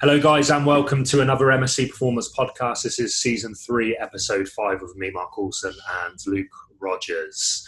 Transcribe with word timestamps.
Hello, 0.00 0.20
guys, 0.20 0.50
and 0.50 0.66
welcome 0.66 1.04
to 1.04 1.20
another 1.20 1.46
MSC 1.46 1.88
Performance 1.88 2.30
podcast. 2.36 2.82
This 2.82 2.98
is 2.98 3.16
season 3.16 3.54
three, 3.54 3.96
episode 3.96 4.48
five 4.48 4.82
of 4.82 4.94
me, 4.96 5.10
Mark 5.10 5.32
Coulson, 5.34 5.72
and 6.04 6.18
Luke 6.26 6.46
Rogers. 6.80 7.66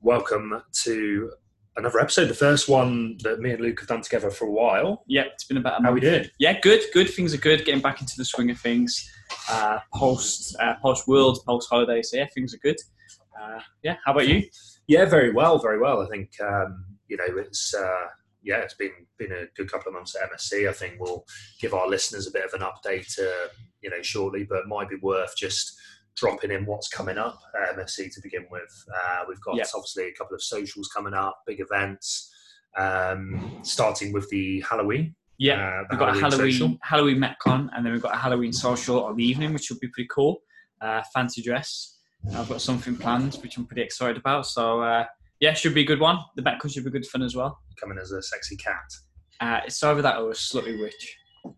Welcome 0.00 0.62
to 0.84 1.30
another 1.76 2.00
episode, 2.00 2.28
the 2.28 2.34
first 2.34 2.68
one 2.68 3.18
that 3.22 3.40
me 3.40 3.50
and 3.50 3.60
Luke 3.60 3.78
have 3.80 3.88
done 3.88 4.00
together 4.00 4.30
for 4.30 4.46
a 4.46 4.50
while. 4.50 5.04
Yeah, 5.06 5.24
it's 5.24 5.44
been 5.44 5.56
about 5.56 5.80
a 5.80 5.84
How 5.84 5.92
we 5.92 6.00
did? 6.00 6.30
Yeah, 6.38 6.58
good, 6.60 6.82
good. 6.94 7.10
Things 7.10 7.34
are 7.34 7.38
good. 7.38 7.64
Getting 7.64 7.82
back 7.82 8.00
into 8.00 8.14
the 8.16 8.24
swing 8.24 8.50
of 8.50 8.58
things. 8.58 9.10
Uh, 9.50 9.80
post 9.92 10.56
uh, 10.60 10.74
post 10.80 11.06
world, 11.06 11.40
post 11.46 11.68
holiday. 11.68 12.02
So 12.02 12.16
yeah, 12.16 12.26
things 12.34 12.54
are 12.54 12.58
good. 12.58 12.76
Uh, 13.40 13.60
yeah, 13.82 13.96
how 14.04 14.12
about 14.12 14.28
you? 14.28 14.44
Yeah, 14.86 15.04
very 15.04 15.32
well, 15.32 15.58
very 15.58 15.78
well. 15.78 16.00
I 16.00 16.08
think 16.08 16.30
um, 16.40 16.84
you 17.08 17.16
know 17.16 17.36
it's 17.36 17.74
uh, 17.74 18.06
yeah, 18.46 18.58
it's 18.58 18.74
been 18.74 18.92
been 19.18 19.32
a 19.32 19.46
good 19.56 19.70
couple 19.70 19.88
of 19.88 19.94
months 19.94 20.14
at 20.14 20.30
MSC. 20.30 20.68
I 20.68 20.72
think 20.72 20.94
we'll 21.00 21.24
give 21.60 21.74
our 21.74 21.88
listeners 21.88 22.28
a 22.28 22.30
bit 22.30 22.44
of 22.44 22.54
an 22.54 22.60
update, 22.60 23.18
uh, 23.18 23.48
you 23.82 23.90
know, 23.90 24.00
shortly, 24.02 24.46
but 24.48 24.58
it 24.58 24.68
might 24.68 24.88
be 24.88 24.96
worth 25.02 25.34
just 25.36 25.76
dropping 26.16 26.52
in 26.52 26.64
what's 26.64 26.88
coming 26.88 27.18
up 27.18 27.38
at 27.60 27.76
MSC 27.76 28.14
to 28.14 28.20
begin 28.22 28.46
with. 28.50 28.84
Uh, 28.94 29.24
we've 29.28 29.40
got 29.40 29.58
obviously 29.74 30.08
a 30.08 30.14
couple 30.14 30.34
of 30.34 30.42
socials 30.42 30.88
coming 30.94 31.12
up, 31.12 31.42
big 31.46 31.60
events, 31.60 32.32
um, 32.78 33.58
starting 33.62 34.12
with 34.12 34.30
the 34.30 34.60
Halloween. 34.60 35.14
Yeah, 35.38 35.54
uh, 35.54 35.82
the 35.82 35.86
we've 35.90 35.98
got 35.98 36.16
a 36.16 36.20
Halloween 36.20 36.52
social. 36.52 36.78
Halloween 36.82 37.18
Metcon, 37.18 37.68
and 37.76 37.84
then 37.84 37.92
we've 37.92 38.02
got 38.02 38.14
a 38.14 38.18
Halloween 38.18 38.52
social 38.52 39.04
on 39.04 39.16
the 39.16 39.24
evening, 39.24 39.52
which 39.52 39.68
will 39.70 39.78
be 39.80 39.88
pretty 39.88 40.08
cool. 40.10 40.42
Uh, 40.80 41.02
fancy 41.12 41.42
dress. 41.42 41.98
I've 42.32 42.48
got 42.48 42.60
something 42.60 42.96
planned, 42.96 43.34
which 43.36 43.56
I'm 43.56 43.66
pretty 43.66 43.82
excited 43.82 44.16
about. 44.16 44.46
So 44.46 44.82
uh, 44.82 45.04
yeah, 45.40 45.52
should 45.52 45.74
be 45.74 45.82
a 45.82 45.86
good 45.86 46.00
one. 46.00 46.20
The 46.36 46.42
Metcon 46.42 46.72
should 46.72 46.84
be 46.84 46.90
good 46.90 47.06
fun 47.06 47.22
as 47.22 47.34
well. 47.34 47.58
Coming 47.80 47.98
as 47.98 48.12
a 48.12 48.22
sexy 48.22 48.56
cat. 48.56 48.92
Uh, 49.40 49.60
it's 49.66 49.82
either 49.82 50.02
that 50.02 50.18
or 50.18 50.30
a 50.30 50.34
slutty 50.34 50.80
witch. 50.80 51.16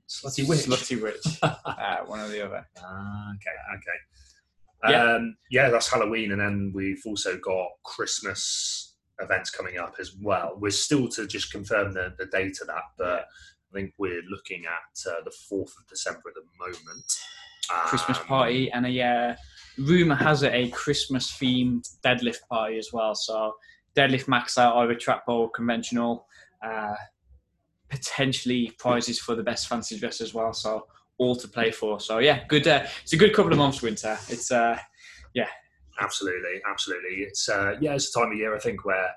Slutty 0.08 0.48
witch. 0.48 0.60
Slutty 0.60 1.02
witch. 1.02 1.26
uh, 1.42 1.96
one 2.06 2.20
or 2.20 2.28
the 2.28 2.44
other. 2.44 2.66
Ah, 2.82 3.32
okay, 3.34 3.78
okay. 3.78 4.92
Yeah. 4.92 5.14
Um, 5.14 5.36
yeah, 5.50 5.70
that's 5.70 5.90
Halloween, 5.90 6.32
and 6.32 6.40
then 6.40 6.72
we've 6.74 7.02
also 7.06 7.36
got 7.38 7.68
Christmas 7.84 8.94
events 9.20 9.50
coming 9.50 9.78
up 9.78 9.94
as 9.98 10.14
well. 10.20 10.56
We're 10.56 10.70
still 10.70 11.08
to 11.08 11.26
just 11.26 11.50
confirm 11.50 11.92
the, 11.92 12.14
the 12.18 12.26
date 12.26 12.58
of 12.60 12.68
that, 12.68 12.82
but 12.96 13.26
I 13.70 13.74
think 13.74 13.94
we're 13.98 14.22
looking 14.30 14.64
at 14.66 15.10
uh, 15.10 15.20
the 15.24 15.32
4th 15.52 15.76
of 15.78 15.86
December 15.88 16.22
at 16.28 16.34
the 16.34 16.42
moment. 16.58 17.12
Christmas 17.86 18.18
Um, 18.18 18.24
party 18.24 18.70
and 18.70 18.86
a 18.86 19.02
uh, 19.02 19.36
rumor 19.78 20.14
has 20.14 20.42
it 20.42 20.54
a 20.54 20.70
Christmas 20.70 21.30
themed 21.32 21.86
deadlift 22.02 22.40
party 22.48 22.78
as 22.78 22.92
well. 22.92 23.14
So 23.14 23.54
deadlift 23.98 24.28
max 24.28 24.58
out 24.58 24.76
either 24.76 24.94
trap 24.94 25.24
or 25.28 25.50
conventional. 25.50 26.26
Uh, 26.62 26.94
potentially 27.88 28.70
prizes 28.78 29.18
for 29.18 29.34
the 29.34 29.42
best 29.42 29.66
fancy 29.66 29.98
dress 29.98 30.20
as 30.20 30.34
well. 30.34 30.52
So 30.52 30.86
all 31.16 31.34
to 31.36 31.48
play 31.48 31.70
for. 31.70 31.98
So 32.00 32.18
yeah, 32.18 32.44
good. 32.46 32.68
Uh, 32.68 32.86
it's 33.02 33.14
a 33.14 33.16
good 33.16 33.32
couple 33.32 33.50
of 33.50 33.58
months 33.58 33.80
winter. 33.80 34.18
It's 34.28 34.50
uh, 34.50 34.78
yeah, 35.32 35.48
Absolutely, 36.00 36.60
absolutely. 36.68 37.22
It's 37.22 37.48
uh, 37.48 37.74
yeah, 37.80 37.94
it's 37.94 38.14
a 38.14 38.18
time 38.18 38.32
of 38.32 38.38
year 38.38 38.54
I 38.54 38.60
think 38.60 38.84
where 38.84 39.10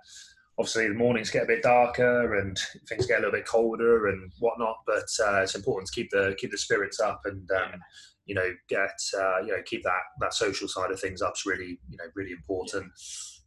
obviously 0.57 0.87
the 0.87 0.93
mornings 0.93 1.29
get 1.29 1.43
a 1.43 1.47
bit 1.47 1.63
darker 1.63 2.35
and 2.39 2.57
things 2.87 3.05
get 3.05 3.19
a 3.19 3.21
little 3.21 3.31
bit 3.31 3.45
colder 3.45 4.07
and 4.07 4.31
whatnot. 4.39 4.77
But 4.85 5.07
uh, 5.23 5.41
it's 5.41 5.55
important 5.55 5.87
to 5.87 5.93
keep 5.93 6.09
the 6.09 6.35
keep 6.39 6.51
the 6.51 6.57
spirits 6.57 6.99
up 6.99 7.21
and 7.25 7.49
um, 7.51 7.79
you 8.25 8.35
know 8.35 8.49
get 8.67 8.99
uh, 9.17 9.39
you 9.41 9.51
know 9.51 9.61
keep 9.65 9.83
that 9.83 10.01
that 10.19 10.33
social 10.33 10.67
side 10.67 10.91
of 10.91 10.99
things 10.99 11.21
up. 11.21 11.33
Is 11.35 11.45
really 11.45 11.79
you 11.89 11.97
know 11.97 12.05
really 12.15 12.31
important. 12.31 12.91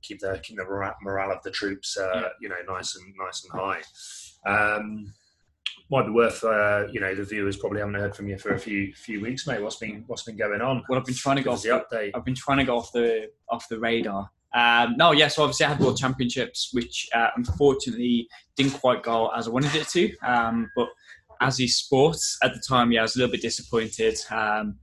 Keep 0.05 0.21
the 0.21 0.41
keep 0.43 0.57
the 0.57 0.93
morale 1.03 1.33
of 1.33 1.43
the 1.43 1.51
troops 1.51 1.97
uh, 1.97 2.29
you 2.41 2.49
know 2.49 2.57
nice 2.69 2.97
and 2.97 3.15
nice 3.17 3.45
and 3.45 3.61
high. 3.61 3.83
Um, 4.47 5.13
might 5.91 6.05
be 6.05 6.11
worth 6.13 6.43
uh, 6.45 6.87
you 6.93 7.01
know 7.01 7.15
the 7.15 7.25
viewers 7.25 7.57
probably 7.57 7.81
haven't 7.81 7.95
heard 7.95 8.15
from 8.15 8.29
you 8.29 8.39
for 8.39 8.55
a 8.55 8.59
few 8.59 8.93
few 8.95 9.21
weeks, 9.21 9.47
mate. 9.47 9.63
What's 9.63 9.77
been 9.77 10.05
what's 10.07 10.23
been 10.23 10.37
going 10.37 10.61
on? 10.61 10.83
what 10.87 10.99
I've 10.99 11.05
been 11.05 11.15
trying 11.15 11.37
to 11.37 11.43
go 11.43 11.53
off 11.53 11.63
the 11.63 11.71
update. 11.71 12.13
I've 12.15 12.25
been 12.25 12.35
trying 12.35 12.59
to 12.59 12.65
go 12.65 12.77
off 12.77 12.93
the 12.93 13.31
off 13.49 13.69
the 13.69 13.79
radar. 13.79 14.31
Um, 14.55 14.95
no, 14.97 15.11
yeah. 15.13 15.29
So 15.29 15.43
obviously 15.43 15.67
I 15.67 15.71
had 15.71 15.81
World 15.81 15.97
Championships, 15.97 16.71
which 16.73 17.09
uh, 17.13 17.29
unfortunately 17.37 18.29
didn't 18.57 18.75
quite 18.75 19.03
go 19.03 19.29
as 19.29 19.49
I 19.49 19.51
wanted 19.51 19.75
it 19.75 19.89
to. 19.89 20.17
Um, 20.19 20.71
but 20.77 20.89
as 21.41 21.59
he 21.59 21.67
sports 21.67 22.39
at 22.43 22.55
the 22.55 22.63
time, 22.67 22.93
yeah, 22.93 23.01
I 23.01 23.03
was 23.03 23.17
a 23.17 23.19
little 23.19 23.33
bit 23.33 23.43
disappointed. 23.43 24.17
Um, 24.31 24.79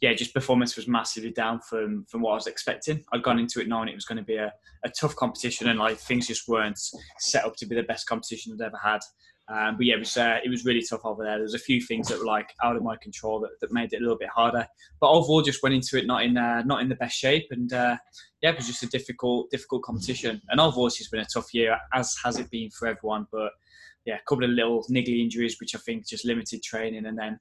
yeah, 0.00 0.12
just 0.12 0.34
performance 0.34 0.76
was 0.76 0.88
massively 0.88 1.30
down 1.30 1.60
from 1.60 2.04
from 2.08 2.20
what 2.20 2.32
I 2.32 2.34
was 2.34 2.46
expecting. 2.46 3.04
I'd 3.12 3.22
gone 3.22 3.38
into 3.38 3.60
it 3.60 3.68
knowing 3.68 3.88
it 3.88 3.94
was 3.94 4.04
going 4.04 4.18
to 4.18 4.24
be 4.24 4.36
a, 4.36 4.52
a 4.84 4.90
tough 4.90 5.16
competition, 5.16 5.68
and 5.68 5.78
like 5.78 5.98
things 5.98 6.26
just 6.26 6.48
weren't 6.48 6.78
set 7.18 7.44
up 7.44 7.56
to 7.56 7.66
be 7.66 7.74
the 7.74 7.82
best 7.82 8.06
competition 8.06 8.52
I'd 8.52 8.66
ever 8.66 8.80
had. 8.82 9.00
Um, 9.46 9.76
but 9.76 9.84
yeah, 9.84 9.96
it 9.96 9.98
was 9.98 10.16
uh, 10.16 10.38
it 10.44 10.48
was 10.48 10.64
really 10.64 10.82
tough 10.82 11.04
over 11.04 11.22
there. 11.22 11.34
There 11.34 11.42
was 11.42 11.54
a 11.54 11.58
few 11.58 11.80
things 11.80 12.08
that 12.08 12.18
were 12.18 12.24
like 12.24 12.54
out 12.62 12.76
of 12.76 12.82
my 12.82 12.96
control 12.96 13.40
that, 13.40 13.60
that 13.60 13.72
made 13.72 13.92
it 13.92 13.98
a 13.98 14.00
little 14.00 14.16
bit 14.16 14.30
harder. 14.30 14.66
But 15.00 15.10
overall, 15.10 15.42
just 15.42 15.62
went 15.62 15.74
into 15.74 15.98
it 15.98 16.06
not 16.06 16.22
in 16.22 16.36
uh, 16.36 16.62
not 16.62 16.80
in 16.80 16.88
the 16.88 16.94
best 16.94 17.16
shape, 17.16 17.46
and 17.50 17.72
uh, 17.72 17.96
yeah, 18.40 18.50
it 18.50 18.56
was 18.56 18.66
just 18.66 18.82
a 18.82 18.88
difficult 18.88 19.50
difficult 19.50 19.82
competition. 19.82 20.40
And 20.48 20.60
overall, 20.60 20.86
it's 20.86 20.98
just 20.98 21.10
been 21.10 21.20
a 21.20 21.26
tough 21.26 21.52
year, 21.52 21.78
as 21.92 22.16
has 22.24 22.38
it 22.38 22.50
been 22.50 22.70
for 22.70 22.88
everyone. 22.88 23.26
But 23.30 23.52
yeah, 24.06 24.16
a 24.16 24.28
couple 24.28 24.44
of 24.44 24.50
little 24.50 24.84
niggly 24.90 25.20
injuries, 25.20 25.56
which 25.60 25.74
I 25.74 25.78
think 25.78 26.06
just 26.06 26.24
limited 26.24 26.62
training, 26.62 27.04
and 27.04 27.18
then 27.18 27.38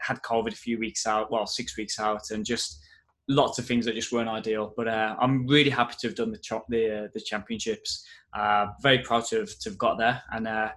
had 0.00 0.22
COVID 0.22 0.52
a 0.52 0.56
few 0.56 0.78
weeks 0.78 1.06
out, 1.06 1.30
well, 1.30 1.46
six 1.46 1.76
weeks 1.76 1.98
out, 1.98 2.30
and 2.30 2.44
just 2.44 2.80
lots 3.28 3.58
of 3.58 3.66
things 3.66 3.86
that 3.86 3.94
just 3.94 4.12
weren't 4.12 4.28
ideal. 4.28 4.74
But 4.76 4.88
uh, 4.88 5.16
I'm 5.18 5.46
really 5.46 5.70
happy 5.70 5.94
to 6.00 6.08
have 6.08 6.16
done 6.16 6.30
the 6.30 6.38
cho- 6.38 6.64
the, 6.68 7.04
uh, 7.04 7.08
the 7.14 7.20
championships. 7.20 8.06
Uh, 8.32 8.66
very 8.82 8.98
proud 8.98 9.24
to 9.26 9.40
have, 9.40 9.58
to 9.60 9.70
have 9.70 9.78
got 9.78 9.98
there, 9.98 10.22
and 10.32 10.48
uh, 10.48 10.70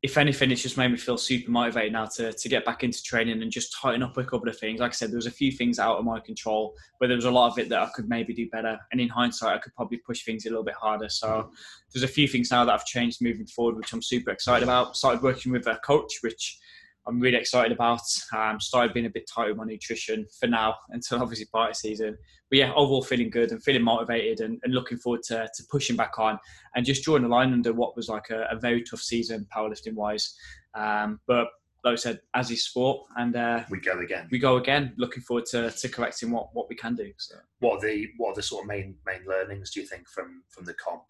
if 0.00 0.16
anything, 0.16 0.52
it's 0.52 0.62
just 0.62 0.76
made 0.76 0.92
me 0.92 0.96
feel 0.96 1.18
super 1.18 1.50
motivated 1.50 1.92
now 1.92 2.04
to, 2.04 2.32
to 2.32 2.48
get 2.48 2.64
back 2.64 2.84
into 2.84 3.02
training 3.02 3.42
and 3.42 3.50
just 3.50 3.74
tighten 3.74 4.02
up 4.02 4.16
a 4.16 4.22
couple 4.22 4.48
of 4.48 4.56
things. 4.56 4.78
Like 4.78 4.92
I 4.92 4.94
said, 4.94 5.10
there 5.10 5.16
was 5.16 5.26
a 5.26 5.30
few 5.30 5.50
things 5.50 5.80
out 5.80 5.98
of 5.98 6.04
my 6.04 6.20
control, 6.20 6.76
but 7.00 7.08
there 7.08 7.16
was 7.16 7.24
a 7.24 7.30
lot 7.30 7.50
of 7.50 7.58
it 7.58 7.68
that 7.70 7.80
I 7.80 7.88
could 7.92 8.08
maybe 8.08 8.32
do 8.32 8.48
better. 8.50 8.78
And 8.92 9.00
in 9.00 9.08
hindsight, 9.08 9.56
I 9.56 9.58
could 9.58 9.74
probably 9.74 9.98
push 9.98 10.24
things 10.24 10.46
a 10.46 10.50
little 10.50 10.62
bit 10.64 10.76
harder. 10.76 11.08
So 11.08 11.50
there's 11.92 12.04
a 12.04 12.08
few 12.08 12.28
things 12.28 12.52
now 12.52 12.64
that 12.64 12.72
I've 12.72 12.84
changed 12.84 13.20
moving 13.20 13.46
forward, 13.46 13.76
which 13.76 13.92
I'm 13.92 14.02
super 14.02 14.30
excited 14.30 14.62
about. 14.62 14.96
Started 14.96 15.20
working 15.20 15.50
with 15.50 15.66
a 15.66 15.80
coach, 15.84 16.18
which 16.22 16.60
I'm 17.08 17.20
really 17.20 17.38
excited 17.38 17.72
about. 17.72 18.02
Um, 18.36 18.60
started 18.60 18.92
being 18.92 19.06
a 19.06 19.10
bit 19.10 19.28
tight 19.34 19.48
with 19.48 19.56
my 19.56 19.64
nutrition 19.64 20.26
for 20.38 20.46
now 20.46 20.74
until 20.90 21.18
obviously 21.22 21.46
party 21.46 21.74
season. 21.74 22.16
But 22.50 22.58
yeah, 22.58 22.72
overall 22.74 23.02
feeling 23.02 23.30
good 23.30 23.50
and 23.50 23.62
feeling 23.62 23.82
motivated 23.82 24.40
and, 24.40 24.58
and 24.62 24.74
looking 24.74 24.98
forward 24.98 25.22
to, 25.24 25.48
to 25.54 25.62
pushing 25.70 25.96
back 25.96 26.18
on 26.18 26.38
and 26.74 26.84
just 26.84 27.02
drawing 27.04 27.24
a 27.24 27.28
line 27.28 27.52
under 27.52 27.72
what 27.72 27.96
was 27.96 28.08
like 28.08 28.30
a, 28.30 28.46
a 28.50 28.58
very 28.58 28.82
tough 28.82 29.00
season 29.00 29.46
powerlifting 29.54 29.94
wise. 29.94 30.34
Um, 30.74 31.20
but 31.26 31.48
like 31.84 31.92
I 31.92 31.96
said, 31.96 32.20
as 32.34 32.50
is 32.50 32.64
sport, 32.64 33.06
and 33.16 33.34
uh, 33.36 33.64
We 33.70 33.80
go 33.80 33.98
again. 34.00 34.28
we 34.30 34.38
go 34.38 34.56
again. 34.56 34.92
Looking 34.96 35.22
forward 35.22 35.46
to, 35.46 35.70
to 35.70 35.88
correcting 35.88 36.30
what, 36.30 36.48
what 36.52 36.68
we 36.68 36.76
can 36.76 36.94
do. 36.94 37.12
So. 37.16 37.36
what 37.60 37.78
are 37.78 37.88
the 37.88 38.08
what 38.16 38.30
are 38.30 38.34
the 38.34 38.42
sort 38.42 38.64
of 38.64 38.68
main 38.68 38.96
main 39.06 39.24
learnings 39.26 39.70
do 39.70 39.80
you 39.80 39.86
think 39.86 40.08
from 40.08 40.42
from 40.48 40.64
the 40.64 40.74
comp? 40.74 41.04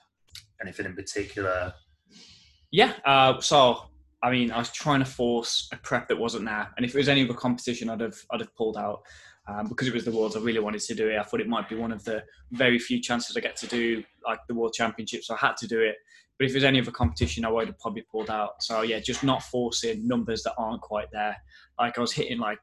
Anything 0.61 0.87
in 0.87 0.95
particular? 0.95 1.73
Yeah. 2.71 2.93
Uh, 3.05 3.41
so 3.41 3.85
I 4.23 4.31
mean, 4.31 4.51
I 4.51 4.59
was 4.59 4.71
trying 4.71 4.99
to 5.01 5.07
force 5.07 5.69
a 5.73 5.77
prep 5.77 6.09
that 6.09 6.19
wasn't 6.19 6.47
there, 6.47 6.69
and 6.77 6.85
if 6.85 6.95
it 6.95 6.99
was 6.99 7.09
any 7.09 7.25
other 7.25 7.35
competition, 7.35 7.89
I'd 7.89 8.01
have 8.01 8.19
I'd 8.33 8.41
have 8.41 8.55
pulled 8.55 8.77
out. 8.77 9.03
Um, 9.47 9.67
because 9.67 9.89
it 9.89 9.95
was 9.95 10.05
the 10.05 10.13
Worlds, 10.13 10.37
I 10.37 10.41
really 10.41 10.61
wanted 10.61 10.83
to 10.83 10.95
do 10.95 11.09
it. 11.09 11.17
I 11.17 11.23
thought 11.23 11.41
it 11.41 11.49
might 11.49 11.71
be 11.71 11.75
one 11.75 11.91
of 11.91 12.05
the 12.05 12.23
very 12.53 12.79
few 12.79 13.01
chances 13.01 13.35
I 13.35 13.41
get 13.41 13.57
to 13.57 13.67
do 13.67 14.05
like 14.27 14.41
the 14.47 14.55
World 14.55 14.75
Championships. 14.75 15.29
So 15.29 15.35
I 15.35 15.39
had 15.39 15.57
to 15.59 15.67
do 15.67 15.81
it. 15.81 15.97
But 16.39 16.45
if 16.45 16.51
it 16.51 16.57
was 16.57 16.65
any 16.65 16.81
other 16.81 16.91
competition, 16.91 17.47
I 17.47 17.51
would 17.51 17.69
have 17.69 17.79
probably 17.79 18.03
pulled 18.03 18.29
out. 18.29 18.63
So 18.63 18.83
yeah, 18.83 19.01
just 19.01 19.25
not 19.25 19.43
forcing 19.43 20.07
numbers 20.07 20.43
that 20.43 20.53
aren't 20.59 20.83
quite 20.83 21.11
there. 21.13 21.37
Like 21.79 21.97
I 21.97 22.01
was 22.03 22.13
hitting 22.13 22.39
like, 22.39 22.61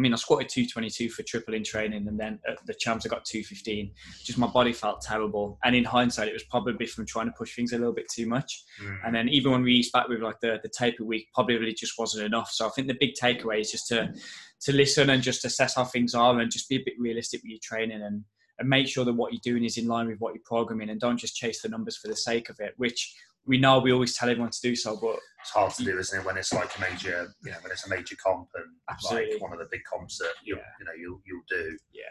I 0.00 0.02
mean, 0.02 0.14
I 0.14 0.16
squatted 0.16 0.48
222 0.48 1.10
for 1.10 1.22
triple 1.24 1.52
in 1.52 1.62
training, 1.62 2.08
and 2.08 2.18
then 2.18 2.38
at 2.48 2.56
the 2.64 2.72
champs 2.72 3.04
I 3.04 3.10
got 3.10 3.26
215. 3.26 3.92
Just 4.24 4.38
my 4.38 4.46
body 4.46 4.72
felt 4.72 5.02
terrible. 5.02 5.58
And 5.62 5.76
in 5.76 5.84
hindsight, 5.84 6.28
it 6.28 6.32
was 6.32 6.44
probably 6.44 6.86
from 6.86 7.04
trying 7.04 7.26
to 7.26 7.32
push 7.32 7.54
things 7.54 7.74
a 7.74 7.78
little 7.78 7.92
bit 7.92 8.06
too 8.10 8.26
much. 8.26 8.64
Mm. 8.82 8.98
And 9.04 9.14
then 9.14 9.28
even 9.28 9.52
when 9.52 9.62
we 9.62 9.74
eased 9.74 9.92
back 9.92 10.08
with 10.08 10.22
like 10.22 10.40
the, 10.40 10.58
the 10.62 10.70
taper 10.70 11.04
week, 11.04 11.28
probably 11.34 11.58
really 11.58 11.74
just 11.74 11.98
wasn't 11.98 12.24
enough. 12.24 12.50
So 12.50 12.66
I 12.66 12.70
think 12.70 12.88
the 12.88 12.96
big 12.98 13.12
takeaway 13.20 13.60
is 13.60 13.70
just 13.70 13.88
to 13.88 14.14
to 14.62 14.72
listen 14.72 15.10
and 15.10 15.22
just 15.22 15.44
assess 15.44 15.74
how 15.74 15.84
things 15.84 16.14
are 16.14 16.38
and 16.38 16.50
just 16.50 16.68
be 16.70 16.76
a 16.76 16.82
bit 16.84 16.94
realistic 16.98 17.42
with 17.42 17.50
your 17.50 17.60
training 17.62 18.00
and, 18.00 18.24
and 18.58 18.68
make 18.68 18.88
sure 18.88 19.04
that 19.04 19.12
what 19.12 19.34
you're 19.34 19.40
doing 19.42 19.64
is 19.64 19.76
in 19.76 19.86
line 19.86 20.06
with 20.06 20.18
what 20.18 20.34
you're 20.34 20.42
programming 20.46 20.88
and 20.88 21.00
don't 21.00 21.18
just 21.18 21.36
chase 21.36 21.60
the 21.60 21.68
numbers 21.68 21.98
for 21.98 22.08
the 22.08 22.16
sake 22.16 22.48
of 22.48 22.58
it, 22.58 22.72
which 22.78 23.14
we 23.46 23.58
know 23.58 23.78
we 23.80 23.92
always 23.92 24.16
tell 24.16 24.28
everyone 24.28 24.50
to 24.50 24.60
do 24.62 24.76
so, 24.76 24.96
but 25.00 25.16
It's 25.40 25.50
hard 25.50 25.72
to 25.74 25.84
do, 25.84 25.98
isn't 25.98 26.20
it, 26.20 26.24
when 26.26 26.36
it's 26.36 26.52
like 26.52 26.70
a 26.76 26.80
major, 26.80 27.32
you 27.44 27.50
know, 27.50 27.56
when 27.62 27.72
it's 27.72 27.86
a 27.86 27.90
major 27.90 28.16
comp 28.24 28.48
and 28.54 28.64
Absolutely. 28.90 29.32
like 29.34 29.42
one 29.42 29.52
of 29.52 29.58
the 29.58 29.66
big 29.70 29.80
comps 29.90 30.18
that 30.18 30.32
you 30.44 30.56
Yeah. 30.56 30.62
you 30.78 30.84
know 30.84 30.92
you'll 30.98 31.20
you'll 31.26 31.42
do. 31.48 31.76
Yeah. 31.92 32.02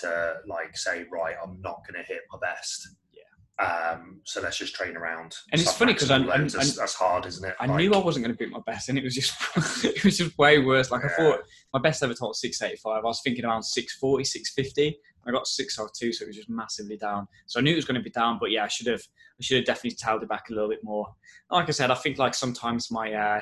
To 0.00 0.34
like 0.46 0.76
say, 0.76 1.06
right, 1.10 1.34
I'm 1.42 1.60
not 1.60 1.82
going 1.86 2.00
to 2.02 2.06
hit 2.06 2.20
my 2.32 2.38
best. 2.40 2.88
Yeah. 3.12 3.64
Um, 3.66 4.20
so 4.24 4.40
let's 4.40 4.56
just 4.56 4.74
train 4.74 4.96
around. 4.96 5.34
And 5.50 5.60
it's 5.60 5.72
funny 5.72 5.92
'cause 5.92 6.10
I- 6.10 6.18
submaximal 6.20 6.30
I- 6.32 6.36
loads. 6.38 6.52
that's, 6.54 6.76
that's 6.76 6.94
hard, 6.94 7.26
isn't 7.26 7.44
it? 7.44 7.56
I 7.58 7.66
Like, 7.66 7.76
knew 7.78 7.92
I 7.94 7.98
wasn't 7.98 8.24
going 8.24 8.36
to 8.36 8.38
beat 8.38 8.52
my 8.52 8.60
best, 8.64 8.88
and 8.88 8.96
it 8.96 9.02
was 9.02 9.14
just 9.14 9.34
it 9.84 10.04
was 10.04 10.16
just 10.18 10.38
way 10.38 10.58
worse. 10.60 10.90
Like 10.92 11.04
I 11.04 11.08
thought, 11.08 11.40
my 11.74 11.80
best 11.80 12.02
ever 12.02 12.12
total 12.14 12.28
was 12.28 12.40
685. 12.40 13.04
I 13.04 13.06
was 13.06 13.20
thinking 13.24 13.44
around 13.44 13.64
640, 13.64 14.24
650. 14.24 14.98
I 15.28 15.32
got 15.32 15.46
six 15.46 15.78
out 15.78 15.90
two, 15.94 16.12
so 16.12 16.24
it 16.24 16.28
was 16.28 16.36
just 16.36 16.48
massively 16.48 16.96
down. 16.96 17.28
So 17.46 17.60
I 17.60 17.62
knew 17.62 17.72
it 17.72 17.76
was 17.76 17.84
going 17.84 17.96
to 17.96 18.02
be 18.02 18.10
down, 18.10 18.38
but 18.40 18.50
yeah, 18.50 18.64
I 18.64 18.68
should 18.68 18.86
have 18.86 19.02
I 19.38 19.42
should 19.42 19.58
have 19.58 19.66
definitely 19.66 19.96
tailed 19.96 20.22
it 20.22 20.28
back 20.28 20.50
a 20.50 20.54
little 20.54 20.68
bit 20.68 20.82
more. 20.82 21.06
Like 21.50 21.68
I 21.68 21.72
said, 21.72 21.90
I 21.90 21.94
think 21.94 22.18
like 22.18 22.34
sometimes 22.34 22.90
my 22.90 23.12
uh, 23.12 23.40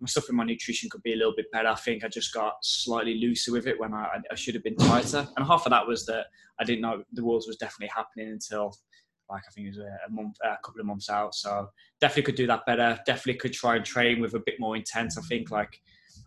my 0.00 0.06
stuff 0.06 0.28
in 0.30 0.36
my 0.36 0.44
nutrition 0.44 0.88
could 0.88 1.02
be 1.02 1.12
a 1.12 1.16
little 1.16 1.34
bit 1.36 1.50
better. 1.52 1.68
I 1.68 1.74
think 1.74 2.04
I 2.04 2.08
just 2.08 2.32
got 2.32 2.54
slightly 2.62 3.16
looser 3.16 3.52
with 3.52 3.66
it 3.66 3.78
when 3.78 3.92
I, 3.92 4.18
I 4.30 4.34
should 4.34 4.54
have 4.54 4.64
been 4.64 4.76
tighter. 4.76 5.28
And 5.36 5.46
half 5.46 5.66
of 5.66 5.70
that 5.70 5.86
was 5.86 6.06
that 6.06 6.26
I 6.58 6.64
didn't 6.64 6.80
know 6.80 7.02
the 7.12 7.24
Worlds 7.24 7.46
was 7.46 7.56
definitely 7.56 7.92
happening 7.94 8.28
until 8.28 8.74
like 9.28 9.42
I 9.46 9.50
think 9.52 9.66
it 9.66 9.70
was 9.70 9.78
a 9.78 10.10
month, 10.10 10.36
a 10.42 10.56
couple 10.64 10.80
of 10.80 10.86
months 10.86 11.10
out. 11.10 11.34
So 11.34 11.68
definitely 12.00 12.22
could 12.24 12.34
do 12.34 12.46
that 12.46 12.66
better. 12.66 12.98
Definitely 13.04 13.40
could 13.40 13.52
try 13.52 13.76
and 13.76 13.84
train 13.84 14.20
with 14.20 14.34
a 14.34 14.40
bit 14.40 14.58
more 14.58 14.76
intense. 14.76 15.18
I 15.18 15.22
think 15.22 15.50
like 15.50 15.80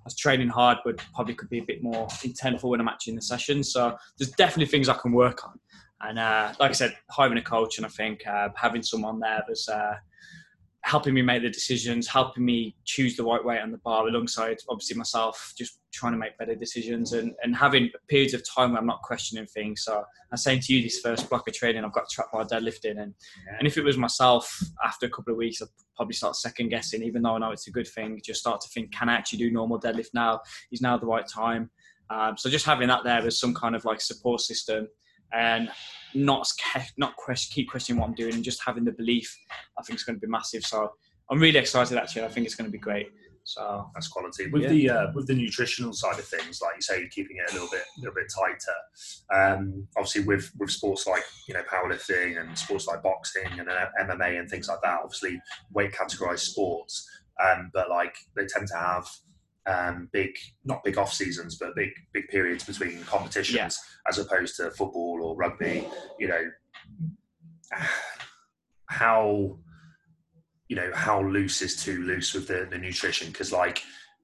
I 0.03 0.07
was 0.07 0.17
training 0.17 0.49
hard, 0.49 0.79
but 0.83 0.97
probably 1.15 1.33
could 1.33 1.49
be 1.49 1.59
a 1.59 1.63
bit 1.63 1.81
more 1.81 2.07
intentful 2.07 2.69
when 2.69 2.81
I'm 2.81 2.89
actually 2.89 3.11
in 3.11 3.15
the 3.15 3.21
session. 3.21 3.63
So 3.63 3.95
there's 4.17 4.31
definitely 4.31 4.65
things 4.65 4.89
I 4.89 4.95
can 4.95 5.13
work 5.13 5.45
on. 5.45 5.57
And 6.01 6.19
uh, 6.19 6.53
like 6.59 6.71
I 6.71 6.73
said, 6.73 6.97
hiring 7.09 7.37
a 7.37 7.41
coach 7.41 7.77
and 7.77 7.85
I 7.85 7.89
think 7.89 8.27
uh, 8.27 8.49
having 8.55 8.83
someone 8.83 9.21
there 9.21 9.41
that's 9.47 9.69
uh, 9.69 9.95
helping 10.83 11.13
me 11.13 11.21
make 11.21 11.41
the 11.41 11.49
decisions, 11.49 12.07
helping 12.07 12.43
me 12.43 12.75
choose 12.83 13.15
the 13.15 13.23
right 13.23 13.43
weight 13.43 13.61
on 13.61 13.71
the 13.71 13.77
bar 13.79 14.07
alongside 14.07 14.57
obviously 14.69 14.97
myself, 14.97 15.53
just 15.57 15.79
trying 15.93 16.11
to 16.11 16.17
make 16.17 16.37
better 16.37 16.55
decisions 16.55 17.13
and, 17.13 17.33
and 17.41 17.55
having 17.55 17.89
periods 18.09 18.33
of 18.33 18.43
time 18.47 18.71
where 18.71 18.81
I'm 18.81 18.87
not 18.87 19.01
questioning 19.01 19.45
things. 19.45 19.83
So 19.83 20.03
I'm 20.31 20.37
saying 20.37 20.59
to 20.61 20.73
you 20.73 20.83
this 20.83 20.99
first 20.99 21.29
block 21.29 21.47
of 21.47 21.53
training, 21.53 21.85
I've 21.85 21.93
got 21.93 22.09
trap 22.09 22.33
bar 22.33 22.43
deadlifting 22.43 23.01
and, 23.01 23.13
yeah. 23.47 23.55
and 23.59 23.67
if 23.67 23.77
it 23.77 23.83
was 23.83 23.97
myself 23.97 24.59
after 24.83 25.05
a 25.05 25.09
couple 25.09 25.31
of 25.31 25.37
weeks, 25.37 25.61
I'd 25.61 25.69
probably 25.95 26.15
start 26.15 26.35
second 26.35 26.67
guessing, 26.67 27.01
even 27.01 27.21
though 27.21 27.35
I 27.35 27.39
know 27.39 27.51
it's 27.51 27.67
a 27.67 27.71
good 27.71 27.87
thing, 27.87 28.19
just 28.23 28.41
start 28.41 28.59
to 28.61 28.67
think, 28.69 28.91
can 28.91 29.07
I 29.07 29.13
actually 29.13 29.39
do 29.39 29.51
normal 29.51 29.79
deadlift 29.79 30.13
now? 30.13 30.41
Is 30.71 30.81
now 30.81 30.97
the 30.97 31.05
right 31.05 31.27
time? 31.27 31.69
Um, 32.09 32.35
so 32.37 32.49
just 32.49 32.65
having 32.65 32.89
that 32.89 33.05
there 33.05 33.25
as 33.25 33.39
some 33.39 33.53
kind 33.53 33.75
of 33.75 33.85
like 33.85 34.01
support 34.01 34.41
system 34.41 34.89
and 35.33 35.69
not 36.13 36.47
not 36.97 37.15
question, 37.15 37.53
keep 37.53 37.69
questioning 37.69 37.99
what 37.99 38.07
I'm 38.07 38.15
doing 38.15 38.35
and 38.35 38.43
just 38.43 38.61
having 38.63 38.85
the 38.85 38.91
belief, 38.91 39.35
I 39.77 39.83
think 39.83 39.95
it's 39.95 40.03
going 40.03 40.15
to 40.15 40.25
be 40.25 40.29
massive. 40.29 40.63
So 40.63 40.91
I'm 41.29 41.39
really 41.39 41.59
excited. 41.59 41.97
Actually, 41.97 42.23
I 42.23 42.27
think 42.29 42.45
it's 42.45 42.55
going 42.55 42.69
to 42.69 42.71
be 42.71 42.77
great. 42.77 43.07
So 43.45 43.89
that's 43.93 44.07
quality 44.07 44.49
with 44.49 44.63
yeah. 44.63 44.69
the 44.69 44.89
uh, 44.89 45.07
with 45.13 45.27
the 45.27 45.33
nutritional 45.33 45.91
side 45.91 46.17
of 46.17 46.25
things, 46.25 46.61
like 46.61 46.75
you 46.75 46.81
say, 46.81 47.07
keeping 47.09 47.37
it 47.37 47.51
a 47.51 47.53
little 47.53 47.69
bit 47.69 47.81
a 47.81 47.99
little 47.99 48.15
bit 48.15 48.31
tighter. 48.33 48.77
Um, 49.33 49.87
obviously, 49.97 50.23
with 50.23 50.49
with 50.59 50.71
sports 50.71 51.07
like 51.07 51.23
you 51.47 51.53
know 51.53 51.61
powerlifting 51.63 52.39
and 52.39 52.57
sports 52.57 52.87
like 52.87 53.03
boxing 53.03 53.59
and 53.59 53.67
uh, 53.67 53.87
MMA 53.99 54.39
and 54.39 54.49
things 54.49 54.69
like 54.69 54.79
that, 54.83 54.99
obviously 55.03 55.41
weight 55.73 55.91
categorized 55.91 56.39
sports, 56.39 57.05
um, 57.43 57.69
but 57.73 57.89
like 57.89 58.15
they 58.37 58.45
tend 58.45 58.67
to 58.67 58.77
have 58.77 59.07
um, 59.65 60.09
big, 60.11 60.35
not 60.65 60.83
big 60.83 60.97
off 60.97 61.13
seasons, 61.13 61.57
but 61.57 61.75
big, 61.75 61.89
big 62.13 62.27
periods 62.27 62.63
between 62.63 63.03
competitions, 63.03 63.55
yeah. 63.55 64.09
as 64.09 64.19
opposed 64.19 64.57
to 64.57 64.71
football 64.71 65.19
or 65.23 65.35
rugby. 65.35 65.87
You 66.19 66.27
know, 66.27 66.51
how 68.89 69.57
you 70.67 70.75
know 70.75 70.91
how 70.93 71.21
loose 71.21 71.61
is 71.61 71.81
too 71.83 72.03
loose 72.03 72.33
with 72.33 72.47
the, 72.47 72.67
the 72.69 72.77
nutrition? 72.77 73.27
Because 73.27 73.51
like 73.51 73.81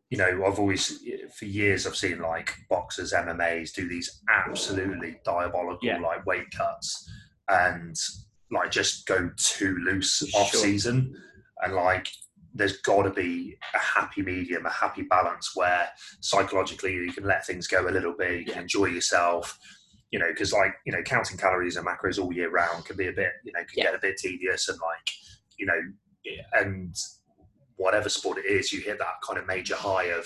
you 0.10 0.18
know, 0.18 0.44
I've 0.46 0.60
always 0.60 1.04
for 1.38 1.46
years 1.46 1.86
I've 1.86 1.96
seen 1.96 2.20
like 2.20 2.54
boxers, 2.70 3.14
MMAs 3.14 3.74
do 3.74 3.88
these 3.88 4.22
absolutely 4.28 5.20
diabolical 5.24 5.88
yeah. 5.88 6.00
like 6.00 6.26
weight 6.26 6.50
cuts 6.52 7.08
and 7.48 7.96
like 8.52 8.72
just 8.72 9.06
go 9.06 9.30
too 9.38 9.78
loose 9.86 10.24
off 10.34 10.50
sure. 10.50 10.62
season 10.62 11.14
and 11.62 11.76
like 11.76 12.10
there's 12.54 12.78
got 12.82 13.04
to 13.04 13.12
be 13.12 13.58
a 13.74 13.78
happy 13.78 14.22
medium, 14.22 14.66
a 14.66 14.72
happy 14.72 15.04
balance 15.04 15.52
where 15.56 15.88
psychologically 16.22 16.94
you 16.94 17.12
can 17.12 17.26
let 17.26 17.46
things 17.46 17.68
go 17.68 17.88
a 17.88 17.92
little 17.92 18.16
bit, 18.18 18.40
you 18.40 18.46
can 18.46 18.64
enjoy 18.64 18.86
yourself, 18.86 19.58
you 20.12 20.20
know, 20.20 20.30
because 20.30 20.52
like, 20.52 20.74
you 20.86 20.92
know, 20.92 21.02
counting 21.04 21.38
calories 21.38 21.76
and 21.76 21.86
macros 21.86 22.20
all 22.20 22.34
year 22.34 22.50
round 22.50 22.86
can 22.86 22.98
be 22.98 23.08
a 23.08 23.14
bit, 23.14 23.32
you 23.44 23.52
know, 23.54 23.60
can 23.60 23.78
yeah. 23.78 23.84
get 23.86 23.96
a 23.96 24.00
bit 24.00 24.18
tedious 24.18 24.68
and 24.68 24.80
like, 24.82 25.08
you 25.58 25.66
know, 25.66 25.80
and 26.54 26.96
whatever 27.78 28.10
sport 28.10 28.38
it 28.38 28.46
is, 28.46 28.72
you 28.72 28.82
hit 28.82 28.98
that 29.00 29.22
kind 29.26 29.40
of 29.40 29.48
major 29.48 29.76
high 29.76 30.06
of 30.06 30.26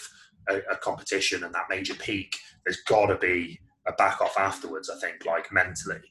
a, 0.49 0.57
a 0.71 0.77
competition 0.77 1.43
and 1.43 1.53
that 1.53 1.65
major 1.69 1.93
peak. 1.95 2.35
There's 2.65 2.81
got 2.87 3.07
to 3.07 3.17
be 3.17 3.59
a 3.87 3.91
back 3.93 4.21
off 4.21 4.37
afterwards, 4.37 4.89
I 4.89 4.99
think, 4.99 5.25
like 5.25 5.51
mentally. 5.51 6.01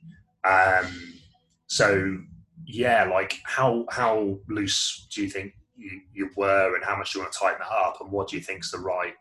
Um, 0.44 1.20
so 1.66 2.18
yeah, 2.64 3.04
like 3.04 3.38
how 3.44 3.86
how 3.90 4.38
loose 4.48 5.06
do 5.14 5.22
you 5.22 5.28
think 5.28 5.52
you, 5.82 6.00
you 6.14 6.30
were 6.36 6.74
and 6.74 6.84
how 6.84 6.96
much 6.96 7.14
you 7.14 7.20
want 7.20 7.32
to 7.32 7.38
tighten 7.38 7.60
it 7.60 7.72
up 7.72 7.98
and 8.00 8.10
what 8.10 8.28
do 8.28 8.36
you 8.36 8.42
think 8.42 8.64
is 8.64 8.70
the 8.70 8.78
right 8.78 9.14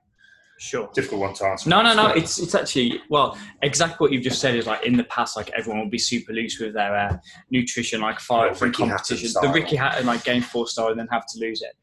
Sure. 0.62 0.88
Difficult 0.94 1.22
one 1.22 1.34
to 1.34 1.46
answer. 1.46 1.68
No, 1.68 1.82
no, 1.82 1.96
no. 1.96 2.10
It's 2.10 2.38
it's 2.38 2.54
actually 2.54 3.02
well, 3.10 3.36
exactly 3.64 3.96
what 3.98 4.12
you've 4.12 4.22
just 4.22 4.40
said 4.40 4.56
is 4.56 4.68
like 4.68 4.86
in 4.86 4.96
the 4.96 5.06
past, 5.06 5.36
like 5.36 5.50
everyone 5.58 5.82
would 5.82 5.90
be 5.90 5.98
super 5.98 6.34
loose 6.34 6.60
with 6.60 6.76
their 6.76 6.96
uh, 6.96 7.18
nutrition, 7.50 8.00
like 8.00 8.20
five 8.20 8.60
for 8.60 8.70
competitions. 8.70 9.34
The 9.34 9.50
Ricky 9.52 9.76
Hatton 9.76 10.06
like 10.06 10.24
gain 10.24 10.44
four 10.44 10.68
star 10.68 10.92
and 10.92 11.00
then 11.00 11.08
have 11.08 11.26
to 11.34 11.40
lose 11.40 11.64
it. 11.64 11.74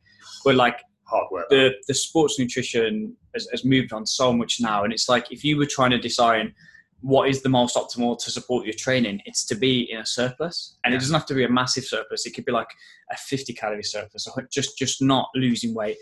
But 0.44 0.54
like 0.54 0.80
hard 1.02 1.26
work. 1.32 1.48
The 1.50 1.72
the 1.88 1.94
sports 1.94 2.38
nutrition 2.38 3.16
has, 3.34 3.48
has 3.50 3.64
moved 3.64 3.92
on 3.92 4.06
so 4.06 4.32
much 4.32 4.58
now, 4.60 4.84
and 4.84 4.92
it's 4.92 5.08
like 5.08 5.32
if 5.32 5.44
you 5.44 5.56
were 5.56 5.66
trying 5.66 5.90
to 5.90 5.98
design 5.98 6.54
what 7.00 7.28
is 7.28 7.42
the 7.42 7.48
most 7.48 7.76
optimal 7.76 8.18
to 8.18 8.30
support 8.30 8.64
your 8.66 8.74
training? 8.74 9.20
It's 9.24 9.44
to 9.46 9.54
be 9.54 9.90
in 9.90 9.98
a 9.98 10.06
surplus. 10.06 10.76
And 10.84 10.92
yeah. 10.92 10.96
it 10.96 11.00
doesn't 11.00 11.14
have 11.14 11.26
to 11.26 11.34
be 11.34 11.44
a 11.44 11.48
massive 11.48 11.84
surplus. 11.84 12.26
It 12.26 12.34
could 12.34 12.44
be 12.44 12.52
like 12.52 12.68
a 13.10 13.16
50 13.16 13.52
calorie 13.54 13.84
surplus 13.84 14.26
or 14.26 14.48
just 14.50 14.76
just 14.76 15.00
not 15.00 15.28
losing 15.34 15.74
weight. 15.74 15.96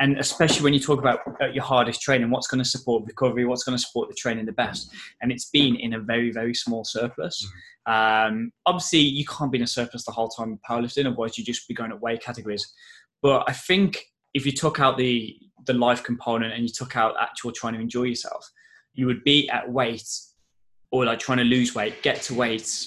And 0.00 0.18
especially 0.18 0.64
when 0.64 0.74
you 0.74 0.80
talk 0.80 0.98
about 0.98 1.20
uh, 1.40 1.46
your 1.46 1.62
hardest 1.62 2.02
training 2.02 2.28
what's 2.30 2.48
going 2.48 2.62
to 2.62 2.68
support 2.68 3.04
recovery? 3.06 3.44
What's 3.46 3.62
going 3.62 3.78
to 3.78 3.82
support 3.82 4.08
the 4.08 4.14
training 4.14 4.44
the 4.44 4.52
best? 4.52 4.92
And 5.22 5.32
it's 5.32 5.48
been 5.48 5.76
in 5.76 5.94
a 5.94 6.00
very 6.00 6.30
very 6.30 6.54
small 6.54 6.84
surplus. 6.84 7.46
Mm-hmm. 7.88 8.32
um, 8.32 8.52
obviously 8.66 9.00
you 9.00 9.24
can't 9.24 9.52
be 9.52 9.58
in 9.58 9.64
a 9.64 9.68
surplus 9.68 10.04
the 10.04 10.12
whole 10.12 10.28
time 10.28 10.58
powerlifting. 10.68 11.06
Otherwise 11.06 11.38
you'd 11.38 11.46
just 11.46 11.66
be 11.68 11.74
going 11.74 11.90
at 11.90 12.00
weight 12.00 12.22
categories. 12.22 12.72
But 13.22 13.44
i 13.48 13.52
think 13.52 14.04
if 14.34 14.44
you 14.44 14.52
took 14.52 14.78
out 14.80 14.98
the 14.98 15.38
the 15.66 15.72
life 15.72 16.02
component 16.02 16.52
and 16.52 16.62
you 16.62 16.68
took 16.68 16.96
out 16.96 17.14
actual 17.18 17.50
trying 17.52 17.72
to 17.72 17.80
enjoy 17.80 18.02
yourself 18.02 18.50
you 18.94 19.06
would 19.06 19.22
be 19.24 19.48
at 19.50 19.70
weight 19.70 20.08
or 20.94 21.04
like 21.04 21.18
trying 21.18 21.38
to 21.38 21.44
lose 21.44 21.74
weight, 21.74 22.00
get 22.02 22.22
to 22.22 22.32
weight 22.32 22.86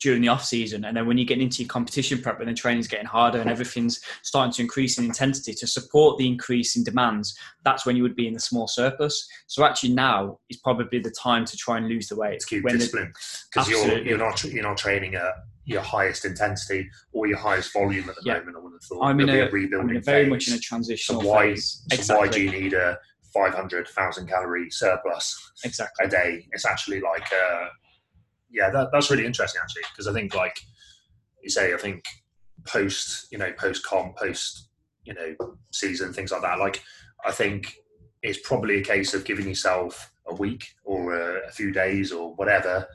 during 0.00 0.20
the 0.20 0.26
off 0.26 0.44
season, 0.44 0.86
and 0.86 0.96
then 0.96 1.06
when 1.06 1.16
you 1.16 1.24
get 1.24 1.38
into 1.38 1.62
your 1.62 1.68
competition 1.68 2.20
prep 2.20 2.40
and 2.40 2.48
the 2.48 2.52
training's 2.52 2.88
getting 2.88 3.06
harder 3.06 3.38
and 3.38 3.48
everything's 3.48 4.00
starting 4.22 4.52
to 4.52 4.60
increase 4.60 4.98
in 4.98 5.04
intensity 5.04 5.54
to 5.54 5.68
support 5.68 6.18
the 6.18 6.26
increase 6.26 6.74
in 6.74 6.82
demands, 6.82 7.38
that's 7.64 7.86
when 7.86 7.94
you 7.94 8.02
would 8.02 8.16
be 8.16 8.26
in 8.26 8.34
the 8.34 8.40
small 8.40 8.66
surplus. 8.66 9.24
So 9.46 9.64
actually 9.64 9.92
now 9.94 10.40
is 10.50 10.56
probably 10.56 10.98
the 10.98 11.12
time 11.12 11.44
to 11.44 11.56
try 11.56 11.76
and 11.78 11.86
lose 11.86 12.08
the 12.08 12.16
weight. 12.16 12.34
It's 12.34 12.44
keep 12.44 12.64
when 12.64 12.76
discipline 12.76 13.12
because 13.52 13.68
you're 13.68 13.98
you're 14.02 14.18
not 14.18 14.42
you're 14.42 14.64
not 14.64 14.76
training 14.76 15.14
at 15.14 15.32
your 15.66 15.80
highest 15.80 16.24
intensity 16.24 16.90
or 17.12 17.28
your 17.28 17.38
highest 17.38 17.72
volume 17.72 18.08
at 18.10 18.16
the 18.16 18.22
yeah. 18.24 18.40
moment. 18.40 18.56
I 18.56 18.60
would 18.60 18.72
have 18.72 18.82
thought. 18.82 19.04
I'm 19.04 19.20
in 19.20 19.28
a, 19.28 19.42
a 19.42 19.50
rebuilding 19.50 19.90
I'm 19.90 19.90
in 19.90 19.96
a 19.98 20.00
very 20.00 20.24
phase. 20.24 20.30
much 20.30 20.48
in 20.48 20.54
a 20.54 20.58
transitional 20.58 21.22
so 21.22 21.28
why, 21.28 21.50
phase. 21.50 21.84
So 21.88 21.94
exactly. 21.94 22.26
why 22.26 22.32
do 22.32 22.42
you 22.42 22.50
need 22.50 22.72
a 22.72 22.98
500,000 23.34 24.28
calorie 24.28 24.70
surplus 24.70 25.52
exactly. 25.64 26.06
a 26.06 26.08
day. 26.08 26.46
It's 26.52 26.64
actually 26.64 27.00
like, 27.00 27.26
uh, 27.32 27.66
yeah, 28.50 28.70
that, 28.70 28.88
that's 28.92 29.10
really 29.10 29.26
interesting 29.26 29.60
actually, 29.62 29.82
because 29.92 30.06
I 30.06 30.12
think 30.12 30.34
like 30.34 30.58
you 31.42 31.50
say, 31.50 31.74
I 31.74 31.76
think 31.76 32.04
post, 32.66 33.26
you 33.30 33.38
know, 33.38 33.52
post 33.52 33.84
comp, 33.84 34.16
post, 34.16 34.68
you 35.04 35.14
know, 35.14 35.34
season, 35.72 36.12
things 36.12 36.30
like 36.32 36.42
that. 36.42 36.58
Like, 36.58 36.82
I 37.24 37.32
think 37.32 37.74
it's 38.22 38.46
probably 38.46 38.78
a 38.78 38.84
case 38.84 39.12
of 39.12 39.24
giving 39.24 39.48
yourself 39.48 40.12
a 40.26 40.34
week 40.34 40.68
or 40.84 41.14
a, 41.14 41.48
a 41.48 41.50
few 41.50 41.72
days 41.72 42.12
or 42.12 42.34
whatever 42.36 42.86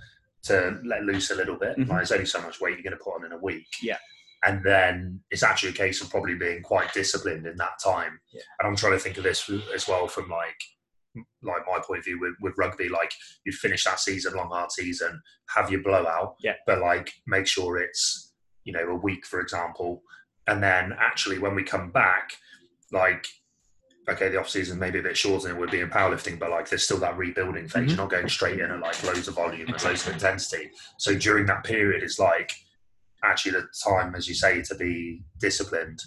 to 0.44 0.80
let 0.86 1.04
loose 1.04 1.30
a 1.30 1.36
little 1.36 1.58
bit. 1.58 1.78
Mm-hmm. 1.78 1.90
Like, 1.90 2.00
there's 2.00 2.12
only 2.12 2.26
so 2.26 2.42
much 2.42 2.62
weight 2.62 2.76
you're 2.76 2.84
going 2.84 2.98
to 2.98 3.04
put 3.04 3.16
on 3.16 3.26
in 3.26 3.34
a 3.34 3.38
week. 3.38 3.68
Yeah 3.84 3.98
and 4.46 4.64
then 4.64 5.20
it's 5.32 5.44
actually 5.44 5.70
a 5.70 5.74
case 5.74 6.02
of 6.02 6.10
probably 6.10 6.36
being 6.36 6.62
quite 6.62 6.94
disciplined 6.94 7.46
in 7.46 7.58
that 7.58 7.80
time. 7.84 8.20
Yeah. 8.32 8.42
And 8.60 8.68
I'm 8.68 8.76
trying 8.76 8.94
to 8.94 9.00
think 9.00 9.18
of 9.18 9.24
this 9.24 9.50
as 9.74 9.88
well 9.88 10.08
from 10.08 10.30
like 10.30 10.56
like 11.42 11.64
my 11.68 11.80
point 11.84 12.00
of 12.00 12.06
view 12.06 12.20
with, 12.20 12.36
with 12.40 12.54
rugby, 12.58 12.88
like 12.88 13.12
you 13.44 13.52
finish 13.52 13.84
that 13.84 14.00
season, 14.00 14.36
long 14.36 14.50
hard 14.50 14.72
season, 14.72 15.20
have 15.56 15.72
your 15.72 15.82
blowout, 15.82 16.36
yeah. 16.40 16.54
but 16.68 16.80
like 16.80 17.12
make 17.28 17.48
sure 17.48 17.78
it's 17.78 18.34
you 18.64 18.74
know 18.74 18.88
a 18.88 18.96
week, 18.96 19.26
for 19.26 19.42
example, 19.42 20.04
and 20.48 20.62
then 20.62 20.94
actually 21.00 21.40
when 21.40 21.56
we 21.56 21.64
come 21.64 21.92
back, 21.92 22.32
like 22.92 23.26
okay, 24.08 24.30
the 24.30 24.40
off 24.40 24.50
season 24.50 24.80
maybe 24.80 25.00
a 25.00 25.04
bit 25.04 25.16
shorter 25.16 25.48
than 25.48 25.58
it 25.58 25.60
would 25.60 25.72
be 25.72 25.82
in 25.82 25.90
powerlifting, 25.90 26.40
but 26.40 26.50
like 26.50 26.68
there's 26.70 26.84
still 26.84 26.98
that 26.98 27.18
rebuilding 27.18 27.68
phase. 27.68 27.82
Mm-hmm. 27.82 27.90
You're 27.90 27.98
not 27.98 28.10
going 28.10 28.30
straight 28.30 28.60
in 28.60 28.72
at 28.72 28.80
like 28.80 29.04
loads 29.04 29.28
of 29.28 29.36
volume 29.36 29.68
and 29.68 29.84
loads 29.84 30.08
of 30.08 30.14
intensity. 30.14 30.72
So 30.98 31.16
during 31.16 31.46
that 31.48 31.64
period, 31.64 32.04
it's 32.04 32.20
like 32.20 32.52
actually 33.24 33.54
the 33.54 33.68
time, 33.84 34.16
as 34.16 34.28
you 34.28 34.34
say, 34.34 34.62
to 34.62 34.76
be 34.76 35.22
disciplined 35.40 36.00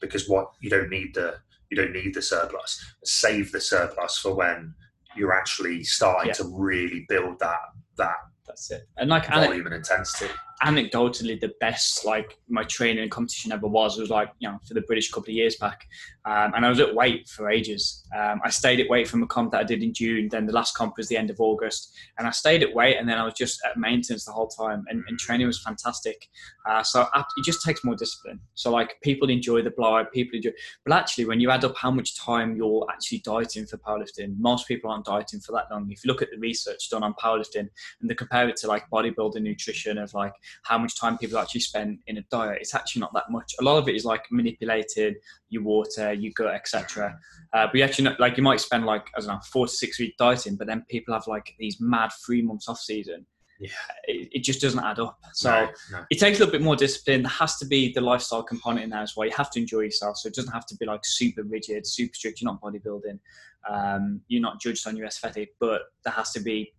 because 0.00 0.28
what 0.28 0.50
you 0.60 0.70
don't 0.70 0.90
need 0.90 1.14
the 1.14 1.36
you 1.70 1.76
don't 1.76 1.92
need 1.92 2.14
the 2.14 2.22
surplus. 2.22 2.84
Save 3.04 3.52
the 3.52 3.60
surplus 3.60 4.18
for 4.18 4.34
when 4.34 4.74
you're 5.16 5.32
actually 5.32 5.84
starting 5.84 6.28
yeah. 6.28 6.34
to 6.34 6.44
really 6.52 7.06
build 7.08 7.38
that 7.38 7.58
that 7.96 8.16
that's 8.46 8.70
it. 8.70 8.88
And 8.96 9.10
like 9.10 9.28
volume 9.28 9.66
and, 9.66 9.74
and 9.74 9.74
intensity. 9.76 10.32
Anecdotally 10.62 11.40
the 11.40 11.52
best 11.60 12.04
like 12.04 12.38
my 12.48 12.62
training 12.64 13.02
and 13.02 13.10
competition 13.10 13.50
ever 13.52 13.66
was 13.66 13.98
was 13.98 14.10
like 14.10 14.30
you 14.40 14.48
know 14.48 14.58
for 14.66 14.74
the 14.74 14.82
British 14.82 15.10
couple 15.10 15.30
of 15.30 15.34
years 15.34 15.56
back, 15.56 15.86
um, 16.24 16.52
and 16.54 16.66
I 16.66 16.68
was 16.68 16.80
at 16.80 16.94
weight 16.94 17.28
for 17.28 17.50
ages. 17.50 18.04
Um, 18.16 18.40
I 18.44 18.50
stayed 18.50 18.80
at 18.80 18.88
weight 18.88 19.08
from 19.08 19.22
a 19.22 19.26
comp 19.26 19.52
that 19.52 19.60
I 19.60 19.64
did 19.64 19.82
in 19.82 19.94
June. 19.94 20.28
Then 20.28 20.46
the 20.46 20.52
last 20.52 20.74
comp 20.74 20.96
was 20.96 21.08
the 21.08 21.16
end 21.16 21.30
of 21.30 21.40
August, 21.40 21.96
and 22.18 22.26
I 22.26 22.30
stayed 22.30 22.62
at 22.62 22.74
weight, 22.74 22.96
and 22.98 23.08
then 23.08 23.18
I 23.18 23.24
was 23.24 23.34
just 23.34 23.58
at 23.64 23.76
maintenance 23.76 24.24
the 24.24 24.32
whole 24.32 24.48
time, 24.48 24.84
and, 24.88 25.02
and 25.08 25.18
training 25.18 25.46
was 25.46 25.62
fantastic. 25.62 26.28
Uh, 26.68 26.82
so 26.82 27.06
it 27.14 27.44
just 27.44 27.62
takes 27.64 27.84
more 27.84 27.94
discipline. 27.94 28.40
So 28.54 28.70
like 28.70 28.96
people 29.02 29.30
enjoy 29.30 29.62
the 29.62 29.70
blowout, 29.70 30.12
people 30.12 30.36
enjoy, 30.36 30.50
but 30.84 30.94
actually 30.94 31.24
when 31.24 31.40
you 31.40 31.50
add 31.50 31.64
up 31.64 31.76
how 31.76 31.90
much 31.90 32.18
time 32.18 32.56
you're 32.56 32.86
actually 32.90 33.18
dieting 33.18 33.66
for 33.66 33.78
powerlifting, 33.78 34.36
most 34.38 34.68
people 34.68 34.90
aren't 34.90 35.06
dieting 35.06 35.40
for 35.40 35.52
that 35.52 35.70
long. 35.70 35.90
If 35.90 36.04
you 36.04 36.08
look 36.08 36.22
at 36.22 36.28
the 36.30 36.38
research 36.38 36.90
done 36.90 37.02
on 37.02 37.14
powerlifting 37.14 37.68
and 38.00 38.10
they 38.10 38.14
compare 38.14 38.48
it 38.48 38.56
to 38.56 38.66
like 38.66 38.88
bodybuilding 38.90 39.42
nutrition 39.42 39.98
of 39.98 40.12
like 40.14 40.32
how 40.62 40.78
much 40.78 40.98
time 40.98 41.18
people 41.18 41.38
actually 41.38 41.60
spend 41.60 41.98
in 42.06 42.18
a 42.18 42.22
diet, 42.30 42.58
it's 42.60 42.74
actually 42.74 43.00
not 43.00 43.12
that 43.14 43.30
much. 43.30 43.54
A 43.60 43.64
lot 43.64 43.78
of 43.78 43.88
it 43.88 43.94
is 43.94 44.04
like 44.04 44.24
manipulated, 44.30 45.16
your 45.48 45.62
water, 45.62 46.12
your 46.12 46.32
gut, 46.36 46.54
etc. 46.54 47.18
Uh, 47.52 47.66
but 47.66 47.74
you 47.74 47.82
actually 47.82 48.04
know, 48.04 48.16
like 48.18 48.36
you 48.36 48.42
might 48.42 48.60
spend 48.60 48.86
like 48.86 49.06
I 49.16 49.20
don't 49.20 49.28
know 49.28 49.40
four 49.52 49.66
to 49.66 49.72
six 49.72 49.98
weeks 49.98 50.16
dieting, 50.18 50.56
but 50.56 50.66
then 50.66 50.84
people 50.88 51.14
have 51.14 51.26
like 51.26 51.54
these 51.58 51.78
mad 51.80 52.10
three 52.24 52.42
months 52.42 52.68
off 52.68 52.78
season. 52.78 53.26
Yeah, 53.60 53.68
it, 54.04 54.28
it 54.32 54.42
just 54.42 54.62
doesn't 54.62 54.82
add 54.82 54.98
up. 54.98 55.18
So 55.34 55.50
No, 55.50 55.70
no. 55.98 56.04
it 56.10 56.18
takes 56.18 56.38
a 56.38 56.40
little 56.40 56.50
bit 56.52 56.62
more 56.62 56.76
discipline. 56.76 57.22
There 57.22 57.30
has 57.30 57.58
to 57.58 57.66
be 57.66 57.92
the 57.92 58.00
lifestyle 58.00 58.42
component 58.42 58.84
in 58.84 58.90
there 58.90 59.02
as 59.02 59.14
well. 59.14 59.26
You 59.26 59.34
have 59.36 59.50
to 59.50 59.60
enjoy 59.60 59.80
yourself, 59.80 60.16
so 60.16 60.28
it 60.28 60.34
doesn't 60.34 60.52
have 60.52 60.64
to 60.66 60.76
be 60.76 60.86
like 60.86 61.00
super 61.04 61.42
rigid, 61.42 61.86
super 61.86 62.14
strict. 62.14 62.40
You're 62.40 62.50
not 62.50 62.62
bodybuilding. 62.62 63.18
Um, 63.68 64.22
you're 64.28 64.40
not 64.40 64.62
judged 64.62 64.86
on 64.88 64.96
your 64.96 65.06
aesthetic, 65.06 65.50
but 65.60 65.82
there 66.04 66.14
has 66.14 66.32
to 66.32 66.40
be. 66.40 66.72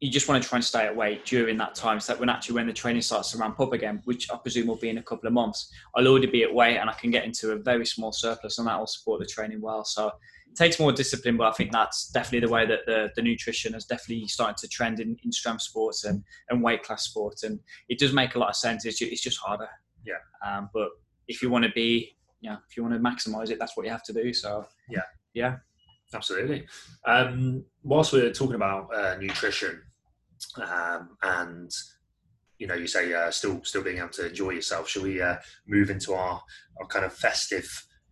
You 0.00 0.10
just 0.12 0.28
want 0.28 0.40
to 0.40 0.48
try 0.48 0.58
and 0.58 0.64
stay 0.64 0.86
at 0.86 0.94
weight 0.94 1.26
during 1.26 1.56
that 1.58 1.74
time, 1.74 1.98
so 1.98 2.12
that 2.12 2.20
when 2.20 2.28
actually 2.28 2.54
when 2.54 2.68
the 2.68 2.72
training 2.72 3.02
starts 3.02 3.32
to 3.32 3.38
ramp 3.38 3.58
up 3.58 3.72
again, 3.72 4.00
which 4.04 4.30
I 4.30 4.36
presume 4.36 4.68
will 4.68 4.76
be 4.76 4.90
in 4.90 4.98
a 4.98 5.02
couple 5.02 5.26
of 5.26 5.32
months, 5.32 5.72
I'll 5.96 6.06
already 6.06 6.28
be 6.28 6.44
at 6.44 6.54
weight 6.54 6.76
and 6.76 6.88
I 6.88 6.92
can 6.92 7.10
get 7.10 7.24
into 7.24 7.50
a 7.50 7.56
very 7.56 7.84
small 7.84 8.12
surplus, 8.12 8.58
and 8.58 8.68
that 8.68 8.78
will 8.78 8.86
support 8.86 9.20
the 9.20 9.26
training 9.26 9.60
well. 9.60 9.84
So 9.84 10.06
it 10.06 10.56
takes 10.56 10.78
more 10.78 10.92
discipline, 10.92 11.36
but 11.36 11.48
I 11.48 11.52
think 11.52 11.72
that's 11.72 12.10
definitely 12.10 12.46
the 12.46 12.52
way 12.52 12.64
that 12.64 12.86
the, 12.86 13.10
the 13.16 13.22
nutrition 13.22 13.72
has 13.72 13.86
definitely 13.86 14.28
started 14.28 14.56
to 14.58 14.68
trend 14.68 15.00
in, 15.00 15.16
in 15.24 15.32
strength 15.32 15.62
sports 15.62 16.04
and, 16.04 16.22
and 16.48 16.62
weight 16.62 16.84
class 16.84 17.02
sports. 17.02 17.42
And 17.42 17.58
it 17.88 17.98
does 17.98 18.12
make 18.12 18.36
a 18.36 18.38
lot 18.38 18.50
of 18.50 18.56
sense. 18.56 18.84
It's 18.84 18.98
just, 18.98 19.10
it's 19.12 19.20
just 19.20 19.38
harder. 19.38 19.68
Yeah. 20.06 20.14
Um, 20.46 20.70
but 20.72 20.90
if 21.26 21.42
you 21.42 21.50
want 21.50 21.64
to 21.64 21.72
be, 21.72 22.16
you 22.40 22.50
know, 22.50 22.58
if 22.68 22.76
you 22.76 22.84
want 22.84 22.94
to 22.94 23.00
maximize 23.00 23.50
it, 23.50 23.58
that's 23.58 23.76
what 23.76 23.84
you 23.84 23.90
have 23.92 24.04
to 24.04 24.12
do. 24.12 24.32
So 24.32 24.64
Yeah. 24.88 25.02
yeah. 25.34 25.56
Absolutely. 26.14 26.66
Um, 27.04 27.64
whilst 27.82 28.14
we're 28.14 28.32
talking 28.32 28.54
about 28.54 28.88
uh, 28.94 29.16
nutrition, 29.20 29.82
um, 30.56 31.16
and 31.22 31.70
you 32.58 32.66
know, 32.66 32.74
you 32.74 32.86
say 32.86 33.12
uh, 33.14 33.30
still 33.30 33.62
still 33.64 33.82
being 33.82 33.98
able 33.98 34.08
to 34.10 34.28
enjoy 34.28 34.50
yourself, 34.50 34.88
shall 34.88 35.02
we 35.04 35.22
uh, 35.22 35.36
move 35.66 35.90
into 35.90 36.14
our, 36.14 36.40
our 36.80 36.86
kind 36.88 37.04
of 37.04 37.12
festive 37.12 37.68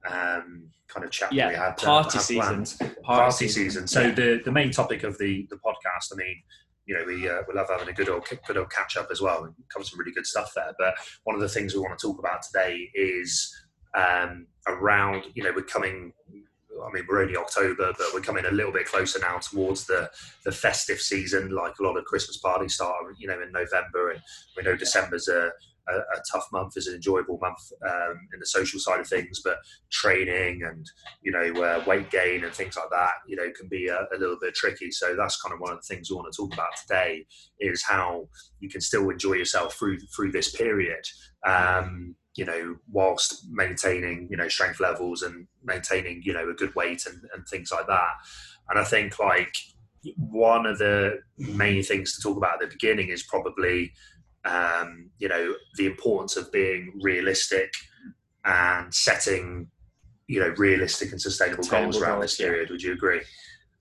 um, 0.09 0.71
kind 0.89 1.05
of 1.05 1.11
chat? 1.11 1.33
Yeah, 1.33 1.49
we 1.49 1.55
had, 1.55 1.71
uh, 1.71 1.75
party 1.75 2.19
had 2.19 2.23
season. 2.23 2.41
planned? 2.65 2.97
Party 3.03 3.49
season. 3.49 3.87
So 3.89 4.03
Yeah. 4.03 4.11
the 4.15 4.41
the 4.45 4.53
main 4.53 4.71
topic 4.71 5.03
of 5.03 5.19
the 5.19 5.47
the 5.51 5.57
podcast, 5.57 6.13
I 6.13 6.17
mean. 6.17 6.43
You 6.89 6.97
know, 6.97 7.05
we, 7.05 7.29
uh, 7.29 7.43
we 7.49 7.55
love 7.55 7.67
having 7.69 7.89
a 7.89 7.93
good 7.93 8.09
old 8.09 8.25
good 8.47 8.57
old 8.57 8.71
catch 8.71 8.97
up 8.97 9.09
as 9.11 9.21
well. 9.21 9.43
We 9.43 9.49
cover 9.73 9.85
some 9.85 9.99
really 9.99 10.13
good 10.13 10.25
stuff 10.25 10.53
there. 10.55 10.73
But 10.79 10.95
one 11.25 11.35
of 11.35 11.41
the 11.43 11.49
things 11.49 11.75
we 11.75 11.81
want 11.81 11.99
to 11.99 12.07
talk 12.07 12.21
about 12.21 12.43
today 12.43 12.89
is 12.95 13.53
um, 13.97 14.47
around. 14.69 15.25
You 15.35 15.43
know, 15.43 15.53
we're 15.53 15.63
coming 15.65 16.13
I 16.85 16.93
mean, 16.93 17.05
we're 17.09 17.23
only 17.23 17.37
October, 17.37 17.93
but 17.97 18.07
we're 18.13 18.21
coming 18.21 18.45
a 18.47 18.51
little 18.51 18.73
bit 18.73 18.87
closer 18.87 19.19
now 19.19 19.39
towards 19.39 19.87
the, 19.87 20.11
the 20.45 20.53
festive 20.53 21.01
season. 21.01 21.51
Like 21.51 21.79
a 21.79 21.83
lot 21.83 21.97
of 21.97 22.05
Christmas 22.05 22.39
parties 22.39 22.75
start, 22.75 22.95
you 23.19 23.29
know, 23.29 23.41
in 23.41 23.53
November, 23.53 24.11
and 24.11 24.21
we 24.57 24.63
know 24.63 24.77
December's 24.77 25.29
a, 25.29 25.51
a, 25.89 25.95
a 25.95 26.23
tough 26.31 26.47
month, 26.53 26.77
is 26.77 26.87
an 26.87 26.95
enjoyable 26.95 27.39
month 27.41 27.59
um, 27.87 28.19
in 28.33 28.41
the 28.41 28.47
social 28.47 28.81
side 28.81 29.01
of 29.01 29.09
things, 29.09 29.41
but 29.45 29.59
training 29.91 30.63
and 30.65 30.87
you 31.23 31.33
know 31.33 31.63
uh, 31.63 31.83
weight 31.87 32.11
gain 32.11 32.45
and 32.45 32.53
things 32.53 32.77
like 32.77 32.91
that, 32.91 33.13
you 33.27 33.37
know, 33.37 33.51
can 33.59 33.69
be 33.69 33.89
a, 33.89 34.07
a 34.15 34.19
little 34.19 34.39
bit 34.41 34.55
tricky. 34.55 34.91
So 34.91 35.15
that's 35.17 35.41
kind 35.41 35.55
of 35.55 35.61
one 35.61 35.73
of 35.73 35.79
the 35.79 35.95
things 35.95 36.11
we 36.11 36.17
want 36.17 36.33
to 36.33 36.37
talk 36.37 36.53
about 36.55 36.77
today 36.81 37.27
is 37.61 37.83
how 37.83 38.29
you 38.61 38.69
can 38.69 38.81
still 38.81 39.09
enjoy 39.11 39.35
yourself 39.35 39.75
through 39.75 39.99
through 40.15 40.33
this 40.33 40.55
period. 40.55 41.05
Um, 41.47 42.17
you 42.37 42.45
know, 42.45 42.77
whilst 42.91 43.47
maintaining, 43.51 44.29
you 44.31 44.37
know, 44.37 44.49
strength 44.49 44.79
levels 44.79 45.23
and 45.23 45.47
maintaining, 45.65 46.23
you 46.23 46.33
know, 46.33 46.49
a 46.49 46.55
good 46.55 46.75
weight 46.75 47.07
and, 47.07 47.23
and 47.35 47.47
things 47.49 47.73
like 47.73 47.87
that. 47.87 48.13
And 48.69 48.79
I 48.79 48.85
think 48.85 49.19
like 49.19 49.55
one 50.17 50.67
of 50.67 50.79
the 50.79 51.21
main 51.39 51.83
things 51.83 52.15
to 52.15 52.23
talk 52.23 52.37
about 52.37 52.55
at 52.55 52.61
the 52.61 52.75
beginning 52.75 53.09
is 53.09 53.23
probably, 53.23 53.93
um, 54.45 55.11
you 55.19 55.29
know, 55.29 55.55
the 55.77 55.87
importance 55.87 56.37
of 56.37 56.53
being 56.53 56.99
realistic 57.03 57.73
and 58.45 58.95
setting, 58.95 59.69
you 60.27 60.41
know, 60.41 60.55
realistic 60.57 61.13
and 61.13 61.21
sustainable 61.21 61.65
goals 61.65 62.01
around 62.01 62.21
goals, 62.21 62.33
this 62.33 62.41
yeah. 62.41 62.47
period. 62.49 62.71
Would 62.71 62.83
you 62.83 62.93
agree? 62.93 63.23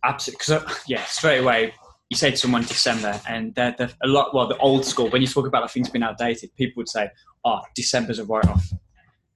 Absolutely. 0.03 0.37
Because 0.39 0.83
yeah, 0.87 1.03
straight 1.05 1.39
away 1.39 1.73
you 2.09 2.17
say 2.17 2.31
to 2.31 2.37
someone 2.37 2.61
December, 2.63 3.19
and 3.27 3.53
they're, 3.55 3.75
they're 3.77 3.89
a 4.03 4.07
lot. 4.07 4.33
Well, 4.33 4.47
the 4.47 4.57
old 4.57 4.85
school. 4.85 5.09
When 5.09 5.21
you 5.21 5.27
talk 5.27 5.47
about 5.47 5.63
like, 5.63 5.71
things 5.71 5.89
being 5.89 6.03
outdated, 6.03 6.55
people 6.55 6.81
would 6.81 6.89
say, 6.89 7.09
"Oh, 7.43 7.61
December's 7.75 8.19
a 8.19 8.25
write-off." 8.25 8.71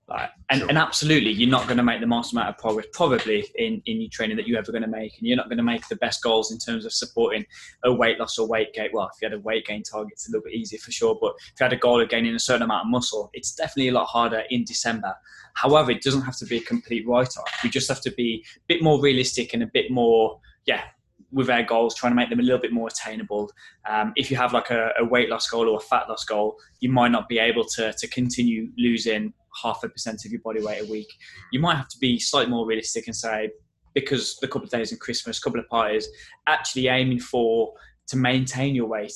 Like, 0.08 0.32
and, 0.50 0.60
Sure. 0.62 0.70
and 0.70 0.78
absolutely, 0.78 1.32
you're 1.32 1.50
not 1.50 1.66
going 1.68 1.78
to 1.78 1.84
make 1.84 2.02
the 2.02 2.08
most 2.08 2.32
amount 2.34 2.50
of 2.50 2.58
progress 2.58 2.88
probably 2.94 3.46
in, 3.56 3.80
in 3.86 4.02
your 4.02 4.10
training 4.10 4.38
that 4.38 4.48
you're 4.48 4.58
ever 4.58 4.72
going 4.72 4.82
to 4.82 4.88
make, 4.88 5.16
and 5.20 5.28
you're 5.28 5.38
not 5.38 5.50
going 5.50 5.58
to 5.58 5.64
make 5.64 5.88
the 5.88 5.98
best 5.98 6.24
goals 6.24 6.52
in 6.52 6.58
terms 6.58 6.84
of 6.84 6.92
supporting 6.92 7.46
a 7.84 7.94
weight 7.94 8.20
loss 8.20 8.40
or 8.40 8.48
weight 8.48 8.74
gain. 8.74 8.90
Well, 8.92 9.10
if 9.14 9.22
you 9.22 9.30
had 9.30 9.38
a 9.38 9.42
weight 9.42 9.68
gain 9.68 9.84
target, 9.84 10.14
it's 10.14 10.28
a 10.28 10.32
little 10.32 10.44
bit 10.44 10.56
easier 10.56 10.80
for 10.80 10.92
sure. 10.92 11.16
But 11.22 11.34
if 11.38 11.60
you 11.60 11.64
had 11.64 11.74
a 11.74 11.78
goal 11.78 12.02
of 12.02 12.10
gaining 12.10 12.34
a 12.34 12.40
certain 12.40 12.64
amount 12.64 12.86
of 12.86 12.92
muscle, 12.92 13.30
it's 13.34 13.54
definitely 13.54 13.90
a 13.90 13.94
lot 13.94 14.08
harder 14.08 14.44
in 14.50 14.64
December. 14.64 15.14
However, 15.54 15.92
it 15.92 16.02
doesn't 16.02 16.24
have 16.24 16.38
to 16.38 16.46
be 16.46 16.58
a 16.58 16.62
complete 16.62 17.08
write-off. 17.08 17.60
We 17.64 17.70
just 17.70 17.88
have 17.90 18.02
to 18.02 18.12
be 18.12 18.44
a 18.58 18.62
bit 18.68 18.82
more 18.82 19.00
realistic 19.00 19.54
and 19.54 19.62
a 19.62 19.68
bit 19.68 19.92
more, 19.92 20.40
yeah, 20.66 20.86
with 21.32 21.50
our 21.50 21.64
goals, 21.64 21.96
trying 21.96 22.12
to 22.12 22.16
make 22.16 22.30
them 22.30 22.40
a 22.40 22.44
little 22.44 22.60
bit 22.60 22.72
more 22.72 22.88
attainable. 22.88 23.52
Um, 23.88 24.14
if 24.16 24.32
you 24.32 24.38
have 24.38 24.54
like 24.54 24.72
a, 24.72 24.92
a 25.00 25.06
weight 25.06 25.30
loss 25.30 25.48
goal 25.48 25.70
or 25.70 25.78
a 25.78 25.82
fat 25.82 26.10
loss 26.10 26.24
goal, 26.24 26.58
you 26.80 26.92
might 26.92 27.12
not 27.12 27.30
be 27.30 27.40
able 27.40 27.66
to, 27.66 27.94
to 27.94 28.08
continue 28.08 28.70
losing 28.78 29.34
half 29.62 29.84
a 29.84 29.90
percent 29.90 30.26
of 30.26 30.32
your 30.32 30.42
body 30.42 30.62
weight 30.62 30.82
a 30.82 30.92
week. 30.92 31.12
You 31.52 31.60
might 31.60 31.76
have 31.76 31.90
to 31.90 31.98
be 32.00 32.20
slightly 32.20 32.52
more 32.52 32.66
realistic 32.66 33.08
and 33.08 33.16
say, 33.16 33.52
because 33.94 34.38
the 34.42 34.48
couple 34.48 34.66
of 34.66 34.72
days 34.72 34.92
in 34.92 34.98
Christmas, 34.98 35.40
couple 35.40 35.60
of 35.60 35.68
parties, 35.68 36.08
actually 36.48 36.88
aiming 36.88 37.20
for 37.20 37.74
to 38.08 38.18
maintain 38.18 38.74
your 38.76 38.88
weight 38.88 39.14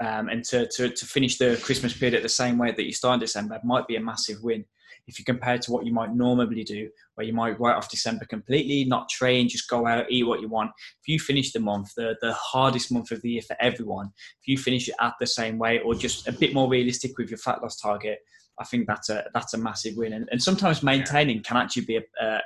um, 0.00 0.28
and 0.28 0.44
to, 0.44 0.68
to, 0.68 0.88
to 0.90 1.06
finish 1.06 1.38
the 1.38 1.60
Christmas 1.64 1.96
period 1.96 2.14
at 2.14 2.22
the 2.22 2.28
same 2.28 2.58
weight 2.58 2.76
that 2.76 2.84
you 2.84 2.92
start 2.92 3.14
in 3.14 3.20
December 3.20 3.58
might 3.64 3.86
be 3.86 3.96
a 3.96 4.00
massive 4.00 4.42
win. 4.42 4.64
If 5.06 5.18
you 5.18 5.24
compare 5.24 5.54
it 5.54 5.62
to 5.62 5.72
what 5.72 5.86
you 5.86 5.92
might 5.92 6.14
normally 6.14 6.64
do, 6.64 6.90
where 7.14 7.26
you 7.26 7.32
might 7.32 7.58
write 7.60 7.76
off 7.76 7.90
December 7.90 8.24
completely, 8.24 8.84
not 8.84 9.08
train, 9.08 9.48
just 9.48 9.70
go 9.70 9.86
out, 9.86 10.10
eat 10.10 10.24
what 10.26 10.40
you 10.40 10.48
want. 10.48 10.72
If 11.02 11.08
you 11.08 11.20
finish 11.20 11.52
the 11.52 11.60
month, 11.60 11.94
the, 11.96 12.16
the 12.20 12.32
hardest 12.32 12.90
month 12.90 13.10
of 13.12 13.22
the 13.22 13.30
year 13.30 13.42
for 13.42 13.56
everyone, 13.60 14.10
if 14.40 14.48
you 14.48 14.58
finish 14.58 14.88
it 14.88 14.96
at 15.00 15.14
the 15.20 15.26
same 15.26 15.58
way 15.58 15.78
or 15.78 15.94
just 15.94 16.26
a 16.26 16.32
bit 16.32 16.54
more 16.54 16.68
realistic 16.68 17.16
with 17.18 17.30
your 17.30 17.38
fat 17.38 17.62
loss 17.62 17.76
target, 17.80 18.18
I 18.58 18.64
think 18.64 18.86
that's 18.86 19.10
a 19.10 19.26
that's 19.34 19.54
a 19.54 19.58
massive 19.58 19.96
win. 19.96 20.14
And, 20.14 20.28
and 20.32 20.42
sometimes 20.42 20.82
maintaining 20.82 21.42
can 21.42 21.58
actually 21.58 21.84
be 21.84 21.96
a, 21.96 22.02
a, 22.20 22.40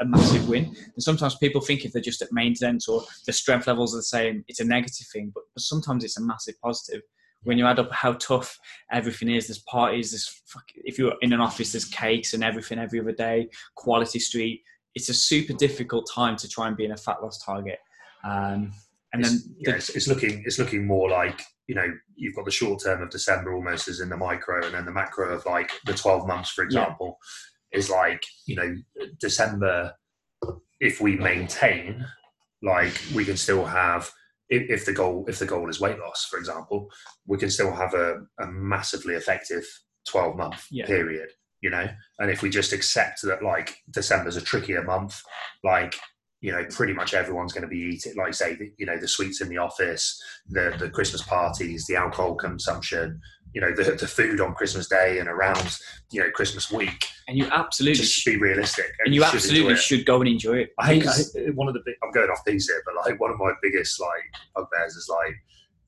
a 0.00 0.04
massive 0.04 0.48
win. 0.48 0.66
And 0.66 1.02
sometimes 1.02 1.34
people 1.34 1.60
think 1.60 1.84
if 1.84 1.92
they're 1.92 2.00
just 2.00 2.22
at 2.22 2.28
maintenance 2.32 2.88
or 2.88 3.02
the 3.26 3.32
strength 3.32 3.66
levels 3.66 3.92
are 3.94 3.98
the 3.98 4.04
same, 4.04 4.44
it's 4.46 4.60
a 4.60 4.64
negative 4.64 5.08
thing. 5.12 5.32
But, 5.34 5.42
but 5.54 5.62
sometimes 5.62 6.04
it's 6.04 6.18
a 6.18 6.22
massive 6.22 6.54
positive. 6.62 7.02
When 7.44 7.56
you 7.56 7.66
add 7.66 7.78
up 7.78 7.92
how 7.92 8.14
tough 8.14 8.58
everything 8.90 9.30
is, 9.30 9.46
there's 9.46 9.60
parties, 9.60 10.10
there's 10.10 10.42
fuck, 10.46 10.64
if 10.74 10.98
you're 10.98 11.14
in 11.22 11.32
an 11.32 11.40
office, 11.40 11.72
there's 11.72 11.84
cakes 11.84 12.34
and 12.34 12.42
everything 12.42 12.78
every 12.78 13.00
other 13.00 13.12
day, 13.12 13.48
quality 13.76 14.18
street. 14.18 14.62
It's 14.94 15.08
a 15.08 15.14
super 15.14 15.52
difficult 15.52 16.10
time 16.12 16.36
to 16.36 16.48
try 16.48 16.66
and 16.66 16.76
be 16.76 16.84
in 16.84 16.92
a 16.92 16.96
fat 16.96 17.22
loss 17.22 17.42
target. 17.44 17.78
Um, 18.24 18.72
and 19.12 19.22
it's, 19.22 19.30
then 19.44 19.54
yeah, 19.58 19.74
it's, 19.74 19.90
it's 19.90 20.08
looking 20.08 20.42
it's 20.44 20.58
looking 20.58 20.86
more 20.86 21.08
like 21.08 21.40
you 21.66 21.74
know 21.74 21.86
you've 22.16 22.34
got 22.34 22.44
the 22.44 22.50
short 22.50 22.82
term 22.82 23.02
of 23.02 23.10
December 23.10 23.54
almost 23.54 23.88
as 23.88 24.00
in 24.00 24.08
the 24.08 24.16
micro, 24.16 24.64
and 24.64 24.74
then 24.74 24.84
the 24.84 24.92
macro 24.92 25.32
of 25.32 25.46
like 25.46 25.70
the 25.86 25.94
twelve 25.94 26.26
months, 26.26 26.50
for 26.50 26.64
example, 26.64 27.18
is 27.72 27.88
like 27.88 28.22
you 28.46 28.56
know 28.56 28.76
December. 29.20 29.94
If 30.80 31.00
we 31.00 31.16
maintain, 31.16 32.04
like 32.62 33.00
we 33.14 33.24
can 33.24 33.36
still 33.36 33.64
have. 33.64 34.10
If, 34.50 34.86
the 34.86 34.92
goal 34.92 35.24
if 35.28 35.38
the 35.38 35.46
goal 35.46 35.68
is 35.68 35.80
weight 35.80 35.98
loss, 35.98 36.24
for 36.24 36.38
example, 36.38 36.90
we 37.26 37.36
can 37.38 37.50
still 37.50 37.72
have 37.72 37.94
a, 37.94 38.20
a 38.40 38.46
massively 38.46 39.14
effective 39.14 39.64
twelve 40.08 40.36
month 40.36 40.66
Yeah. 40.70 40.86
period. 40.86 41.30
You 41.60 41.70
know, 41.70 41.88
and 42.20 42.30
if 42.30 42.40
we 42.42 42.50
just 42.50 42.72
accept 42.72 43.20
that 43.24 43.42
like 43.42 43.76
December's 43.90 44.36
a 44.36 44.40
trickier 44.40 44.84
month, 44.84 45.20
like 45.64 45.96
you 46.40 46.52
know, 46.52 46.64
pretty 46.70 46.92
much 46.92 47.14
everyone's 47.14 47.52
going 47.52 47.62
to 47.62 47.68
be 47.68 47.78
eating, 47.78 48.14
like 48.16 48.32
say, 48.32 48.56
you 48.78 48.86
know, 48.86 48.96
the 48.96 49.08
sweets 49.08 49.40
in 49.40 49.48
the 49.48 49.58
office, 49.58 50.22
the 50.48 50.72
the 50.78 50.88
Christmas 50.88 51.22
parties, 51.22 51.84
the 51.86 51.96
alcohol 51.96 52.36
consumption, 52.36 53.20
you 53.54 53.60
know, 53.60 53.72
the, 53.74 53.82
the 53.92 54.06
food 54.06 54.40
on 54.40 54.54
Christmas 54.54 54.88
Day 54.88 55.18
and 55.18 55.28
around, 55.28 55.78
you 56.10 56.20
know, 56.20 56.30
Christmas 56.30 56.70
week. 56.70 57.06
and 57.26 57.36
you 57.36 57.46
absolutely 57.50 57.96
Just 58.00 58.12
should, 58.14 58.32
be 58.32 58.36
realistic, 58.38 58.86
and 59.04 59.14
you 59.14 59.22
should 59.22 59.34
absolutely 59.34 59.76
should 59.76 60.04
go 60.06 60.20
and 60.20 60.28
enjoy 60.28 60.58
it. 60.58 60.70
I 60.78 60.94
I- 60.94 61.50
one 61.52 61.68
of 61.68 61.74
the 61.74 61.80
big. 61.84 61.94
I'm 62.02 62.10
going 62.12 62.30
off 62.30 62.44
piece 62.44 62.68
here, 62.68 62.82
but 62.84 62.94
like 63.04 63.20
one 63.20 63.30
of 63.30 63.38
my 63.38 63.52
biggest 63.62 64.00
like 64.00 64.24
bugbears 64.54 64.94
is 64.96 65.08
like 65.10 65.34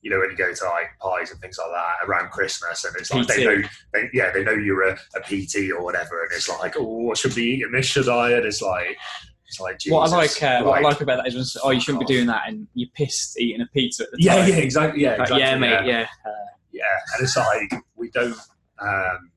you 0.03 0.09
know, 0.09 0.19
when 0.19 0.31
you 0.31 0.35
go 0.35 0.51
to 0.51 0.65
like 0.65 0.87
pies 0.99 1.29
and 1.29 1.39
things 1.39 1.59
like 1.59 1.69
that 1.69 2.07
around 2.09 2.31
Christmas, 2.31 2.83
and 2.85 2.95
it's 2.97 3.13
like 3.13 3.27
PT. 3.27 3.35
they 3.35 3.45
know, 3.45 3.61
they, 3.93 4.09
yeah, 4.13 4.31
they 4.31 4.43
know 4.43 4.51
you're 4.53 4.89
a, 4.89 4.97
a 5.15 5.19
PT 5.21 5.69
or 5.71 5.83
whatever, 5.83 6.23
and 6.23 6.31
it's 6.33 6.49
like, 6.49 6.73
oh, 6.75 7.11
I 7.11 7.13
should 7.13 7.35
be 7.35 7.43
eating 7.43 7.71
this, 7.71 7.85
should 7.85 8.09
I? 8.09 8.31
And 8.31 8.43
it's 8.43 8.63
like, 8.63 8.97
it's 9.45 9.59
like, 9.59 9.77
Jesus, 9.77 9.93
what 9.93 10.11
I 10.11 10.15
like, 10.17 10.41
uh, 10.41 10.63
what 10.63 10.79
I 10.79 10.81
like- 10.81 10.93
like 10.93 11.01
about 11.01 11.17
that 11.17 11.27
is 11.27 11.35
when 11.35 11.45
oh, 11.63 11.69
you 11.69 11.79
shouldn't 11.79 12.07
be 12.07 12.11
doing 12.11 12.25
that, 12.25 12.43
and 12.47 12.67
you're 12.73 12.89
pissed 12.95 13.39
eating 13.39 13.61
a 13.61 13.67
pizza 13.67 14.05
at 14.05 14.09
the 14.13 14.17
yeah, 14.23 14.35
time. 14.37 14.49
yeah, 14.49 14.55
exactly, 14.55 15.03
yeah, 15.03 15.09
Like, 15.11 15.19
exactly, 15.19 15.39
yeah, 15.43 15.57
mate, 15.57 15.85
yeah. 15.85 16.07
Uh, 16.25 16.29
yeah, 16.71 16.83
and 17.13 17.23
it's 17.23 17.37
like 17.37 17.73
we 17.95 18.09
don't. 18.11 18.35
Um, 18.79 19.31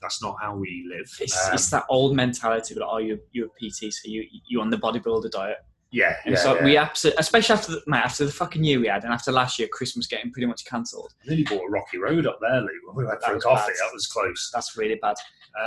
that's 0.00 0.22
not 0.22 0.36
how 0.40 0.56
we 0.56 0.86
live. 0.88 1.08
it's, 1.20 1.46
Um, 1.46 1.54
it's 1.54 1.70
that 1.70 1.84
old 1.88 2.14
mentality 2.14 2.74
that 2.74 2.86
oh, 2.86 2.98
you 2.98 3.18
you're 3.32 3.46
a 3.46 3.50
PT, 3.50 3.92
so 3.92 4.02
you 4.04 4.26
you're 4.46 4.62
on 4.62 4.70
the 4.70 4.76
bodybuilder 4.76 5.30
diet. 5.30 5.58
Yeah, 5.90 6.16
And 6.24 6.34
yeah, 6.34 6.40
so 6.40 6.56
yeah. 6.56 6.64
we 6.64 6.76
absolutely, 6.76 7.20
especially 7.20 7.54
after 7.54 7.72
the, 7.72 7.82
mate, 7.86 7.98
after 8.04 8.24
the 8.26 8.32
fucking 8.32 8.62
year 8.64 8.80
we 8.80 8.88
had, 8.88 9.04
and 9.04 9.12
after 9.12 9.32
last 9.32 9.58
year, 9.58 9.68
Christmas 9.72 10.06
getting 10.06 10.30
pretty 10.32 10.46
much 10.46 10.64
cancelled. 10.64 11.14
I 11.24 11.28
nearly 11.28 11.44
bought 11.44 11.62
a 11.66 11.70
rocky 11.70 11.98
road 11.98 12.26
up 12.26 12.38
there, 12.40 12.60
Lou. 12.60 12.68
When 12.86 12.96
we 12.96 13.04
went 13.04 13.20
That 13.20 13.26
for 13.26 13.32
a 13.32 13.34
was 13.36 13.44
coffee, 13.44 13.72
bad. 13.72 13.88
that 13.88 13.94
was 13.94 14.06
close. 14.06 14.50
That's 14.52 14.76
really 14.76 14.96
bad. 14.96 15.16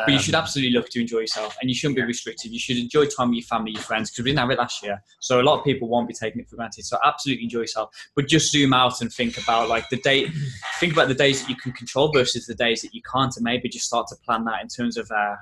But 0.05 0.11
you 0.13 0.19
should 0.19 0.35
Um, 0.35 0.41
absolutely 0.43 0.77
look 0.77 0.89
to 0.89 1.01
enjoy 1.01 1.19
yourself, 1.19 1.57
and 1.61 1.69
you 1.69 1.75
shouldn't 1.75 1.95
be 1.95 2.03
restricted. 2.03 2.51
You 2.51 2.59
should 2.59 2.77
enjoy 2.77 3.05
time 3.05 3.29
with 3.29 3.37
your 3.37 3.45
family, 3.45 3.71
your 3.71 3.81
friends, 3.81 4.11
because 4.11 4.23
we 4.23 4.29
didn't 4.29 4.39
have 4.41 4.51
it 4.51 4.59
last 4.59 4.83
year. 4.83 5.01
So 5.19 5.41
a 5.41 5.43
lot 5.43 5.57
of 5.57 5.65
people 5.65 5.87
won't 5.87 6.07
be 6.07 6.13
taking 6.13 6.41
it 6.41 6.47
for 6.47 6.57
granted. 6.57 6.85
So 6.85 6.99
absolutely 7.03 7.45
enjoy 7.45 7.61
yourself, 7.61 7.89
but 8.15 8.27
just 8.27 8.51
zoom 8.51 8.71
out 8.71 9.01
and 9.01 9.11
think 9.11 9.37
about 9.41 9.67
like 9.67 9.89
the 9.89 9.97
day. 9.97 10.27
Think 10.79 10.93
about 10.93 11.07
the 11.07 11.15
days 11.15 11.41
that 11.41 11.49
you 11.49 11.55
can 11.55 11.71
control 11.71 12.11
versus 12.11 12.45
the 12.45 12.53
days 12.53 12.83
that 12.83 12.93
you 12.93 13.01
can't, 13.11 13.35
and 13.35 13.43
maybe 13.43 13.67
just 13.67 13.85
start 13.87 14.07
to 14.09 14.15
plan 14.17 14.43
that 14.45 14.61
in 14.61 14.67
terms 14.67 14.95
of 14.95 15.09
uh, 15.09 15.35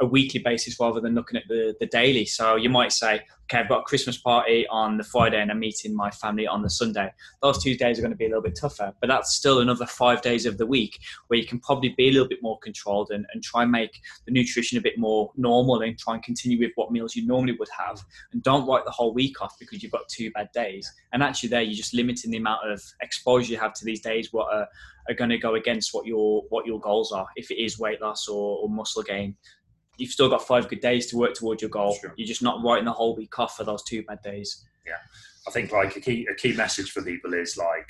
a 0.00 0.06
weekly 0.06 0.40
basis 0.40 0.78
rather 0.80 1.00
than 1.00 1.14
looking 1.14 1.36
at 1.36 1.44
the 1.48 1.74
the 1.80 1.86
daily. 1.86 2.24
So 2.24 2.56
you 2.56 2.68
might 2.68 2.92
say, 2.92 3.20
okay, 3.44 3.58
I've 3.58 3.68
got 3.68 3.80
a 3.80 3.84
Christmas 3.84 4.16
party 4.16 4.66
on 4.68 4.96
the 4.96 5.04
Friday, 5.04 5.40
and 5.40 5.50
I'm 5.50 5.60
meeting 5.60 5.94
my 5.94 6.10
family 6.10 6.46
on 6.46 6.62
the 6.62 6.70
Sunday. 6.70 7.12
Those 7.42 7.62
two 7.62 7.76
days 7.76 7.98
are 7.98 8.02
going 8.02 8.12
to 8.12 8.16
be 8.16 8.26
a 8.26 8.28
little 8.28 8.42
bit 8.42 8.58
tougher, 8.60 8.92
but 9.00 9.06
that's 9.06 9.34
still 9.34 9.60
another 9.60 9.86
five 9.86 10.22
days 10.22 10.46
of 10.46 10.58
the 10.58 10.66
week 10.66 10.98
where 11.28 11.38
you 11.38 11.46
can 11.46 11.60
probably 11.60 11.94
be 11.96 12.08
a 12.08 12.12
little 12.12 12.28
bit 12.28 12.42
more 12.42 12.58
controlled 12.60 13.10
and, 13.10 13.26
and 13.32 13.42
try 13.42 13.62
and 13.62 13.70
make 13.70 14.00
the 14.26 14.32
nutrition 14.32 14.78
a 14.78 14.80
bit 14.80 14.98
more 14.98 15.30
normal 15.36 15.82
and 15.82 15.98
try 15.98 16.14
and 16.14 16.22
continue 16.22 16.58
with 16.58 16.72
what 16.74 16.90
meals 16.90 17.14
you 17.14 17.26
normally 17.26 17.56
would 17.58 17.68
have 17.76 18.02
and 18.32 18.42
don't 18.42 18.66
write 18.66 18.84
the 18.84 18.90
whole 18.90 19.12
week 19.14 19.40
off 19.40 19.56
because 19.58 19.82
you've 19.82 19.92
got 19.92 20.08
two 20.08 20.30
bad 20.32 20.48
days 20.52 20.90
and 21.12 21.22
actually 21.22 21.48
there 21.48 21.62
you're 21.62 21.74
just 21.74 21.94
limiting 21.94 22.30
the 22.30 22.36
amount 22.36 22.60
of 22.68 22.82
exposure 23.00 23.52
you 23.52 23.58
have 23.58 23.72
to 23.74 23.84
these 23.84 24.00
days 24.00 24.32
what 24.32 24.52
are, 24.52 24.66
are 25.08 25.14
going 25.14 25.30
to 25.30 25.38
go 25.38 25.54
against 25.54 25.92
what 25.92 26.06
your 26.06 26.42
what 26.48 26.66
your 26.66 26.80
goals 26.80 27.12
are 27.12 27.26
if 27.36 27.50
it 27.50 27.62
is 27.62 27.78
weight 27.78 28.00
loss 28.00 28.28
or, 28.28 28.58
or 28.58 28.68
muscle 28.68 29.02
gain 29.02 29.36
you've 29.98 30.10
still 30.10 30.28
got 30.28 30.46
five 30.46 30.68
good 30.68 30.80
days 30.80 31.06
to 31.06 31.16
work 31.16 31.34
towards 31.34 31.62
your 31.62 31.70
goal 31.70 31.96
Sure. 32.00 32.12
you're 32.16 32.26
just 32.26 32.42
not 32.42 32.62
writing 32.64 32.84
the 32.84 32.92
whole 32.92 33.14
week 33.16 33.38
off 33.38 33.56
for 33.56 33.64
those 33.64 33.82
two 33.84 34.02
bad 34.02 34.20
days 34.22 34.64
Yeah, 34.86 34.96
I 35.46 35.50
think 35.50 35.72
like 35.72 35.96
a 35.96 36.00
key 36.00 36.26
a 36.30 36.34
key 36.34 36.52
message 36.54 36.90
for 36.92 37.02
people 37.02 37.34
is 37.34 37.56
like 37.56 37.88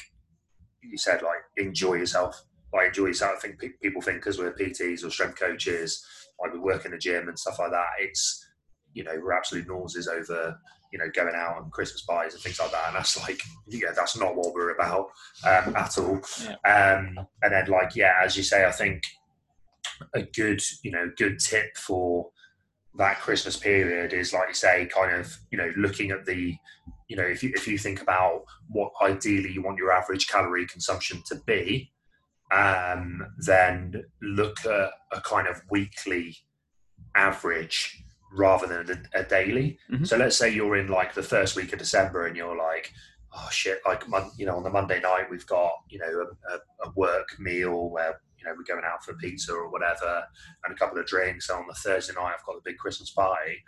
you 0.83 0.99
said, 0.99 1.23
like 1.23 1.39
enjoy 1.57 1.95
yourself. 1.95 2.45
Like 2.73 2.89
enjoy 2.89 3.07
yourself. 3.07 3.37
I 3.39 3.41
think 3.41 3.59
pe- 3.59 3.79
people 3.83 4.03
think 4.03 4.19
because 4.19 4.39
we're 4.39 4.53
PTs 4.53 5.03
or 5.03 5.09
strength 5.09 5.39
coaches, 5.41 6.05
like 6.43 6.53
we 6.53 6.59
work 6.59 6.85
in 6.85 6.91
the 6.91 6.99
gym 6.99 7.29
and 7.29 7.39
stuff 7.39 7.59
like 7.59 7.71
that. 7.71 7.87
It's 8.01 8.45
you 8.93 9.03
know 9.03 9.13
we're 9.23 9.33
absolute 9.33 9.67
nauseous 9.67 10.09
over 10.09 10.59
you 10.93 10.99
know 10.99 11.07
going 11.15 11.35
out 11.35 11.63
and 11.63 11.73
Christmas 11.73 12.03
pies 12.03 12.35
and 12.35 12.43
things 12.43 12.61
like 12.61 12.71
that. 12.73 12.89
And 12.89 12.97
that's 12.97 13.17
like 13.27 13.41
yeah, 13.69 13.93
that's 13.97 14.19
not 14.19 14.37
what 14.37 14.53
we're 14.53 14.75
about 14.75 15.07
um, 15.47 15.75
at 15.75 15.97
all. 15.97 16.17
Um, 16.67 17.19
and 17.43 17.51
then 17.53 17.67
like 17.69 17.97
yeah, 17.97 18.13
as 18.23 18.37
you 18.37 18.43
say, 18.43 18.67
I 18.67 18.73
think 18.73 19.03
a 20.15 20.23
good 20.23 20.61
you 20.83 20.91
know 20.91 21.11
good 21.17 21.39
tip 21.39 21.77
for 21.77 22.31
that 22.97 23.21
Christmas 23.21 23.57
period 23.57 24.13
is 24.13 24.33
like 24.33 24.49
you 24.49 24.55
say, 24.55 24.87
kind 24.87 25.15
of 25.19 25.37
you 25.51 25.59
know 25.59 25.71
looking 25.77 26.11
at 26.11 26.25
the 26.25 26.55
you 27.09 27.17
know 27.17 27.25
if 27.25 27.43
you 27.43 27.53
if 27.55 27.67
you 27.67 27.79
think 27.79 28.01
about 28.01 28.45
what 28.69 28.93
ideally 29.03 29.53
you 29.53 29.63
want 29.63 29.79
your 29.79 29.93
average 29.93 30.29
calorie 30.29 30.67
consumption 30.67 31.23
to 31.27 31.37
be, 31.47 31.91
um, 32.53 33.27
then 33.39 34.05
look 34.23 34.65
at 34.65 34.91
a 35.13 35.21
kind 35.23 35.49
of 35.49 35.61
weekly 35.71 36.37
average 37.17 38.03
rather 38.37 38.67
than 38.67 39.09
a, 39.15 39.21
a 39.21 39.25
daily. 39.25 39.79
Mhm. 39.91 40.07
So 40.07 40.17
let's 40.17 40.37
say 40.37 40.53
you're 40.53 40.77
in 40.77 40.89
like 40.89 41.15
the 41.15 41.23
first 41.23 41.57
week 41.57 41.73
of 41.73 41.79
December 41.79 42.27
and 42.27 42.37
you're 42.37 42.57
like, 42.57 42.93
oh 43.33 43.49
shit, 43.51 43.81
like 43.85 44.05
you 44.37 44.47
know 44.47 44.57
on 44.57 44.63
the 44.63 44.71
Monday 44.71 45.01
night 45.01 45.31
we've 45.31 45.47
got 45.47 45.73
you 45.89 45.99
know 45.99 46.07
a, 46.07 46.55
a, 46.55 46.89
a 46.89 46.93
work 46.95 47.29
meal 47.39 47.91
where 47.91 48.21
you 48.45 48.51
know 48.51 48.57
we're 48.57 48.75
going 48.75 48.85
out 48.85 49.05
for 49.05 49.15
pizza 49.15 49.53
or 49.53 49.71
whatever 49.71 50.25
and 50.65 50.75
a 50.75 50.79
couple 50.79 50.99
of 50.99 51.07
drinks. 51.07 51.49
And 51.49 51.59
on 51.59 51.67
the 51.67 51.75
Thursday 51.75 52.15
night 52.15 52.35
I've 52.39 52.45
got 52.45 52.57
the 52.57 52.71
big 52.71 52.79
Christmas 52.79 53.11
party. 53.11 53.63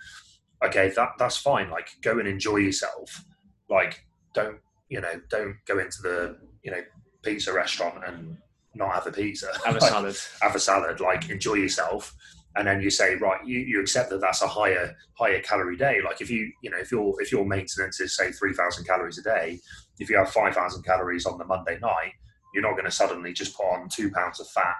Okay, 0.65 0.91
that 0.97 1.11
that's 1.19 1.37
fine. 1.37 1.71
Like 1.71 1.89
go 2.03 2.19
and 2.19 2.29
enjoy 2.29 2.57
yourself. 2.57 3.25
Like 3.71 4.05
don't 4.35 4.59
you 4.89 5.01
know 5.01 5.21
don't 5.31 5.57
go 5.67 5.79
into 5.79 6.03
the 6.03 6.39
you 6.63 6.71
know 6.71 6.83
pizza 7.23 7.53
restaurant 7.53 8.03
and 8.07 8.37
not 8.75 8.93
have 8.93 9.07
a 9.07 9.13
pizza. 9.13 9.49
have 9.65 9.77
a 9.77 9.79
Like, 9.81 9.91
salad 9.91 10.17
have 10.43 10.55
a 10.55 10.61
salad, 10.61 11.01
like 11.01 11.31
enjoy 11.31 11.55
yourself, 11.55 12.15
and 12.57 12.67
then 12.67 12.81
you 12.81 12.91
say, 12.91 13.17
right, 13.17 13.45
you, 13.45 13.61
you 13.61 13.81
accept 13.81 14.11
that 14.11 14.21
that's 14.21 14.43
a 14.43 14.49
higher 14.49 14.95
higher 15.15 15.41
calorie 15.41 15.77
day. 15.77 15.99
Like 16.05 16.21
if 16.21 16.31
you 16.31 16.53
you 16.63 16.71
know 16.71 16.79
if 16.79 16.91
your 16.91 17.21
if 17.21 17.33
your 17.33 17.45
maintenance 17.45 18.01
is 18.01 18.17
say 18.17 18.33
three 18.33 18.53
thousand 18.53 18.85
calories 18.87 19.19
a 19.19 19.23
day, 19.23 19.61
if 19.99 20.11
you 20.11 20.17
have 20.17 20.31
five 20.31 20.55
thousand 20.55 20.83
calories 20.83 21.27
on 21.27 21.39
the 21.39 21.45
Monday 21.45 21.79
night, 21.81 22.13
you're 22.57 22.63
not 22.63 22.73
going 22.73 22.87
to 22.87 22.91
suddenly 22.91 23.35
just 23.35 23.55
put 23.55 23.67
on 23.67 23.87
two 23.91 24.11
pounds 24.11 24.41
of 24.41 24.49
fat. 24.49 24.77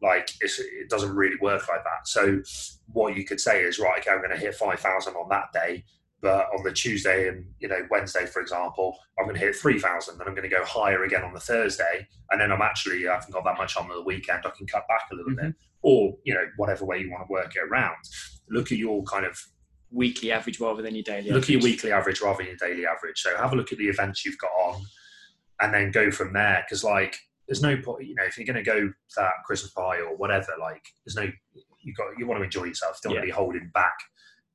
Like 0.00 0.30
it 0.40 0.88
doesn't 0.88 1.14
really 1.14 1.36
work 1.42 1.68
like 1.68 1.84
that. 1.84 2.06
So 2.06 2.40
what 2.86 3.14
you 3.16 3.26
could 3.26 3.38
say 3.38 3.62
is, 3.62 3.78
right, 3.78 4.00
okay, 4.00 4.10
I'm 4.10 4.22
going 4.22 4.30
to 4.30 4.36
hit 4.38 4.54
five 4.54 4.80
thousand 4.80 5.14
on 5.14 5.28
that 5.28 5.52
day. 5.52 5.84
But 6.22 6.46
on 6.56 6.64
the 6.64 6.72
Tuesday 6.72 7.28
and 7.28 7.44
you 7.58 7.68
know 7.68 7.86
Wednesday, 7.90 8.24
for 8.24 8.40
example, 8.40 8.98
I'm 9.18 9.26
going 9.26 9.36
to 9.36 9.44
hit 9.44 9.56
three 9.56 9.78
thousand. 9.78 10.16
Then 10.16 10.26
I'm 10.26 10.34
going 10.34 10.48
to 10.48 10.56
go 10.56 10.64
higher 10.64 11.04
again 11.04 11.22
on 11.22 11.34
the 11.34 11.40
Thursday, 11.40 12.08
and 12.30 12.40
then 12.40 12.50
I'm 12.50 12.62
actually 12.62 13.06
I 13.06 13.14
haven't 13.14 13.32
got 13.32 13.44
that 13.44 13.58
much 13.58 13.76
on 13.76 13.88
the 13.88 14.02
weekend. 14.02 14.44
I 14.46 14.50
can 14.56 14.66
cut 14.66 14.88
back 14.88 15.02
a 15.12 15.16
little 15.16 15.32
mm-hmm. 15.32 15.48
bit, 15.48 15.56
or 15.82 16.14
you 16.24 16.32
know 16.32 16.44
whatever 16.56 16.86
way 16.86 17.00
you 17.00 17.10
want 17.10 17.26
to 17.28 17.32
work 17.32 17.54
it 17.54 17.68
around. 17.70 17.96
Look 18.48 18.72
at 18.72 18.78
your 18.78 19.02
kind 19.02 19.26
of 19.26 19.38
weekly 19.90 20.32
average 20.32 20.60
rather 20.60 20.82
than 20.82 20.94
your 20.94 21.02
daily 21.02 21.30
look 21.30 21.44
at 21.44 21.48
your 21.48 21.62
weekly 21.62 21.92
average 21.92 22.20
rather 22.20 22.38
than 22.38 22.46
your 22.46 22.56
daily 22.56 22.86
average. 22.86 23.20
So 23.20 23.36
have 23.36 23.52
a 23.52 23.56
look 23.56 23.72
at 23.72 23.78
the 23.78 23.88
events 23.88 24.24
you've 24.24 24.38
got 24.38 24.50
on, 24.50 24.82
and 25.60 25.72
then 25.74 25.90
go 25.90 26.10
from 26.10 26.32
there. 26.32 26.64
Because 26.66 26.84
like 26.84 27.16
there's 27.46 27.62
no 27.62 27.76
point, 27.76 28.06
you 28.06 28.14
know, 28.14 28.24
if 28.24 28.36
you're 28.36 28.46
going 28.46 28.62
to 28.62 28.70
go 28.70 28.92
that 29.16 29.32
Christmas 29.44 29.72
party 29.72 30.02
or 30.02 30.16
whatever, 30.16 30.52
like 30.60 30.84
there's 31.04 31.16
no 31.16 31.30
you 31.82 31.94
got 31.94 32.06
you 32.18 32.26
want 32.26 32.38
to 32.40 32.44
enjoy 32.44 32.64
yourself. 32.64 32.98
You 33.04 33.10
don't 33.10 33.16
want 33.16 33.22
to 33.24 33.32
be 33.32 33.36
holding 33.36 33.70
back, 33.72 33.96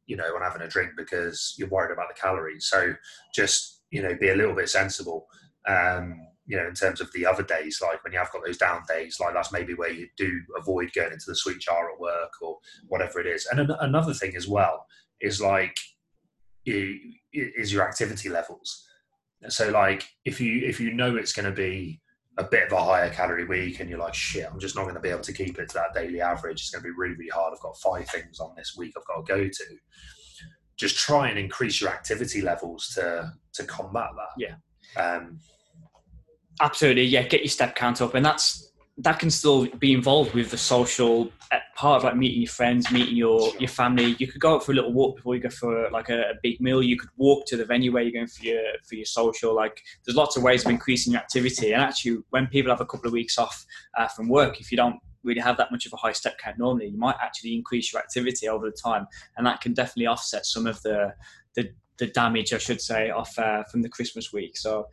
you 0.05 0.15
know, 0.15 0.35
on 0.35 0.41
having 0.41 0.61
a 0.61 0.67
drink 0.67 0.91
because 0.97 1.55
you're 1.57 1.69
worried 1.69 1.91
about 1.93 2.09
the 2.13 2.19
calories. 2.19 2.65
So 2.67 2.93
just 3.33 3.81
you 3.91 4.01
know 4.01 4.15
be 4.19 4.29
a 4.29 4.35
little 4.35 4.55
bit 4.55 4.69
sensible. 4.69 5.27
Um, 5.67 6.27
you 6.45 6.57
know, 6.57 6.67
in 6.67 6.73
terms 6.73 6.99
of 6.99 7.09
the 7.13 7.25
other 7.25 7.43
days, 7.43 7.79
like 7.81 8.03
when 8.03 8.11
you 8.11 8.19
have 8.19 8.31
got 8.31 8.43
those 8.45 8.57
down 8.57 8.81
days, 8.87 9.17
like 9.21 9.33
that's 9.33 9.53
maybe 9.53 9.73
where 9.75 9.91
you 9.91 10.09
do 10.17 10.29
avoid 10.59 10.91
going 10.93 11.13
into 11.13 11.25
the 11.27 11.35
sweet 11.35 11.59
jar 11.59 11.89
at 11.89 11.99
work 11.99 12.33
or 12.41 12.57
whatever 12.89 13.21
it 13.21 13.27
is. 13.27 13.45
And 13.49 13.61
an- 13.61 13.77
another 13.79 14.13
thing 14.13 14.35
as 14.35 14.45
well 14.45 14.85
is 15.21 15.39
like 15.39 15.77
i- 16.67 16.99
is 17.33 17.71
your 17.71 17.87
activity 17.87 18.27
levels. 18.29 18.85
So 19.49 19.69
like 19.69 20.07
if 20.25 20.39
you 20.39 20.65
if 20.65 20.79
you 20.79 20.93
know 20.93 21.15
it's 21.15 21.33
going 21.33 21.45
to 21.45 21.51
be 21.51 21.99
a 22.37 22.43
bit 22.43 22.67
of 22.67 22.71
a 22.73 22.83
higher 22.83 23.09
calorie 23.09 23.45
week 23.45 23.79
and 23.79 23.89
you're 23.89 23.99
like 23.99 24.13
shit, 24.13 24.47
I'm 24.51 24.59
just 24.59 24.75
not 24.75 24.83
going 24.83 24.95
to 24.95 25.01
be 25.01 25.09
able 25.09 25.21
to 25.21 25.33
keep 25.33 25.59
it 25.59 25.69
to 25.69 25.75
that 25.75 25.93
daily 25.93 26.21
average. 26.21 26.61
It's 26.61 26.69
going 26.69 26.83
to 26.83 26.89
be 26.89 26.95
really 26.95 27.15
really 27.15 27.29
hard. 27.29 27.53
I've 27.53 27.61
got 27.61 27.77
five 27.77 28.07
things 28.09 28.39
on 28.39 28.53
this 28.55 28.75
week 28.77 28.93
I've 28.97 29.05
got 29.05 29.25
to 29.25 29.33
go 29.33 29.47
to. 29.47 29.63
Just 30.75 30.97
try 30.97 31.29
and 31.29 31.37
increase 31.37 31.79
your 31.81 31.91
activity 31.91 32.41
levels 32.41 32.89
to 32.95 33.31
to 33.53 33.63
combat 33.65 34.09
that. 34.15 34.33
Yeah. 34.37 35.01
Um, 35.01 35.39
Absolutely, 36.61 37.05
yeah. 37.05 37.23
Get 37.23 37.41
your 37.41 37.49
step 37.49 37.75
count 37.75 38.01
up, 38.01 38.13
and 38.13 38.25
that's 38.25 38.72
that 38.97 39.17
can 39.17 39.31
still 39.31 39.65
be 39.79 39.91
involved 39.91 40.35
with 40.35 40.51
the 40.51 40.57
social 40.57 41.31
uh, 41.51 41.57
part 41.75 41.97
of 41.97 42.03
like 42.03 42.15
meeting 42.15 42.41
your 42.41 42.49
friends, 42.49 42.91
meeting 42.91 43.15
your 43.15 43.51
your 43.57 43.69
family. 43.69 44.15
You 44.19 44.27
could 44.27 44.39
go 44.39 44.55
out 44.55 44.63
for 44.63 44.71
a 44.71 44.75
little 44.75 44.93
walk 44.93 45.15
before 45.15 45.35
you 45.35 45.41
go 45.41 45.49
for 45.49 45.89
like 45.89 46.09
a, 46.09 46.21
a 46.21 46.33
big 46.43 46.61
meal. 46.61 46.83
You 46.83 46.97
could 46.97 47.09
walk 47.17 47.47
to 47.47 47.57
the 47.57 47.65
venue 47.65 47.91
where 47.91 48.03
you're 48.03 48.11
going 48.11 48.27
for 48.27 48.45
your 48.45 48.61
for 48.87 48.95
your 48.95 49.05
social. 49.05 49.55
Like 49.55 49.81
there's 50.05 50.15
lots 50.15 50.37
of 50.37 50.43
ways 50.43 50.63
of 50.63 50.69
increasing 50.69 51.13
your 51.13 51.21
activity. 51.21 51.73
And 51.73 51.81
actually, 51.81 52.19
when 52.29 52.45
people 52.47 52.71
have 52.71 52.81
a 52.81 52.85
couple 52.85 53.07
of 53.07 53.13
weeks 53.13 53.39
off 53.39 53.65
uh, 53.97 54.07
from 54.07 54.29
work, 54.29 54.61
if 54.61 54.71
you 54.71 54.77
don't 54.77 54.99
really 55.23 55.41
have 55.41 55.57
that 55.57 55.71
much 55.71 55.87
of 55.87 55.93
a 55.93 55.97
high 55.97 56.11
step 56.11 56.37
count 56.37 56.59
normally, 56.59 56.87
you 56.87 56.97
might 56.97 57.15
actually 57.19 57.55
increase 57.55 57.91
your 57.91 58.01
activity 58.01 58.47
over 58.47 58.69
the 58.69 58.77
time, 58.77 59.07
and 59.37 59.47
that 59.47 59.59
can 59.61 59.73
definitely 59.73 60.07
offset 60.07 60.45
some 60.45 60.67
of 60.67 60.79
the 60.83 61.13
the, 61.55 61.69
the 61.97 62.07
damage, 62.07 62.53
I 62.53 62.59
should 62.59 62.81
say, 62.81 63.09
off 63.09 63.37
uh, 63.39 63.63
from 63.71 63.81
the 63.81 63.89
Christmas 63.89 64.31
week. 64.31 64.55
So 64.55 64.85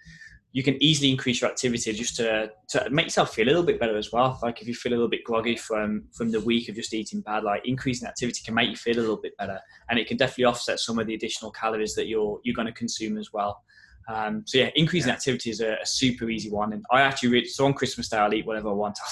you 0.53 0.63
can 0.63 0.83
easily 0.83 1.11
increase 1.11 1.41
your 1.41 1.51
activity 1.51 1.93
just 1.93 2.17
to, 2.17 2.51
to 2.69 2.91
make 2.91 3.07
yourself 3.07 3.35
feel 3.35 3.47
a 3.47 3.51
little 3.51 3.63
bit 3.63 3.79
better 3.79 3.97
as 3.97 4.13
well. 4.13 4.39
Like 4.43 4.61
if 4.61 4.67
you 4.67 4.75
feel 4.75 4.93
a 4.93 4.95
little 4.95 5.09
bit 5.09 5.23
groggy 5.25 5.57
from 5.57 6.05
from 6.13 6.31
the 6.31 6.41
week 6.41 6.69
of 6.69 6.75
just 6.75 6.93
eating 6.93 7.21
bad, 7.21 7.45
like 7.45 7.63
increasing 7.67 8.09
activity 8.09 8.43
can 8.45 8.55
make 8.55 8.71
you 8.71 8.77
feel 8.77 8.99
a 8.99 9.01
little 9.01 9.17
bit 9.17 9.37
better, 9.37 9.61
and 9.89 9.99
it 9.99 10.09
can 10.09 10.17
definitely 10.17 10.45
offset 10.45 10.81
some 10.81 10.99
of 10.99 11.07
the 11.07 11.15
additional 11.15 11.51
calories 11.51 11.95
that 11.95 12.07
you're 12.09 12.41
you're 12.43 12.55
going 12.55 12.67
to 12.67 12.73
consume 12.73 13.17
as 13.17 13.33
well. 13.33 13.63
Um, 14.09 14.43
so 14.45 14.59
yeah, 14.59 14.71
increasing 14.75 15.13
activity 15.13 15.51
is 15.51 15.61
a, 15.61 15.75
a 15.75 15.87
super 15.87 16.31
easy 16.31 16.51
one, 16.51 16.73
and 16.73 16.85
I 16.91 17.03
actually 17.03 17.29
really, 17.29 17.47
so 17.47 17.65
on 17.67 17.75
Christmas 17.75 18.09
Day 18.09 18.17
I'll 18.17 18.35
eat 18.35 18.47
whatever 18.47 18.71
I 18.71 18.73
want. 18.73 18.99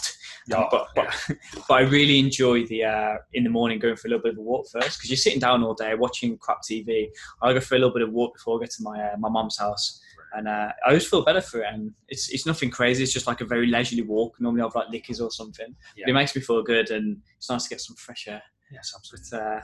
Yeah, 0.47 0.65
but, 0.71 0.89
but 0.95 1.15
but 1.69 1.75
I 1.75 1.81
really 1.81 2.19
enjoy 2.19 2.65
the 2.69 2.85
uh, 2.85 3.17
in 3.35 3.45
the 3.45 3.51
morning 3.51 3.79
going 3.79 3.97
for 3.97 4.09
a 4.09 4.11
little 4.11 4.23
bit 4.23 4.33
of 4.33 4.39
a 4.39 4.41
walk 4.41 4.67
first 4.73 4.97
because 4.97 5.11
you're 5.11 5.19
sitting 5.19 5.41
down 5.41 5.63
all 5.63 5.75
day 5.75 5.95
watching 5.95 6.39
crap 6.39 6.63
TV. 6.63 7.09
I'll 7.43 7.53
go 7.53 7.61
for 7.61 7.75
a 7.75 7.79
little 7.79 7.93
bit 7.93 8.01
of 8.01 8.13
walk 8.13 8.33
before 8.33 8.59
I 8.59 8.65
get 8.65 8.71
to 8.71 8.83
my 8.83 8.99
uh, 8.99 9.17
my 9.19 9.29
mum's 9.29 9.59
house, 9.59 10.01
And 10.35 10.49
uh, 10.49 10.73
I 10.85 10.89
always 10.89 11.07
feel 11.07 11.25
better 11.25 11.41
for 11.41 11.63
it. 11.63 11.67
And 11.73 11.93
it's 12.09 12.31
it's 12.31 12.47
nothing 12.47 12.71
crazy. 12.71 13.03
It's 13.03 13.13
just 13.13 13.27
like 13.27 13.41
a 13.41 13.45
very 13.45 13.67
leisurely 13.67 14.03
walk. 14.03 14.41
Normally 14.41 14.63
I've 14.63 14.75
like 14.75 14.89
liquors 14.91 15.21
or 15.21 15.31
something. 15.31 15.75
Yeah. 15.97 16.05
But 16.07 16.11
it 16.11 16.15
makes 16.15 16.37
me 16.37 16.43
feel 16.43 16.63
good, 16.63 16.91
and 16.91 17.19
it's 17.37 17.51
nice 17.51 17.65
to 17.65 17.71
get 17.71 17.81
some 17.81 17.97
fresh 17.97 18.29
air. 18.29 18.43
Yes, 18.71 18.93
absolutely. 18.95 19.29
But 19.31 19.41
uh, 19.41 19.61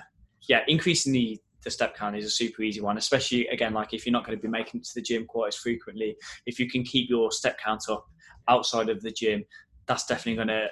yeah, 0.48 0.60
increasing 0.68 1.12
the 1.12 1.40
the 1.62 1.70
step 1.70 1.96
count 1.96 2.16
is 2.16 2.26
a 2.26 2.30
super 2.30 2.62
easy 2.62 2.80
one, 2.80 2.98
especially 2.98 3.46
again 3.48 3.72
like 3.72 3.94
if 3.94 4.04
you're 4.04 4.12
not 4.12 4.24
going 4.26 4.36
to 4.38 4.42
be 4.42 4.48
making 4.48 4.80
it 4.80 4.84
to 4.84 4.94
the 4.94 5.02
gym 5.02 5.26
quite 5.26 5.48
as 5.48 5.56
frequently. 5.56 6.16
If 6.46 6.58
you 6.58 6.68
can 6.68 6.82
keep 6.84 7.08
your 7.08 7.30
step 7.32 7.58
count 7.58 7.84
up 7.88 8.06
outside 8.48 8.88
of 8.88 9.00
the 9.00 9.10
gym, 9.10 9.44
that's 9.86 10.06
definitely 10.06 10.36
going 10.36 10.48
to 10.48 10.68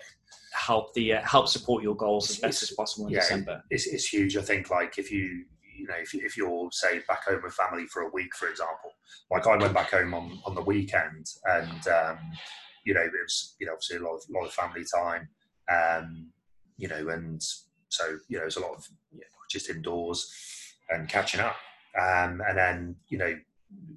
help 0.53 0.93
the 0.95 1.15
uh, 1.15 1.23
help 1.23 1.49
support 1.49 1.83
your 1.83 1.97
goals 1.97 2.31
as 2.31 2.39
best 2.39 2.63
as 2.63 2.71
possible 2.73 3.07
in 3.07 3.15
Yeah, 3.15 3.21
December. 3.21 3.63
It's, 3.71 3.87
it's 3.87 4.07
huge. 4.07 4.37
I 4.37 4.43
think 4.43 4.71
like 4.71 4.99
if 4.99 5.11
you 5.11 5.45
you 5.77 5.87
know 5.87 5.95
if, 6.01 6.15
if 6.15 6.37
you're 6.37 6.69
say 6.73 7.01
back 7.09 7.25
home 7.25 7.41
with 7.43 7.55
family 7.55 7.87
for 7.87 8.03
a 8.03 8.11
week, 8.11 8.35
for 8.35 8.49
example, 8.49 8.93
like 9.31 9.47
I 9.47 9.57
went 9.57 9.75
back 9.75 9.91
home 9.91 10.15
on, 10.15 10.39
on 10.47 10.55
the 10.55 10.63
weekend, 10.63 11.27
and 11.45 11.89
um, 11.89 12.19
you 12.85 12.95
know 12.95 13.03
it 13.03 13.13
was 13.13 13.55
you 13.61 13.67
know 13.67 13.73
obviously 13.73 13.99
a 13.99 14.03
lot 14.03 14.17
of 14.17 14.23
lot 14.31 14.47
of 14.47 14.53
family 14.53 14.85
time, 14.95 15.29
um, 15.71 16.29
you 16.77 16.89
know, 16.89 17.09
and 17.09 17.43
so 17.89 18.19
you 18.29 18.39
know 18.39 18.45
it's 18.45 18.57
a 18.57 18.61
lot 18.61 18.75
of 18.75 18.87
you 19.13 19.21
know, 19.21 19.25
just 19.51 19.71
indoors 19.71 20.33
and 20.91 21.09
catching 21.09 21.41
up, 21.41 21.57
um, 22.01 22.43
and 22.49 22.57
then 22.57 22.97
you 23.09 23.19
know. 23.19 23.37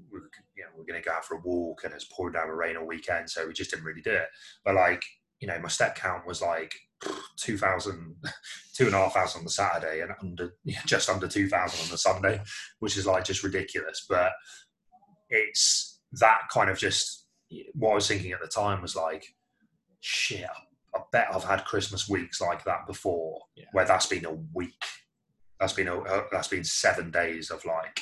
We're, 0.10 0.30
you 0.56 0.64
know, 0.64 0.70
we're 0.78 0.86
going 0.86 1.02
to 1.02 1.06
go 1.06 1.14
out 1.14 1.26
for 1.26 1.36
a 1.36 1.42
walk 1.42 1.84
and 1.84 1.94
it's 1.94 2.06
pouring 2.06 2.32
down 2.32 2.48
with 2.48 2.58
rain 2.58 2.78
all 2.78 2.88
weekend, 2.88 3.30
so 3.30 3.46
we 3.46 3.52
just 3.52 3.72
didn't 3.72 3.84
really 3.84 4.00
do 4.00 4.12
it. 4.12 4.28
But 4.64 4.76
like, 4.76 5.04
you 5.42 5.50
know, 5.50 5.60
my 5.60 5.68
step 5.68 5.98
count 5.98 6.26
was 6.26 6.42
like 6.42 6.74
2,000, 7.38 8.16
two 8.76 8.86
and 8.86 8.96
a 8.96 8.98
half 8.98 9.14
thousand 9.14 9.40
on 9.40 9.46
the 9.46 9.52
Saturday 9.52 10.02
and 10.02 10.12
under 10.22 10.56
just 10.86 11.10
under 11.10 11.28
2,000 11.28 11.84
on 11.86 11.92
the 11.92 11.98
Sunday, 11.98 12.42
which 12.80 12.98
is 12.98 13.06
like 13.06 13.24
just 13.26 13.44
ridiculous. 13.44 14.06
But 14.10 14.32
it's 15.30 16.00
that 16.14 16.42
kind 16.52 16.70
of 16.70 16.78
just 16.78 17.28
what 17.74 17.92
I 17.92 17.96
was 17.96 18.08
thinking 18.08 18.32
at 18.32 18.42
the 18.42 18.48
time 18.48 18.82
was 18.82 18.96
like, 18.96 19.26
shit, 20.02 20.48
I 20.96 21.00
bet 21.12 21.28
I've 21.34 21.44
had 21.44 21.66
Christmas 21.66 22.08
weeks 22.10 22.42
like 22.42 22.64
that 22.66 22.88
before, 22.88 23.42
Yeah. 23.56 23.66
where 23.72 23.86
that's 23.86 24.08
been 24.08 24.26
a 24.26 24.34
week. 24.54 24.74
That's 25.60 25.74
been 25.74 25.88
a, 25.88 26.00
uh, 26.00 26.24
that's 26.32 26.48
been 26.48 26.64
seven 26.64 27.12
days 27.12 27.50
of 27.52 27.64
like 27.66 28.02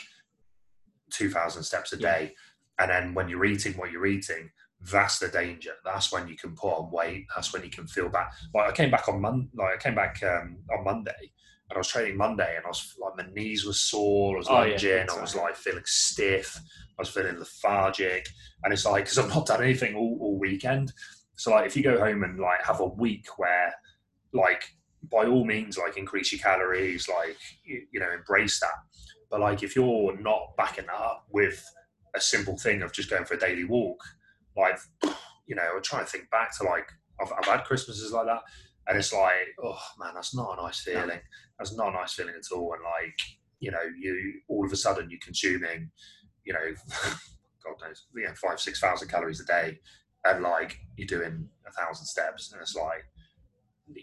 2,000 1.12 1.63
steps 1.63 1.93
a 1.93 1.97
Yeah. 1.97 2.12
day. 2.17 2.36
And 2.79 2.89
then 2.89 3.13
when 3.13 3.29
you're 3.29 3.45
eating 3.45 3.73
what 3.77 3.91
you're 3.91 4.06
eating, 4.08 4.51
that's 4.91 5.19
the 5.19 5.28
danger. 5.30 5.72
That's 5.86 6.12
when 6.12 6.28
you 6.28 6.36
can 6.36 6.56
put 6.56 6.69
on 6.74 6.91
weight. 6.91 7.28
That's 7.36 7.54
when 7.54 7.63
you 7.63 7.69
can 7.69 7.88
feel 7.88 8.10
bad. 8.10 8.28
Like 8.54 8.69
I 8.69 8.72
came 8.74 8.91
back 8.91 9.08
on 9.08 9.22
Mon, 9.22 9.50
like 9.54 9.76
I 9.76 9.78
came 9.78 9.96
back 9.96 10.22
um, 10.24 10.58
on 10.76 10.84
Monday, 10.84 11.32
and 11.69 11.76
I 11.76 11.78
was 11.78 11.88
training 11.88 12.17
Monday, 12.17 12.56
and 12.58 12.65
I 12.65 12.67
was 12.67 12.96
like 13.00 13.17
my 13.26 13.34
knees 13.34 13.65
were 13.65 13.74
sore. 13.74 14.36
I 14.36 14.38
was 14.38 14.48
Oh, 14.50 14.63
yeah, 14.63 14.69
lunging. 14.72 15.10
I 15.10 15.22
was 15.22 15.36
like 15.36 15.56
feeling 15.56 15.84
stiff. 15.86 16.60
I 16.98 17.02
was 17.02 17.10
feeling 17.10 17.38
lethargic, 17.39 18.28
and 18.63 18.74
it's 18.74 18.86
like 18.86 19.06
because 19.06 19.17
I've 19.17 19.30
not 19.30 19.46
done 19.46 19.63
anything 19.63 19.96
all, 19.96 20.17
all 20.22 20.38
weekend. 20.39 20.91
So 21.36 21.52
like 21.52 21.65
if 21.65 21.76
you 21.76 21.84
go 21.84 22.00
home 22.00 22.24
and 22.24 22.39
like 22.39 22.63
have 22.63 22.80
a 22.80 22.88
week 22.88 23.28
where 23.38 23.74
like 24.34 24.76
by 25.12 25.26
all 25.26 25.46
means 25.46 25.78
like 25.78 25.98
increase 25.98 26.32
your 26.32 26.39
calories, 26.39 27.08
like 27.10 27.38
you, 27.63 27.86
you 27.91 28.00
know 28.00 28.12
embrace 28.12 28.60
that. 28.60 28.76
But 29.30 29.39
like 29.39 29.63
if 29.63 29.76
you're 29.76 30.17
not 30.19 30.56
backing 30.58 30.86
that 30.86 30.93
up 30.96 31.26
with 31.32 31.65
a 32.15 32.22
simple 32.22 32.58
thing 32.58 32.82
of 32.84 32.93
just 32.93 33.10
going 33.10 33.26
for 33.26 33.34
a 33.34 33.39
daily 33.39 33.63
walk, 33.63 34.00
like 34.57 34.77
you 35.47 35.55
know, 35.55 35.63
I'm 35.75 35.81
trying 35.83 36.05
to 36.05 36.11
think 36.11 36.29
back 36.29 36.55
to 36.57 36.63
like 36.63 36.87
I've, 37.21 37.31
I've 37.37 37.45
had 37.45 37.63
Christmases 37.65 38.11
like 38.11 38.25
that, 38.25 38.41
and 38.87 38.97
it's 38.97 39.13
like, 39.13 39.33
oh 39.63 39.79
man, 39.99 40.13
that's 40.15 40.35
not 40.35 40.57
a 40.57 40.61
nice 40.61 40.81
feeling. 40.81 41.19
That's 41.59 41.75
not 41.75 41.89
a 41.89 41.91
nice 41.91 42.13
feeling 42.13 42.33
at 42.35 42.55
all. 42.55 42.73
And 42.73 42.83
like, 42.83 43.17
you 43.59 43.71
know, 43.71 43.83
you 43.97 44.33
all 44.47 44.65
of 44.65 44.71
a 44.71 44.75
sudden 44.75 45.09
you're 45.09 45.19
consuming, 45.23 45.91
you 46.45 46.53
know, 46.53 46.59
God 47.63 47.75
knows, 47.87 48.05
you 48.15 48.25
know, 48.25 48.33
five 48.35 48.59
six 48.59 48.79
thousand 48.79 49.09
calories 49.09 49.39
a 49.41 49.45
day, 49.45 49.79
and 50.25 50.43
like 50.43 50.77
you're 50.97 51.07
doing 51.07 51.47
a 51.67 51.71
thousand 51.71 52.05
steps, 52.05 52.51
and 52.51 52.61
it's 52.61 52.75
like, 52.75 53.03
yeah, 53.87 54.01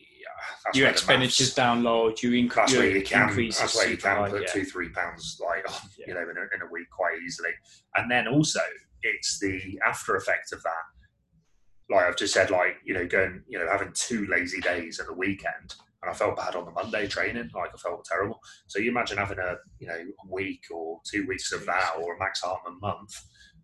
that's 0.65 0.77
your 0.77 0.89
expenditures 0.89 1.55
down 1.55 1.83
low, 1.83 2.09
your, 2.23 2.33
inc- 2.33 2.55
that's 2.55 2.73
where 2.75 2.91
you 2.91 3.03
can. 3.03 3.29
increase 3.29 3.59
That's 3.59 3.77
where 3.77 3.91
you 3.91 3.97
can 3.97 4.31
put 4.31 4.43
yeah. 4.43 4.49
two, 4.49 4.65
three 4.65 4.91
pounds 4.91 5.41
like 5.45 5.69
on, 5.71 5.89
Yeah. 5.99 6.05
you 6.09 6.15
know, 6.15 6.23
in 6.23 6.37
a, 6.37 6.43
in 6.55 6.63
a 6.63 6.71
week 6.71 6.89
quite 6.91 7.19
easily. 7.25 7.51
And 7.97 8.11
then 8.11 8.29
also, 8.29 8.61
it's 9.03 9.39
the 9.41 9.79
after 9.87 10.17
effect 10.17 10.53
of 10.53 10.63
that. 10.63 11.95
Like 11.95 12.05
I've 12.05 12.17
just 12.17 12.35
said, 12.35 12.51
like 12.51 12.77
you 12.85 12.95
know, 12.95 13.07
going, 13.07 13.43
you 13.49 13.59
know, 13.59 13.67
having 13.71 13.93
two 13.95 14.27
lazy 14.27 14.61
days 14.61 15.01
at 15.01 15.07
the 15.07 15.15
weekend, 15.15 15.75
and 16.03 16.11
I 16.11 16.15
felt 16.15 16.37
bad 16.37 16.55
on 16.55 16.65
the 16.65 16.71
Monday 16.71 17.09
training. 17.09 17.51
Like 17.55 17.71
I 17.75 17.79
felt 17.79 18.05
terrible. 18.05 18.39
So 18.69 18.79
you 18.79 18.91
imagine 18.91 19.19
having 19.19 19.39
a, 19.39 19.57
you 19.81 19.89
know, 19.89 19.95
a 19.95 20.33
week 20.33 20.63
or 20.71 21.01
two 21.11 21.27
weeks 21.27 21.53
of 21.53 21.67
that, 21.67 21.95
or 22.01 22.15
a 22.15 22.19
max 22.19 22.41
Hartman 22.43 22.79
month. 22.81 23.13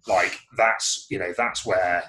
Like 0.09 0.38
that's, 0.57 1.07
you 1.11 1.18
know, 1.18 1.33
that's 1.37 1.64
where. 1.64 2.05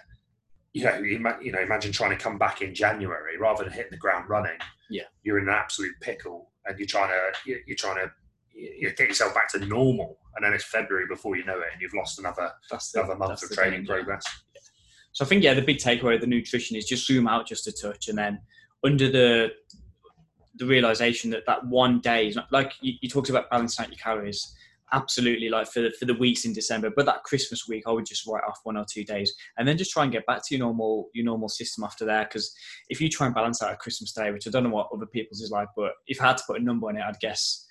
You 0.74 0.84
know, 0.84 0.98
you, 1.00 1.52
know, 1.52 1.60
imagine 1.60 1.92
trying 1.92 2.16
to 2.16 2.24
come 2.24 2.38
back 2.38 2.62
in 2.62 2.76
January 2.76 3.36
rather 3.40 3.64
than 3.64 3.74
hitting 3.74 3.90
the 3.90 3.98
ground 3.98 4.30
running 4.30 4.60
Yeah, 4.92 5.04
you're 5.24 5.40
in 5.40 5.48
an 5.48 5.56
absolute 5.56 5.94
pickle 6.02 6.52
and 6.68 6.78
you're 6.78 6.88
trying 6.88 7.10
to 7.10 7.60
you're 7.66 7.76
trying 7.76 7.96
to 7.96 8.12
you 8.58 8.92
get 8.96 9.08
yourself 9.08 9.34
back 9.34 9.50
to 9.52 9.60
normal 9.66 10.18
and 10.36 10.44
then 10.44 10.54
it's 10.54 10.66
february 10.66 11.06
before 11.08 11.38
you 11.38 11.46
know 11.46 11.58
it 11.60 11.68
and 11.72 11.82
you've 11.82 11.94
lost 11.94 12.20
another 12.20 12.52
That's 12.72 12.92
the, 12.92 13.04
another 13.04 13.18
month 13.18 13.44
of 13.44 13.52
training 13.52 13.86
progress 13.86 14.24
So 15.18 15.26
I 15.26 15.28
think 15.28 15.44
yeah, 15.44 15.56
the 15.56 15.64
big 15.64 15.78
takeaway 15.78 16.16
of 16.16 16.22
the 16.22 16.28
nutrition 16.28 16.78
is 16.78 16.86
just 16.86 17.08
zoom 17.08 17.28
out 17.28 17.48
just 17.48 17.66
a 17.66 17.72
touch, 17.72 18.08
and 18.08 18.18
then 18.18 18.40
under 18.84 19.10
the 19.10 19.52
the 20.56 20.66
realization 20.66 21.32
that 21.32 21.46
that 21.48 21.66
one 21.66 22.00
day 22.02 22.28
is 22.28 22.36
not 22.36 22.52
like 22.52 22.74
you, 22.82 22.94
you 23.02 23.10
talked 23.10 23.30
about 23.30 23.50
balancing 23.50 23.84
out 23.84 23.90
your 23.90 23.98
calories. 23.98 24.54
Absolutely, 24.94 25.50
like 25.50 25.68
for 25.68 25.82
the, 25.82 25.92
for 26.00 26.06
the 26.06 26.14
weeks 26.14 26.46
in 26.46 26.54
December, 26.54 26.90
but 26.96 27.06
that 27.08 27.24
Christmas 27.24 27.68
week, 27.68 27.84
I 27.88 27.92
would 27.92 28.06
just 28.06 28.26
write 28.26 28.44
off 28.48 28.60
one 28.64 28.78
or 28.78 28.86
two 28.90 29.04
days, 29.04 29.34
and 29.58 29.68
then 29.68 29.76
just 29.76 29.92
try 29.92 30.04
and 30.04 30.12
get 30.12 30.26
back 30.28 30.46
to 30.46 30.56
your 30.56 30.66
normal 30.66 31.10
your 31.14 31.26
normal 31.26 31.50
system 31.50 31.84
after 31.84 32.06
there. 32.06 32.24
Because 32.24 32.56
if 32.90 33.02
you 33.02 33.10
try 33.10 33.26
and 33.26 33.36
balance 33.36 33.62
out 33.64 33.74
a 33.74 33.76
Christmas 33.76 34.14
day, 34.14 34.32
which 34.32 34.48
I 34.48 34.52
don't 34.52 34.64
know 34.64 34.70
what 34.70 34.90
other 34.94 35.08
people's 35.08 35.42
is 35.42 35.50
like, 35.50 35.68
but 35.76 35.94
if 36.06 36.22
I 36.22 36.28
had 36.28 36.38
to 36.38 36.44
put 36.46 36.62
a 36.62 36.64
number 36.64 36.88
on 36.88 36.98
it, 36.98 37.04
I'd 37.04 37.20
guess 37.20 37.67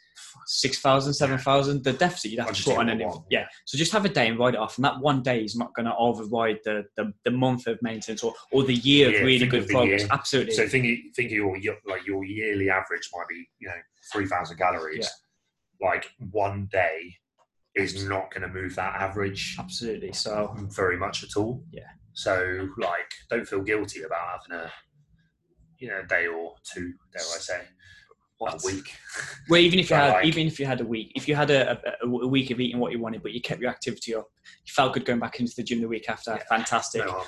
six 0.47 0.79
thousand, 0.79 1.15
seven 1.15 1.39
thousand. 1.39 1.85
The 1.85 1.93
deficit 1.93 2.31
you'd 2.31 2.41
have 2.41 2.53
to 2.53 2.63
put 2.65 2.77
on 2.79 2.89
it 2.89 2.93
any 2.93 3.05
one. 3.07 3.23
yeah. 3.31 3.47
So 3.65 3.79
just 3.79 3.93
have 3.93 4.05
a 4.05 4.09
day 4.09 4.29
and 4.29 4.39
write 4.39 4.55
it 4.55 4.61
off, 4.61 4.77
and 4.79 4.85
that 4.85 5.01
one 5.01 5.23
day 5.23 5.43
is 5.43 5.57
not 5.57 5.75
going 5.75 5.87
to 5.87 5.97
override 5.97 6.59
the, 6.65 6.85
the 6.97 7.13
the 7.25 7.31
month 7.31 7.67
of 7.67 7.79
maintenance 7.83 8.23
or, 8.23 8.35
or 8.53 8.63
the 8.65 8.75
year 8.75 9.11
Yeah, 9.11 9.19
of 9.19 9.25
really 9.27 9.47
good 9.47 9.63
of 9.65 9.69
progress. 9.69 10.01
year. 10.03 10.09
Absolutely. 10.13 10.55
so 10.55 10.69
think 10.69 11.15
think 11.15 11.31
your 11.31 11.57
your- 11.57 11.79
like 11.87 12.07
your 12.07 12.25
yearly 12.25 12.69
average 12.71 13.09
might 13.15 13.29
be 13.29 13.49
you 13.59 13.69
know 13.69 13.75
3000 14.13 14.57
calories 14.57 15.09
like 15.81 16.07
one 16.31 16.69
day 16.73 17.15
is 17.75 18.05
not 18.09 18.31
going 18.33 18.43
to 18.43 18.49
move 18.49 18.75
that 18.77 18.95
average 18.95 19.57
Absolutely. 19.59 20.13
So 20.13 20.55
very 20.75 20.97
much 20.97 21.23
at 21.25 21.37
all 21.37 21.63
Yeah. 21.73 21.83
so 22.15 22.69
like 22.79 23.11
don't 23.31 23.47
feel 23.47 23.63
guilty 23.63 24.03
about 24.03 24.41
having 24.49 24.65
a 24.67 24.71
you 25.79 25.89
know 25.89 26.01
a 26.01 26.07
day 26.07 26.27
or 26.27 26.55
two 26.65 26.93
dare 27.13 27.21
i 27.23 27.39
say 27.39 27.61
what 28.39 28.55
a 28.55 28.67
week 28.67 28.95
Well, 29.49 29.61
even 29.61 29.79
if 29.79 29.91
you 29.91 29.97
had, 29.97 30.13
like- 30.13 30.25
even 30.27 30.47
if 30.47 30.59
you 30.61 30.67
had 30.67 30.81
a 30.81 30.85
week, 30.85 31.13
if 31.15 31.29
you 31.29 31.35
had 31.35 31.51
a, 31.51 31.79
a, 32.03 32.07
a 32.07 32.27
week 32.27 32.51
of 32.51 32.61
eating 32.61 32.79
what 32.81 32.93
you 32.93 33.01
wanted, 33.01 33.23
but 33.23 33.33
you 33.33 33.41
kept 33.41 33.61
your 33.61 33.71
activity 33.71 34.15
up, 34.15 34.27
you 34.65 34.73
felt 34.73 34.93
good 34.95 35.05
going 35.05 35.21
back 35.21 35.41
into 35.41 35.55
the 35.57 35.63
gym 35.63 35.81
the 35.81 35.89
week 35.89 36.09
after. 36.09 36.33
Yeah. 36.33 36.43
Fantastic. 36.49 37.05
no. 37.07 37.23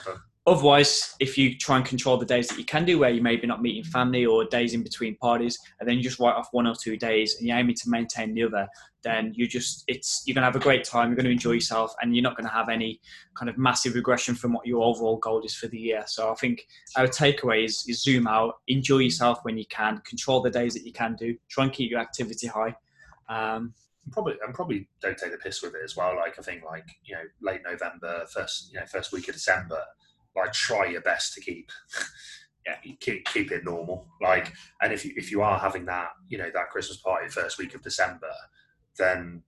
Otherwise, 0.46 1.14
if 1.20 1.36
you 1.36 1.56
try 1.58 1.76
and 1.76 1.84
control 1.84 2.16
the 2.16 2.24
days 2.24 2.48
that 2.48 2.58
you 2.58 2.64
can 2.64 2.86
do, 2.86 2.98
where 2.98 3.10
you 3.10 3.20
maybe 3.20 3.46
not 3.46 3.60
meeting 3.60 3.84
family 3.84 4.24
or 4.24 4.44
days 4.46 4.72
in 4.72 4.82
between 4.82 5.14
parties, 5.16 5.58
and 5.78 5.86
then 5.88 5.96
you 5.98 6.02
just 6.02 6.18
write 6.18 6.34
off 6.34 6.48
one 6.52 6.66
or 6.66 6.74
two 6.74 6.96
days, 6.96 7.36
and 7.38 7.46
you're 7.46 7.58
aiming 7.58 7.74
to 7.74 7.90
maintain 7.90 8.32
the 8.32 8.42
other, 8.42 8.66
then 9.02 9.32
you 9.34 9.46
just 9.46 9.84
it's 9.86 10.22
you're 10.26 10.34
gonna 10.34 10.46
have 10.46 10.56
a 10.56 10.60
great 10.60 10.84
time. 10.84 11.08
You're 11.08 11.16
gonna 11.16 11.28
enjoy 11.30 11.52
yourself, 11.52 11.94
and 12.00 12.14
you're 12.14 12.22
not 12.22 12.36
gonna 12.36 12.48
have 12.48 12.68
any 12.68 13.00
kind 13.36 13.48
of 13.48 13.56
massive 13.56 13.94
regression 13.94 14.34
from 14.34 14.52
what 14.52 14.66
your 14.66 14.82
overall 14.82 15.18
goal 15.18 15.42
is 15.42 15.54
for 15.54 15.68
the 15.68 15.78
year. 15.78 16.04
So 16.06 16.30
I 16.30 16.34
think 16.34 16.66
our 16.96 17.06
takeaway 17.06 17.64
is, 17.64 17.84
is 17.86 18.02
zoom 18.02 18.26
out, 18.26 18.54
enjoy 18.66 18.98
yourself 18.98 19.38
when 19.42 19.56
you 19.56 19.66
can, 19.66 20.02
control 20.06 20.40
the 20.40 20.50
days 20.50 20.74
that 20.74 20.84
you 20.84 20.92
can 20.92 21.14
do, 21.16 21.36
try 21.48 21.64
and 21.64 21.72
keep 21.72 21.90
your 21.90 22.00
activity 22.00 22.48
high. 22.48 22.74
Um, 23.28 23.74
probably 24.10 24.34
and 24.44 24.54
probably 24.54 24.88
don't 25.00 25.16
take 25.16 25.32
the 25.32 25.38
piss 25.38 25.62
with 25.62 25.74
it 25.74 25.82
as 25.84 25.96
well. 25.96 26.16
Like 26.16 26.38
I 26.38 26.42
think 26.42 26.64
like 26.64 26.88
you 27.04 27.14
know 27.14 27.22
late 27.40 27.60
November, 27.64 28.24
first 28.32 28.72
you 28.72 28.80
know 28.80 28.86
first 28.86 29.12
week 29.12 29.28
of 29.28 29.34
December, 29.34 29.82
like 30.36 30.52
try 30.52 30.86
your 30.86 31.02
best 31.02 31.34
to 31.34 31.40
keep 31.40 31.70
yeah 32.66 32.76
keep 33.00 33.24
keep 33.26 33.52
it 33.52 33.64
normal. 33.64 34.08
Like 34.20 34.52
and 34.82 34.92
if 34.92 35.04
you 35.04 35.12
if 35.16 35.30
you 35.30 35.42
are 35.42 35.58
having 35.58 35.84
that 35.86 36.10
you 36.28 36.38
know 36.38 36.50
that 36.52 36.70
Christmas 36.70 36.98
party 36.98 37.28
first 37.28 37.58
week 37.58 37.74
of 37.74 37.82
December, 37.82 38.32
then 38.98 39.42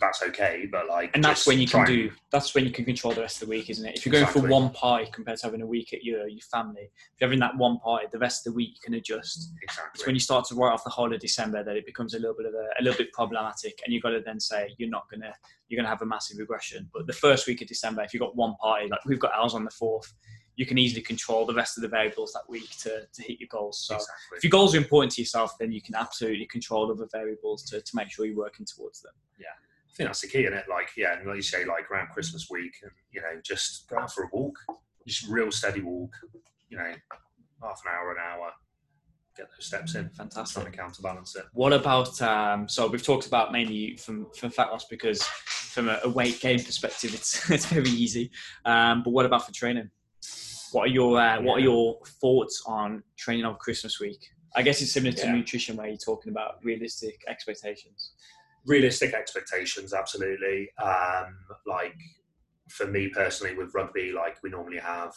that's 0.00 0.22
okay. 0.22 0.66
But 0.70 0.88
like 0.88 1.10
and 1.14 1.22
that's 1.22 1.46
when 1.46 1.58
you 1.58 1.66
can 1.68 1.86
do 1.86 2.10
that's 2.32 2.54
when 2.54 2.64
you 2.64 2.70
can 2.70 2.84
control 2.84 3.12
the 3.12 3.20
rest 3.20 3.42
of 3.42 3.48
the 3.48 3.50
week 3.50 3.70
isn't 3.70 3.86
it 3.86 3.96
if 3.96 4.06
you're 4.06 4.10
going 4.12 4.24
Exactly. 4.24 4.42
for 4.42 4.48
one 4.48 4.70
party 4.70 5.08
compared 5.12 5.38
to 5.38 5.46
having 5.46 5.62
a 5.62 5.66
week 5.66 5.92
at 5.92 6.02
your 6.02 6.26
your 6.26 6.40
family 6.50 6.82
if 6.82 7.20
you're 7.20 7.28
having 7.28 7.38
that 7.40 7.56
one 7.56 7.78
party 7.78 8.06
the 8.10 8.18
rest 8.18 8.46
of 8.46 8.52
the 8.52 8.56
week 8.56 8.70
you 8.70 8.80
can 8.82 8.94
adjust 8.94 9.52
it's 9.94 10.06
when 10.06 10.14
you 10.14 10.20
start 10.20 10.44
to 10.46 10.54
write 10.54 10.72
off 10.72 10.82
the 10.84 10.90
whole 10.90 11.12
of 11.12 11.20
december 11.20 11.62
that 11.62 11.76
it 11.76 11.84
becomes 11.84 12.14
a 12.14 12.18
little 12.18 12.34
bit 12.36 12.46
of 12.46 12.54
a, 12.54 12.66
a 12.80 12.82
little 12.82 12.96
bit 12.96 13.12
problematic 13.12 13.78
and 13.84 13.92
you've 13.92 14.02
got 14.02 14.10
to 14.10 14.22
then 14.24 14.40
say 14.40 14.70
you're 14.78 14.88
not 14.88 15.04
gonna 15.10 15.32
you're 15.68 15.76
gonna 15.76 15.88
have 15.88 16.02
a 16.02 16.06
massive 16.06 16.38
regression 16.38 16.88
but 16.94 17.06
the 17.06 17.12
first 17.12 17.46
week 17.46 17.60
of 17.60 17.68
december 17.68 18.02
if 18.02 18.14
you've 18.14 18.20
got 18.22 18.34
one 18.36 18.54
party 18.62 18.88
like 18.88 19.04
we've 19.04 19.20
got 19.20 19.32
ours 19.34 19.54
on 19.54 19.64
the 19.64 19.70
fourth 19.70 20.12
you 20.60 20.66
can 20.66 20.76
easily 20.76 21.00
control 21.00 21.46
the 21.46 21.54
rest 21.54 21.78
of 21.78 21.82
the 21.82 21.88
variables 21.88 22.34
that 22.34 22.42
week 22.46 22.68
to, 22.78 23.06
to 23.14 23.22
hit 23.22 23.40
your 23.40 23.48
goals 23.50 23.80
so 23.86 23.94
exactly. 23.94 24.36
if 24.36 24.44
your 24.44 24.50
goals 24.50 24.74
are 24.74 24.78
important 24.78 25.10
to 25.10 25.22
yourself 25.22 25.56
then 25.58 25.72
you 25.72 25.80
can 25.80 25.94
absolutely 25.94 26.46
control 26.46 26.90
other 26.90 27.08
variables 27.10 27.62
to, 27.62 27.80
to 27.80 27.92
make 27.94 28.10
sure 28.10 28.26
you're 28.26 28.36
working 28.36 28.66
towards 28.66 29.00
them 29.00 29.12
Yeah. 29.38 29.46
I 29.90 29.92
think 29.96 30.08
that's 30.08 30.20
the 30.20 30.28
key 30.28 30.46
in 30.46 30.52
it. 30.52 30.66
Like, 30.70 30.90
yeah, 30.96 31.18
and 31.18 31.26
like 31.26 31.36
you 31.36 31.42
say, 31.42 31.64
like 31.64 31.90
around 31.90 32.10
Christmas 32.10 32.48
week, 32.48 32.74
and 32.82 32.92
you 33.10 33.20
know, 33.20 33.40
just 33.44 33.88
go 33.88 33.98
out 33.98 34.12
for 34.12 34.22
a 34.22 34.28
walk, 34.32 34.56
just 35.04 35.26
real 35.28 35.50
steady 35.50 35.80
walk. 35.80 36.14
You 36.68 36.78
know, 36.78 36.92
half 37.60 37.82
an 37.84 37.92
hour, 37.92 38.12
an 38.12 38.18
hour, 38.18 38.52
get 39.36 39.48
those 39.50 39.66
steps 39.66 39.94
in. 39.96 40.08
Fantastic. 40.10 40.62
Trying 40.62 40.72
to 40.72 40.78
counterbalance 40.78 41.34
it. 41.36 41.44
What 41.52 41.72
about 41.72 42.20
um, 42.22 42.68
so 42.68 42.86
we've 42.86 43.02
talked 43.02 43.26
about 43.26 43.52
mainly 43.52 43.96
from 43.96 44.28
from 44.36 44.50
fat 44.50 44.70
loss 44.70 44.84
because 44.84 45.22
from 45.22 45.88
a, 45.88 46.00
a 46.04 46.08
weight 46.08 46.40
gain 46.40 46.62
perspective 46.62 47.14
it's 47.14 47.50
it's 47.50 47.66
very 47.66 47.90
easy. 47.90 48.30
Um, 48.64 49.02
but 49.02 49.10
what 49.10 49.26
about 49.26 49.46
for 49.46 49.52
training? 49.52 49.90
What 50.72 50.84
are 50.84 50.92
your 50.92 51.20
uh, 51.20 51.40
what 51.42 51.56
are 51.58 51.60
your 51.60 51.98
thoughts 52.20 52.62
on 52.66 53.02
training 53.16 53.44
over 53.44 53.56
Christmas 53.56 53.98
week? 54.00 54.24
I 54.56 54.62
guess 54.62 54.80
it's 54.82 54.92
similar 54.92 55.12
to 55.12 55.26
Yeah. 55.26 55.32
nutrition 55.36 55.76
where 55.76 55.88
you're 55.88 55.96
talking 55.96 56.30
about 56.32 56.62
realistic 56.64 57.20
expectations. 57.28 58.12
realistic 58.66 59.14
expectations 59.14 59.94
absolutely 59.94 60.68
um 60.82 61.34
like 61.66 61.94
for 62.68 62.86
me 62.86 63.08
personally 63.08 63.54
with 63.56 63.72
rugby 63.74 64.12
like 64.12 64.36
we 64.42 64.50
normally 64.50 64.76
have 64.76 65.14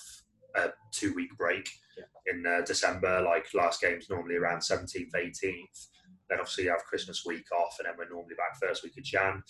a 0.56 0.70
two 0.92 1.13
week 1.13 1.36
break 1.38 1.68
Yeah. 1.98 2.06
in 2.32 2.46
uh, 2.48 2.62
december 2.62 3.22
like 3.22 3.46
last 3.54 3.82
game's 3.82 4.10
normally 4.10 4.38
around 4.38 4.60
17th 4.60 5.12
18th 5.13 5.88
then 6.30 6.39
obviously 6.39 6.63
you 6.63 6.70
have 6.70 6.86
christmas 6.86 7.26
week 7.26 7.48
off 7.52 7.76
and 7.80 7.86
then 7.86 7.96
we're 7.98 8.08
normally 8.16 8.36
back 8.36 8.54
first 8.66 8.82
week 8.82 8.98
of 8.98 9.04
jan 9.04 9.44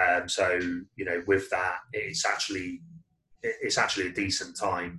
um 0.00 0.28
so 0.28 0.58
you 0.96 1.04
know 1.04 1.22
with 1.28 1.48
that 1.50 1.76
it's 1.92 2.26
actually 2.26 2.82
it's 3.44 3.78
actually 3.78 4.08
a 4.08 4.12
decent 4.12 4.56
time 4.58 4.98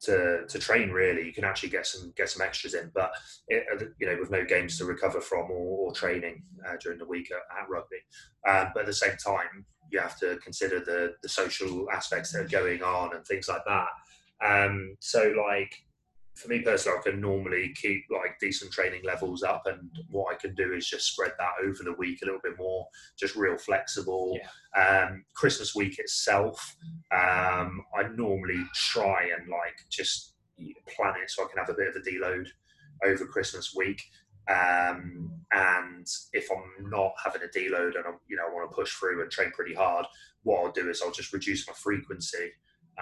to 0.00 0.46
to 0.46 0.58
train 0.58 0.90
really. 0.90 1.24
You 1.24 1.32
can 1.32 1.44
actually 1.44 1.70
get 1.70 1.86
some 1.86 2.12
get 2.16 2.30
some 2.30 2.46
extras 2.46 2.74
in 2.74 2.90
but 2.94 3.12
it, 3.48 3.64
uh, 3.72 3.84
you 3.98 4.06
know 4.06 4.16
with 4.18 4.30
no 4.30 4.44
games 4.44 4.78
to 4.78 4.84
recover 4.84 5.20
from 5.20 5.50
or, 5.50 5.88
or 5.88 5.92
training 5.92 6.42
uh, 6.66 6.76
during 6.80 6.98
the 6.98 7.06
week 7.06 7.30
at, 7.30 7.60
at 7.60 7.68
rugby. 7.68 7.98
Um, 8.48 8.68
but 8.74 8.80
at 8.80 8.86
the 8.86 8.92
same 8.92 9.16
time 9.16 9.64
you 9.90 9.98
have 10.00 10.18
to 10.20 10.36
consider 10.38 10.80
the 10.80 11.14
the 11.22 11.28
social 11.28 11.90
aspects 11.90 12.32
that 12.32 12.42
are 12.42 12.48
going 12.48 12.82
on 12.82 13.14
and 13.14 13.24
things 13.26 13.48
like 13.48 13.62
that. 13.66 13.88
Um, 14.44 14.96
so 15.00 15.34
like 15.48 15.74
for 16.40 16.48
me 16.48 16.60
personally 16.60 16.98
I 16.98 17.10
can 17.10 17.20
normally 17.20 17.74
keep 17.80 18.04
like 18.10 18.38
decent 18.40 18.72
training 18.72 19.02
levels 19.04 19.42
up 19.42 19.62
and 19.66 19.90
what 20.10 20.34
I 20.34 20.36
can 20.38 20.54
do 20.54 20.72
is 20.72 20.88
just 20.88 21.12
spread 21.12 21.32
that 21.38 21.64
over 21.64 21.82
the 21.82 21.94
week 21.98 22.20
a 22.22 22.26
little 22.26 22.40
bit 22.42 22.58
more 22.58 22.86
just 23.18 23.36
real 23.36 23.56
flexible 23.56 24.38
um, 24.76 25.24
Christmas 25.34 25.74
week 25.74 25.98
itself 25.98 26.76
um, 27.12 27.82
I 27.96 28.08
normally 28.14 28.64
try 28.74 29.28
and 29.36 29.48
like 29.48 29.76
just 29.90 30.34
plan 30.96 31.14
it 31.22 31.30
so 31.30 31.44
I 31.44 31.48
can 31.48 31.58
have 31.58 31.70
a 31.70 31.74
bit 31.74 31.88
of 31.88 31.96
a 31.96 32.00
deload 32.00 32.48
over 33.04 33.26
Christmas 33.26 33.74
week. 33.74 34.02
Um, 34.48 35.30
and 35.52 36.06
if 36.32 36.48
I'm 36.50 36.90
not 36.90 37.12
having 37.22 37.42
a 37.42 37.58
deload 37.58 37.96
and 37.96 38.06
I'm, 38.06 38.18
you 38.28 38.36
know, 38.36 38.44
I 38.48 38.52
want 38.52 38.70
to 38.70 38.74
push 38.74 38.92
through 38.92 39.22
and 39.22 39.30
train 39.30 39.50
pretty 39.52 39.74
hard, 39.74 40.06
what 40.42 40.64
I'll 40.64 40.72
do 40.72 40.88
is 40.88 41.02
I'll 41.02 41.12
just 41.12 41.32
reduce 41.32 41.66
my 41.68 41.74
frequency, 41.74 42.50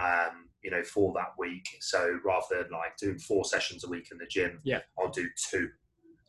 um, 0.01 0.49
you 0.67 0.71
know, 0.71 0.83
for 0.83 1.13
that 1.13 1.31
week. 1.39 1.65
So 1.79 2.19
rather 2.25 2.61
than 2.63 2.71
like 2.73 2.97
doing 2.97 3.17
four 3.19 3.45
sessions 3.45 3.85
a 3.85 3.87
week 3.87 4.09
in 4.11 4.17
the 4.17 4.25
gym, 4.25 4.59
Yeah. 4.65 4.81
I'll 4.99 5.07
do 5.09 5.25
two 5.49 5.69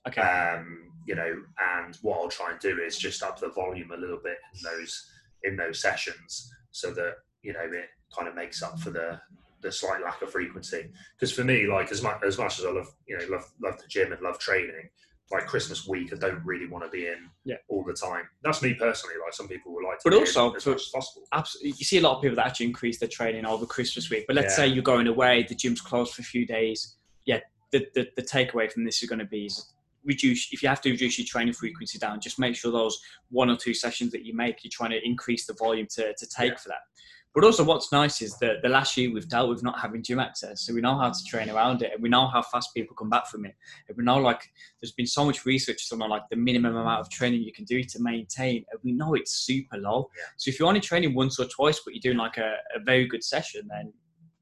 Okay. 0.06 0.20
um, 0.20 0.92
you 1.06 1.16
know, 1.16 1.42
and 1.76 1.96
what 2.02 2.18
I'll 2.20 2.28
try 2.28 2.52
and 2.52 2.60
do 2.60 2.78
is 2.78 2.96
just 2.96 3.20
up 3.24 3.40
the 3.40 3.48
volume 3.48 3.90
a 3.90 3.96
little 3.96 4.20
bit 4.22 4.38
in 4.54 4.60
those 4.62 5.10
in 5.42 5.56
those 5.56 5.82
sessions, 5.82 6.48
so 6.70 6.92
that 6.92 7.14
you 7.42 7.52
know 7.52 7.62
it 7.80 7.88
kind 8.16 8.28
of 8.28 8.36
makes 8.36 8.62
up 8.62 8.78
for 8.78 8.90
the 8.90 9.20
the 9.60 9.72
slight 9.72 10.02
lack 10.04 10.22
of 10.22 10.30
frequency. 10.30 10.88
Because 11.16 11.32
for 11.32 11.42
me, 11.42 11.66
like 11.66 11.90
as 11.90 12.00
much 12.00 12.22
as 12.24 12.38
much 12.38 12.60
as 12.60 12.64
I 12.64 12.70
love 12.70 12.94
you 13.08 13.18
know 13.18 13.24
love 13.28 13.44
love 13.60 13.76
the 13.82 13.88
gym 13.88 14.12
and 14.12 14.22
love 14.22 14.38
training, 14.38 14.88
like 15.30 15.46
Christmas 15.46 15.86
week, 15.86 16.12
I 16.12 16.16
don't 16.16 16.42
really 16.44 16.66
want 16.66 16.84
to 16.84 16.90
be 16.90 17.06
in 17.06 17.28
Yeah. 17.44 17.56
all 17.68 17.84
the 17.84 17.92
time. 17.92 18.24
That's 18.42 18.62
me 18.62 18.74
personally. 18.74 19.16
Like 19.22 19.34
some 19.34 19.46
people 19.48 19.74
would 19.74 19.84
like 19.84 19.98
to, 19.98 20.04
But 20.04 20.10
be 20.10 20.16
in 20.16 20.22
also 20.22 20.54
as 20.54 20.64
for- 20.64 20.70
much 20.70 20.80
as 20.82 20.88
possible. 20.88 21.26
Absolutely. 21.32 21.70
You 21.78 21.84
see 21.84 21.98
a 21.98 22.00
lot 22.00 22.16
of 22.16 22.22
people 22.22 22.36
that 22.36 22.46
actually 22.46 22.66
increase 22.66 22.98
their 22.98 23.08
training 23.10 23.44
over 23.44 23.66
Christmas 23.66 24.08
week. 24.08 24.24
But 24.26 24.36
let's 24.36 24.52
Yeah. 24.52 24.64
say 24.64 24.68
you're 24.68 24.82
going 24.82 25.06
away, 25.06 25.42
the 25.48 25.54
gym's 25.54 25.80
closed 25.82 26.14
for 26.14 26.22
a 26.22 26.24
few 26.24 26.46
days. 26.46 26.96
Yeah, 27.26 27.40
the, 27.72 27.86
the, 27.94 28.08
the 28.16 28.22
takeaway 28.22 28.72
from 28.72 28.84
this 28.84 29.02
is 29.02 29.08
going 29.08 29.18
to 29.18 29.26
be 29.26 29.46
is 29.46 29.70
reduce, 30.04 30.50
if 30.52 30.62
you 30.62 30.68
have 30.70 30.80
to 30.80 30.90
reduce 30.90 31.18
your 31.18 31.26
training 31.26 31.52
frequency 31.52 31.98
down, 31.98 32.20
just 32.20 32.38
make 32.38 32.56
sure 32.56 32.72
those 32.72 32.98
one 33.30 33.50
or 33.50 33.56
two 33.56 33.74
sessions 33.74 34.10
that 34.12 34.24
you 34.24 34.34
make, 34.34 34.64
you're 34.64 34.70
trying 34.72 34.90
to 34.90 35.04
increase 35.04 35.44
the 35.46 35.52
volume 35.52 35.86
to, 35.90 36.14
to 36.14 36.26
take 36.26 36.52
Yeah. 36.52 36.56
for 36.58 36.68
that. 36.70 36.80
But 37.34 37.44
also, 37.44 37.62
what's 37.62 37.92
nice 37.92 38.20
is 38.22 38.36
that 38.38 38.62
the 38.62 38.68
last 38.68 38.96
year 38.96 39.12
we've 39.12 39.28
dealt 39.28 39.48
with 39.50 39.62
not 39.62 39.78
having 39.78 40.02
gym 40.02 40.18
access, 40.18 40.62
so 40.62 40.74
we 40.74 40.80
know 40.80 40.98
how 40.98 41.10
to 41.10 41.24
train 41.24 41.50
around 41.50 41.82
it, 41.82 41.92
and 41.92 42.02
we 42.02 42.08
know 42.08 42.26
how 42.26 42.42
fast 42.42 42.70
people 42.74 42.96
come 42.96 43.10
back 43.10 43.26
from 43.28 43.44
it. 43.44 43.54
And 43.88 43.96
we 43.96 44.04
know, 44.04 44.18
like, 44.18 44.42
there's 44.80 44.92
been 44.92 45.06
so 45.06 45.24
much 45.24 45.44
research 45.44 45.86
on 45.92 45.98
like 45.98 46.22
the 46.30 46.36
minimum 46.36 46.76
amount 46.76 47.00
of 47.00 47.10
training 47.10 47.42
you 47.42 47.52
can 47.52 47.64
do 47.64 47.82
to 47.82 47.98
maintain, 48.00 48.64
and 48.70 48.80
we 48.82 48.92
know 48.92 49.14
it's 49.14 49.32
super 49.32 49.76
low. 49.76 50.08
Yeah. 50.16 50.24
So 50.36 50.48
if 50.48 50.58
you're 50.58 50.68
only 50.68 50.80
training 50.80 51.14
once 51.14 51.38
or 51.38 51.44
twice, 51.46 51.80
but 51.84 51.94
you're 51.94 52.00
doing 52.00 52.18
like 52.18 52.38
a, 52.38 52.54
a 52.74 52.80
very 52.84 53.06
good 53.06 53.22
session, 53.22 53.68
then 53.68 53.92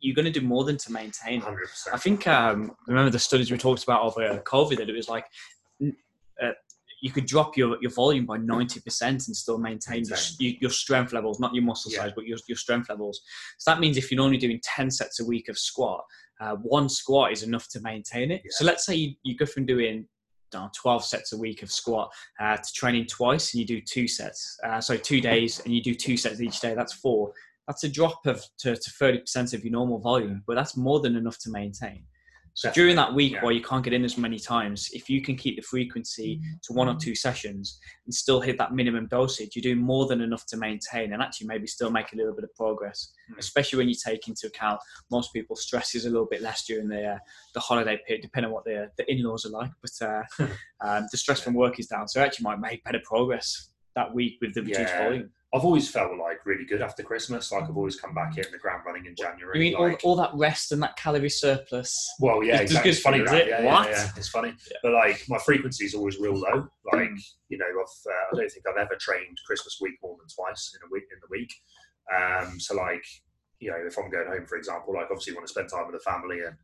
you're 0.00 0.14
going 0.14 0.32
to 0.32 0.40
do 0.40 0.46
more 0.46 0.64
than 0.64 0.76
to 0.78 0.92
maintain. 0.92 1.40
Hundred 1.40 1.68
I 1.92 1.98
think 1.98 2.26
um, 2.26 2.72
remember 2.86 3.10
the 3.10 3.18
studies 3.18 3.50
we 3.50 3.58
talked 3.58 3.82
about 3.82 4.02
over 4.02 4.42
COVID 4.46 4.76
that 4.76 4.88
it 4.88 4.94
was 4.94 5.08
like 5.08 5.26
you 7.00 7.10
could 7.10 7.26
drop 7.26 7.56
your, 7.56 7.76
your 7.80 7.90
volume 7.90 8.26
by 8.26 8.38
ninety 8.38 8.80
percent 8.80 9.26
and 9.26 9.36
still 9.36 9.58
maintain 9.58 10.04
your, 10.04 10.52
your, 10.60 10.70
strength 10.70 11.12
levels, 11.12 11.38
not 11.40 11.54
your 11.54 11.64
muscle 11.64 11.92
Yeah. 11.92 12.04
size, 12.04 12.12
but 12.14 12.26
your, 12.26 12.38
your 12.48 12.56
strength 12.56 12.88
levels. 12.88 13.20
So 13.58 13.70
that 13.70 13.80
means 13.80 13.96
if 13.96 14.10
you're 14.10 14.22
only 14.22 14.38
doing 14.38 14.60
ten 14.62 14.90
sets 14.90 15.20
a 15.20 15.24
week 15.24 15.48
of 15.48 15.58
squat, 15.58 16.04
uh, 16.40 16.56
one 16.56 16.88
squat 16.88 17.32
is 17.32 17.42
enough 17.42 17.68
to 17.68 17.80
maintain 17.80 18.30
it. 18.30 18.42
Yeah. 18.44 18.50
So 18.50 18.64
let's 18.64 18.86
say 18.86 18.94
you, 18.94 19.14
you 19.22 19.36
go 19.36 19.46
from 19.46 19.66
doing 19.66 20.06
I 20.54 20.58
know, 20.58 20.70
12 20.74 21.04
sets 21.04 21.32
a 21.32 21.36
week 21.36 21.62
of 21.62 21.70
squat 21.70 22.10
uh, 22.40 22.56
to 22.56 22.72
training 22.72 23.06
twice 23.06 23.52
and 23.52 23.60
you 23.60 23.66
do 23.66 23.80
two 23.80 24.06
sets. 24.06 24.58
Uh, 24.64 24.80
so 24.80 24.96
two 24.96 25.20
days 25.20 25.60
and 25.64 25.74
you 25.74 25.82
do 25.82 25.94
two 25.94 26.16
sets 26.16 26.40
each 26.40 26.60
day. 26.60 26.74
That's 26.74 26.94
four. 26.94 27.32
That's 27.66 27.84
a 27.84 27.88
drop 27.88 28.26
of 28.26 28.44
to, 28.60 28.76
to 28.76 28.90
30% 28.90 29.54
of 29.54 29.64
your 29.64 29.72
normal 29.72 29.98
volume, 29.98 30.42
but 30.46 30.54
that's 30.54 30.76
more 30.76 31.00
than 31.00 31.16
enough 31.16 31.38
to 31.40 31.50
maintain. 31.50 32.04
So 32.56 32.70
Definitely, 32.70 32.80
during 32.82 32.96
that 32.96 33.14
week 33.14 33.32
yeah. 33.34 33.44
where 33.44 33.52
you 33.52 33.60
can't 33.60 33.84
get 33.84 33.92
in 33.92 34.02
as 34.02 34.16
many 34.16 34.38
times, 34.38 34.88
if 34.94 35.10
you 35.10 35.20
can 35.20 35.36
keep 35.36 35.56
the 35.56 35.62
frequency 35.62 36.40
to 36.62 36.72
one 36.72 36.88
or 36.88 36.96
two 36.96 37.14
sessions 37.14 37.78
and 38.06 38.14
still 38.14 38.40
hit 38.40 38.56
that 38.56 38.72
minimum 38.72 39.08
dosage, 39.08 39.54
you're 39.54 39.62
doing 39.62 39.84
more 39.84 40.06
than 40.06 40.22
enough 40.22 40.46
to 40.46 40.56
maintain 40.56 41.12
and 41.12 41.20
actually 41.20 41.48
maybe 41.48 41.66
still 41.66 41.90
make 41.90 42.14
a 42.14 42.16
little 42.16 42.34
bit 42.34 42.44
of 42.44 42.54
progress. 42.54 43.12
Mm. 43.30 43.36
Especially 43.38 43.76
when 43.76 43.90
you 43.90 43.94
take 43.94 44.26
into 44.26 44.46
account 44.46 44.80
most 45.10 45.34
people's 45.34 45.64
stress 45.64 45.94
is 45.94 46.06
a 46.06 46.10
little 46.10 46.26
bit 46.30 46.40
less 46.40 46.64
during 46.64 46.88
the 46.88 47.06
uh, 47.06 47.18
the 47.52 47.60
holiday 47.60 48.00
period, 48.06 48.22
depending 48.22 48.48
on 48.48 48.54
what 48.54 48.64
the 48.64 48.90
the 48.96 49.04
in-laws 49.12 49.44
are 49.44 49.50
like. 49.50 49.70
But 49.82 50.06
uh, 50.08 50.22
um, 50.80 51.06
the 51.12 51.18
stress 51.18 51.42
from 51.42 51.52
work 51.52 51.78
is 51.78 51.88
down, 51.88 52.08
so 52.08 52.22
it 52.22 52.24
actually 52.24 52.44
might 52.44 52.60
make 52.60 52.82
better 52.84 53.02
progress 53.04 53.68
that 53.96 54.14
week 54.14 54.38
with 54.40 54.54
the 54.54 54.62
reduced 54.62 54.80
Yeah. 54.80 55.04
volume. 55.04 55.30
I've 55.54 55.64
always 55.64 55.88
felt 55.88 56.10
like 56.18 56.44
really 56.44 56.64
good 56.64 56.82
after 56.82 57.02
Christmas. 57.02 57.52
Like 57.52 57.64
I've 57.64 57.76
always 57.76 57.98
come 57.98 58.14
back 58.14 58.34
hitting 58.34 58.52
the 58.52 58.58
ground 58.58 58.82
running 58.84 59.06
in 59.06 59.14
January. 59.14 59.58
You 59.58 59.64
mean 59.64 59.74
all, 59.74 59.88
like, 59.88 60.00
all 60.04 60.16
that 60.16 60.30
rest 60.34 60.72
and 60.72 60.82
that 60.82 60.96
calorie 60.96 61.30
surplus? 61.30 61.94
Well, 62.20 62.42
yeah, 62.42 62.56
It's 62.56 62.72
exactly. 62.72 62.90
It's 62.90 63.00
funny 63.00 63.18
it? 63.20 63.48
Yeah, 63.48 63.62
yeah, 63.62 63.64
What? 63.64 63.88
yeah, 63.88 64.10
It's 64.16 64.28
funny, 64.28 64.54
but 64.82 64.92
like 64.92 65.22
my 65.28 65.38
frequency 65.38 65.84
is 65.86 65.94
always 65.94 66.18
real 66.18 66.34
low. 66.34 66.68
Like 66.92 67.10
you 67.48 67.58
know, 67.58 67.64
I've 67.64 68.12
uh, 68.12 68.36
I 68.36 68.36
don't 68.40 68.50
think 68.50 68.64
I've 68.68 68.76
ever 68.76 68.96
trained 69.00 69.38
Christmas 69.46 69.78
week 69.80 69.94
more 70.02 70.16
than 70.18 70.26
twice 70.28 70.72
in 70.74 70.86
a 70.86 70.90
week 70.92 71.04
in 71.12 71.18
the 71.22 71.28
week. 71.30 71.52
Um, 72.14 72.58
so 72.60 72.74
like 72.74 73.04
you 73.60 73.70
know, 73.70 73.78
if 73.86 73.96
I'm 73.98 74.10
going 74.10 74.26
home, 74.28 74.46
for 74.46 74.58
example, 74.58 74.94
like 74.94 75.06
obviously 75.10 75.32
want 75.32 75.46
to 75.46 75.50
spend 75.52 75.68
time 75.70 75.86
with 75.90 75.94
the 75.94 76.10
family 76.10 76.40
and 76.40 76.56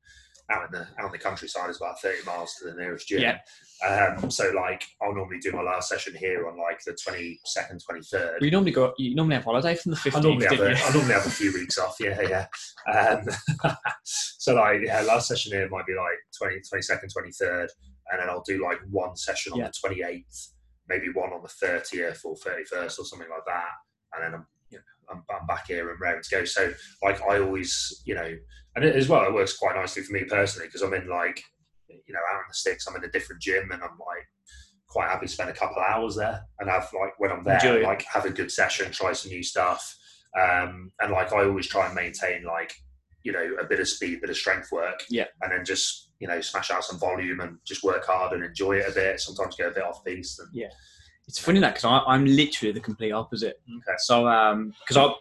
out 0.50 0.66
in 0.66 0.72
the 0.72 0.87
out 0.98 1.07
in 1.07 1.12
the 1.12 1.18
countryside 1.18 1.70
is 1.70 1.76
about 1.78 2.00
30 2.00 2.24
miles 2.26 2.55
to 2.55 2.68
the 2.70 2.74
nearest 2.74 3.09
gym. 3.09 3.20
Yeah. 3.22 3.38
Um, 3.87 4.31
so 4.31 4.50
like 4.50 4.85
I'll 5.00 5.14
normally 5.14 5.38
do 5.40 5.52
my 5.52 5.62
last 5.62 5.88
session 5.88 6.14
here 6.14 6.46
on 6.48 6.57
like 6.59 6.81
the 6.85 6.92
22nd, 6.92 7.81
23rd. 7.90 8.40
You 8.40 8.50
normally 8.50 8.70
go. 8.72 8.92
You 8.98 9.14
normally 9.14 9.37
have 9.37 9.44
holiday 9.44 9.74
from 9.74 9.92
the 9.92 9.98
I 9.98 10.00
fifteenth, 10.00 10.24
normally, 10.24 10.46
have 10.46 10.57
didn't 10.59 10.72
a, 10.74 10.78
you? 10.78 10.85
I 10.85 10.92
normally 10.92 11.14
have 11.14 11.26
a 11.26 11.31
few 11.31 11.52
weeks 11.52 11.78
off, 11.78 11.96
yeah, 12.00 12.20
yeah. 12.20 12.46
Um, 12.92 13.24
so 14.05 14.55
like, 14.55 14.81
yeah, 14.85 15.00
last 15.02 15.28
session 15.28 15.52
here 15.52 15.68
might 15.68 15.87
be 15.87 15.94
like 15.94 16.18
20, 16.38 16.57
22nd, 16.57 17.12
23rd, 17.16 17.68
and 18.11 18.20
then 18.20 18.28
I'll 18.28 18.44
do 18.46 18.62
like 18.62 18.78
one 18.90 19.16
session 19.16 19.52
on 19.52 19.61
Yeah. 19.61 19.70
the 19.83 19.94
28th, 19.94 20.48
maybe 20.88 21.07
one 21.12 21.33
on 21.33 21.42
the 21.42 21.66
30th 21.66 22.24
or 22.24 22.35
31st 22.37 22.98
or 22.98 23.05
something 23.05 23.28
like 23.31 23.44
that, 23.46 23.70
and 24.14 24.24
then 24.24 24.35
I'm, 24.40 24.46
I'm, 25.12 25.22
I'm 25.31 25.46
back 25.46 25.66
here 25.68 25.90
and 25.90 26.01
ready 26.01 26.20
to 26.22 26.31
go. 26.31 26.44
So 26.44 26.72
like, 27.03 27.20
I 27.22 27.40
always, 27.40 28.03
you 28.05 28.14
know, 28.14 28.37
and 28.75 28.85
it, 28.85 28.96
as 28.96 29.09
well, 29.09 29.25
it 29.27 29.35
works 29.35 29.57
quite 29.57 29.77
nicely 29.77 30.03
for 30.03 30.12
me 30.12 30.25
personally 30.25 30.68
because 30.68 30.83
I'm 30.83 30.94
in 30.94 31.09
like, 31.09 31.42
you 31.88 32.14
know, 32.14 32.20
out 32.33 32.40
in 32.40 32.44
the 32.48 32.55
sticks, 32.55 32.87
I'm 32.87 32.96
in 32.96 33.05
a 33.05 33.11
different 33.11 33.42
gym, 33.42 33.70
and 33.70 33.83
I'm 33.83 33.98
like 33.98 34.27
quite 34.88 35.09
happy 35.09 35.27
to 35.27 35.33
spend 35.33 35.51
a 35.51 35.55
couple 35.55 35.77
of 35.77 35.85
hours 35.88 36.16
there 36.16 36.42
and 36.59 36.68
have 36.68 36.90
like 36.98 37.12
when 37.18 37.33
I'm 37.33 37.44
there, 37.44 37.57
Enjoy 37.57 37.83
like 37.83 38.03
have 38.05 38.25
a 38.25 38.31
good 38.31 38.51
session, 38.51 38.90
try 38.92 39.12
some 39.12 39.31
new 39.31 39.42
stuff. 39.42 39.96
Um, 40.38 40.90
and 41.01 41.12
like 41.12 41.33
I 41.33 41.44
always 41.44 41.66
try 41.66 41.87
and 41.87 41.94
maintain 41.94 42.44
like, 42.44 42.72
you 43.22 43.33
know, 43.33 43.57
a 43.61 43.64
bit 43.64 43.81
of 43.81 43.88
speed, 43.88 44.18
a 44.18 44.20
bit 44.22 44.31
of 44.31 44.37
strength 44.37 44.72
work. 44.72 45.05
Yeah. 45.11 45.27
And 45.42 45.53
then 45.53 45.64
just, 45.64 46.11
you 46.18 46.29
know, 46.29 46.40
smash 46.40 46.70
out 46.70 46.85
some 46.85 46.98
volume 46.98 47.40
and 47.40 47.59
just 47.66 47.85
work 47.85 48.07
hard 48.07 48.33
and 48.33 48.44
enjoy 48.44 48.77
it 48.77 48.88
a 48.88 48.92
bit. 48.92 49.20
Sometimes 49.20 49.57
go 49.57 49.68
a 49.68 49.72
bit 49.72 49.85
off 49.85 50.05
piece. 50.05 50.38
And, 50.38 50.48
It's 51.29 51.39
funny 51.39 51.61
that 51.61 51.75
because 51.75 52.03
I'm 52.07 52.27
literally 52.27 52.73
the 52.73 52.81
complete 52.81 53.13
opposite. 53.13 53.61
okay. 53.69 53.95
So, 53.99 54.29
um, 54.29 54.75
because 54.81 54.97
I 54.97 55.15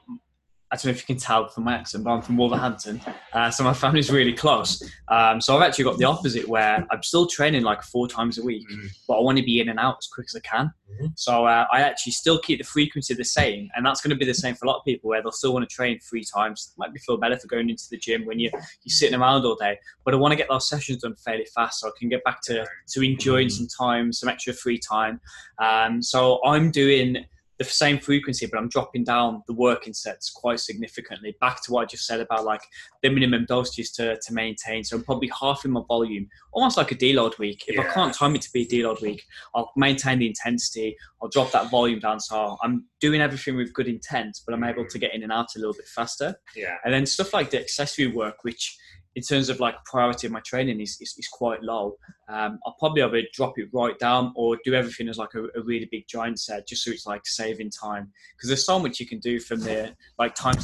I 0.72 0.76
don't 0.76 0.86
know 0.86 0.92
if 0.92 1.02
you 1.02 1.14
can 1.16 1.18
tell 1.22 1.50
from 1.50 1.66
my 1.66 1.74
accent, 1.76 2.06
but 2.06 2.12
I'm 2.12 2.22
from 2.22 2.38
Wolverhampton, 2.38 3.02
uh, 3.34 3.52
so 3.52 3.62
my 3.66 3.74
family's 3.74 4.10
really 4.10 4.32
close. 4.32 4.82
Um, 5.10 5.42
so 5.42 5.54
I've 5.56 5.62
actually 5.64 5.84
got 5.84 5.98
the 5.98 6.06
opposite, 6.06 6.48
where 6.48 6.88
I'm 6.90 7.04
still 7.04 7.28
training 7.28 7.64
like 7.64 7.84
four 7.84 8.08
times 8.08 8.38
a 8.38 8.44
week, 8.44 8.66
Mhm. 8.70 8.88
but 9.06 9.16
I 9.18 9.22
want 9.22 9.38
to 9.38 9.44
be 9.44 9.60
in 9.60 9.68
and 9.68 9.78
out 9.78 9.98
as 10.00 10.08
quick 10.08 10.28
as 10.30 10.36
I 10.36 10.40
can. 10.40 10.72
Mhm. 11.02 11.12
So 11.18 11.46
uh, 11.46 11.66
I 11.74 11.82
actually 11.82 12.14
still 12.14 12.40
keep 12.40 12.60
the 12.60 12.64
frequency 12.64 13.14
the 13.14 13.26
same, 13.26 13.70
and 13.76 13.86
that's 13.86 14.00
going 14.00 14.12
to 14.12 14.16
be 14.16 14.24
the 14.26 14.34
same 14.34 14.56
for 14.56 14.64
a 14.66 14.70
lot 14.70 14.78
of 14.78 14.86
people, 14.86 15.10
where 15.10 15.22
they'll 15.22 15.34
still 15.34 15.54
want 15.54 15.70
to 15.70 15.76
train 15.76 16.00
three 16.00 16.24
times. 16.24 16.74
Might 16.78 16.94
be 16.94 17.00
feel 17.00 17.18
better 17.18 17.38
for 17.38 17.48
going 17.48 17.70
into 17.70 17.84
the 17.92 17.98
gym 17.98 18.26
when 18.26 18.40
you 18.40 18.50
you're 18.54 18.96
sitting 19.02 19.20
around 19.20 19.44
all 19.44 19.56
day, 19.56 19.78
but 20.06 20.14
I 20.14 20.18
want 20.18 20.32
to 20.32 20.38
get 20.38 20.48
those 20.48 20.70
sessions 20.70 21.02
done 21.02 21.16
fairly 21.16 21.48
fast, 21.54 21.82
so 21.82 21.90
I 21.90 21.92
can 22.00 22.08
get 22.08 22.24
back 22.24 22.42
to 22.44 22.66
to 22.94 23.02
enjoying 23.04 23.50
some 23.50 23.68
time, 23.68 24.14
some 24.14 24.30
extra 24.30 24.54
free 24.54 24.80
time. 24.80 25.20
Um, 25.60 26.02
so 26.02 26.40
I'm 26.46 26.72
doing 26.72 27.26
the 27.70 27.76
same 27.76 28.00
frequency, 28.00 28.46
but 28.46 28.58
I'm 28.58 28.70
dropping 28.70 29.04
down 29.04 29.44
the 29.48 29.54
working 29.54 29.94
sets 29.94 30.30
quite 30.30 30.60
significantly. 30.60 31.36
Back 31.40 31.64
to 31.64 31.72
what 31.72 31.84
I 31.84 31.86
just 31.86 32.06
said 32.06 32.20
about 32.20 32.44
like 32.44 32.62
the 33.02 33.10
minimum 33.10 33.46
dosages 33.46 33.94
to, 33.96 34.18
to 34.20 34.34
maintain. 34.34 34.84
So 34.84 34.98
I'm 34.98 35.04
probably 35.04 35.32
halving 35.40 35.72
my 35.72 35.82
volume, 35.88 36.28
almost 36.52 36.78
like 36.78 36.92
a 36.92 36.96
deload 36.96 37.38
week. 37.38 37.64
If 37.68 37.80
I 37.80 37.84
can't 37.92 38.14
time 38.14 38.36
it 38.36 38.42
to 38.44 38.52
be 38.54 38.62
a 38.62 38.68
deload 38.68 39.02
week, 39.02 39.24
I'll 39.56 39.72
maintain 39.76 40.20
the 40.20 40.28
intensity. 40.28 40.96
I'll 41.22 41.30
drop 41.30 41.52
that 41.52 41.70
volume 41.70 42.00
down. 42.00 42.20
So 42.20 42.58
I'm 42.64 42.86
doing 43.00 43.22
everything 43.22 43.56
with 43.56 43.74
good 43.74 43.88
intent, 43.88 44.40
but 44.46 44.54
I'm 44.54 44.64
able 44.64 44.86
to 44.88 44.98
mm. 44.98 45.02
get 45.02 45.14
in 45.14 45.24
and 45.24 45.32
out 45.32 45.56
a 45.56 45.60
little 45.60 45.74
bit 45.74 45.88
faster. 45.88 46.36
Yeah. 46.56 46.78
And 46.84 46.94
then 46.94 47.06
stuff 47.06 47.34
like 47.34 47.52
the 47.52 47.60
accessory 47.60 48.08
work, 48.08 48.44
which 48.44 48.78
in 49.16 49.22
terms 49.22 49.50
of 49.50 49.60
like 49.60 49.76
priority 49.86 50.28
of 50.28 50.34
my 50.34 50.40
training 50.42 50.80
is, 50.80 50.98
is, 51.02 51.16
is 51.18 51.28
quite 51.28 51.62
low. 51.62 51.98
Um, 52.30 52.60
I'll 52.66 52.76
probably 52.80 53.02
either 53.02 53.22
drop 53.34 53.58
it 53.58 53.68
right 53.74 53.98
down 54.00 54.32
or 54.36 54.58
do 54.64 54.74
everything 54.74 55.10
as 55.10 55.18
like 55.18 55.34
a, 55.36 55.44
a 55.60 55.64
really 55.64 55.88
big 55.92 56.08
giant 56.08 56.40
set, 56.40 56.68
just 56.68 56.84
so 56.84 56.92
it's 56.92 57.06
like 57.06 57.26
saving 57.26 57.72
time. 57.72 58.12
Because 58.36 58.50
there's 58.50 58.66
so 58.66 58.80
much 58.80 59.00
you 59.00 59.06
can 59.06 59.20
do 59.20 59.40
from 59.40 59.60
the 59.60 59.94
like 60.18 60.34
time 60.36 60.56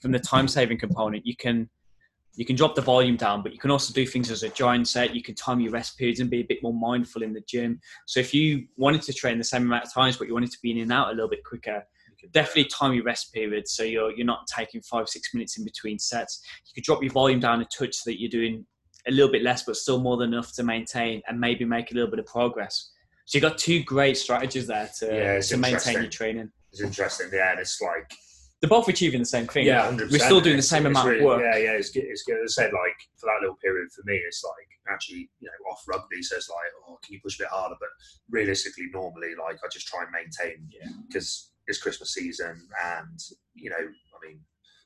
from 0.00 0.12
the 0.12 0.18
time 0.18 0.48
saving 0.48 0.78
component. 0.78 1.24
You 1.24 1.36
can 1.36 1.68
you 2.34 2.46
can 2.46 2.56
drop 2.56 2.74
the 2.74 2.80
volume 2.80 3.16
down, 3.16 3.42
but 3.42 3.52
you 3.52 3.58
can 3.58 3.70
also 3.70 3.92
do 3.92 4.06
things 4.06 4.30
as 4.30 4.42
a 4.42 4.48
giant 4.48 4.88
set. 4.88 5.14
You 5.14 5.22
can 5.22 5.34
time 5.34 5.60
your 5.60 5.70
rest 5.70 5.98
periods 5.98 6.20
and 6.20 6.30
be 6.30 6.40
a 6.40 6.44
bit 6.44 6.62
more 6.62 6.72
mindful 6.72 7.22
in 7.22 7.34
the 7.34 7.42
gym. 7.46 7.78
So 8.06 8.20
if 8.20 8.32
you 8.32 8.66
wanted 8.76 9.02
to 9.02 9.12
train 9.12 9.36
the 9.36 9.44
same 9.44 9.62
amount 9.62 9.84
of 9.84 9.92
times, 9.92 10.16
but 10.16 10.28
you 10.28 10.34
wanted 10.34 10.50
to 10.52 10.58
be 10.62 10.70
in 10.70 10.78
and 10.78 10.92
out 10.92 11.08
a 11.08 11.10
little 11.10 11.28
bit 11.28 11.44
quicker, 11.44 11.84
definitely 12.30 12.64
time 12.66 12.94
your 12.94 13.04
rest 13.04 13.32
periods 13.32 13.72
so 13.72 13.82
you're 13.82 14.12
you're 14.12 14.26
not 14.26 14.46
taking 14.46 14.80
five 14.82 15.08
six 15.08 15.34
minutes 15.34 15.58
in 15.58 15.64
between 15.64 15.98
sets. 15.98 16.42
You 16.66 16.72
could 16.74 16.84
drop 16.84 17.02
your 17.02 17.12
volume 17.12 17.40
down 17.40 17.60
a 17.60 17.64
touch 17.64 17.94
so 17.96 18.10
that 18.10 18.20
you're 18.20 18.30
doing 18.30 18.64
a 19.08 19.10
little 19.10 19.32
bit 19.32 19.42
less, 19.42 19.64
but 19.64 19.76
still 19.76 19.98
more 20.00 20.16
than 20.16 20.32
enough 20.32 20.52
to 20.54 20.62
maintain 20.62 21.22
and 21.26 21.40
maybe 21.40 21.64
make 21.64 21.90
a 21.90 21.94
little 21.94 22.10
bit 22.10 22.20
of 22.20 22.26
progress. 22.26 22.92
So 23.26 23.38
you've 23.38 23.42
got 23.42 23.58
two 23.58 23.82
great 23.82 24.16
strategies 24.16 24.66
there 24.66 24.88
to, 25.00 25.06
Yeah, 25.06 25.40
to 25.40 25.56
maintain 25.56 25.94
your 25.94 26.10
training. 26.10 26.50
It's 26.70 26.80
interesting. 26.80 27.28
Yeah, 27.32 27.52
and 27.52 27.60
it's 27.60 27.80
like 27.80 28.10
They're 28.60 28.68
both 28.70 28.88
achieving 28.88 29.20
the 29.20 29.26
same 29.26 29.46
thing. 29.46 29.66
yeah, 29.66 29.90
100%. 29.90 30.10
We're 30.10 30.18
still 30.18 30.40
doing 30.40 30.56
the 30.56 30.62
same 30.62 30.86
it's 30.86 30.92
amount 30.92 31.08
really- 31.08 31.18
of 31.20 31.24
work. 31.26 31.42
Yeah, 31.42 31.58
yeah, 31.58 31.72
it's 31.72 31.90
good. 31.90 32.04
It's 32.04 32.22
good. 32.22 32.36
As 32.44 32.56
I 32.58 32.62
said, 32.62 32.72
like 32.72 32.96
for 33.18 33.26
that 33.26 33.38
little 33.40 33.56
period 33.56 33.88
for 33.92 34.02
me, 34.04 34.16
it's 34.16 34.42
like 34.44 34.68
actually 34.92 35.28
you 35.40 35.46
know 35.48 35.70
off 35.72 35.82
rugby, 35.88 36.22
so 36.22 36.36
it's 36.36 36.48
like 36.48 36.70
oh, 36.88 36.98
can 37.04 37.14
you 37.14 37.20
push 37.22 37.38
a 37.40 37.42
bit 37.42 37.48
harder? 37.48 37.76
But 37.80 37.88
realistically, 38.30 38.86
normally, 38.92 39.30
like 39.38 39.56
I 39.64 39.68
just 39.72 39.86
try 39.88 40.02
and 40.02 40.10
maintain 40.12 40.68
Yeah. 40.70 40.90
It's 41.66 41.80
Christmas 41.80 42.14
season, 42.14 42.68
and 42.84 43.18
you 43.54 43.70
know, 43.70 43.76
I 43.76 44.26
mean. 44.26 44.40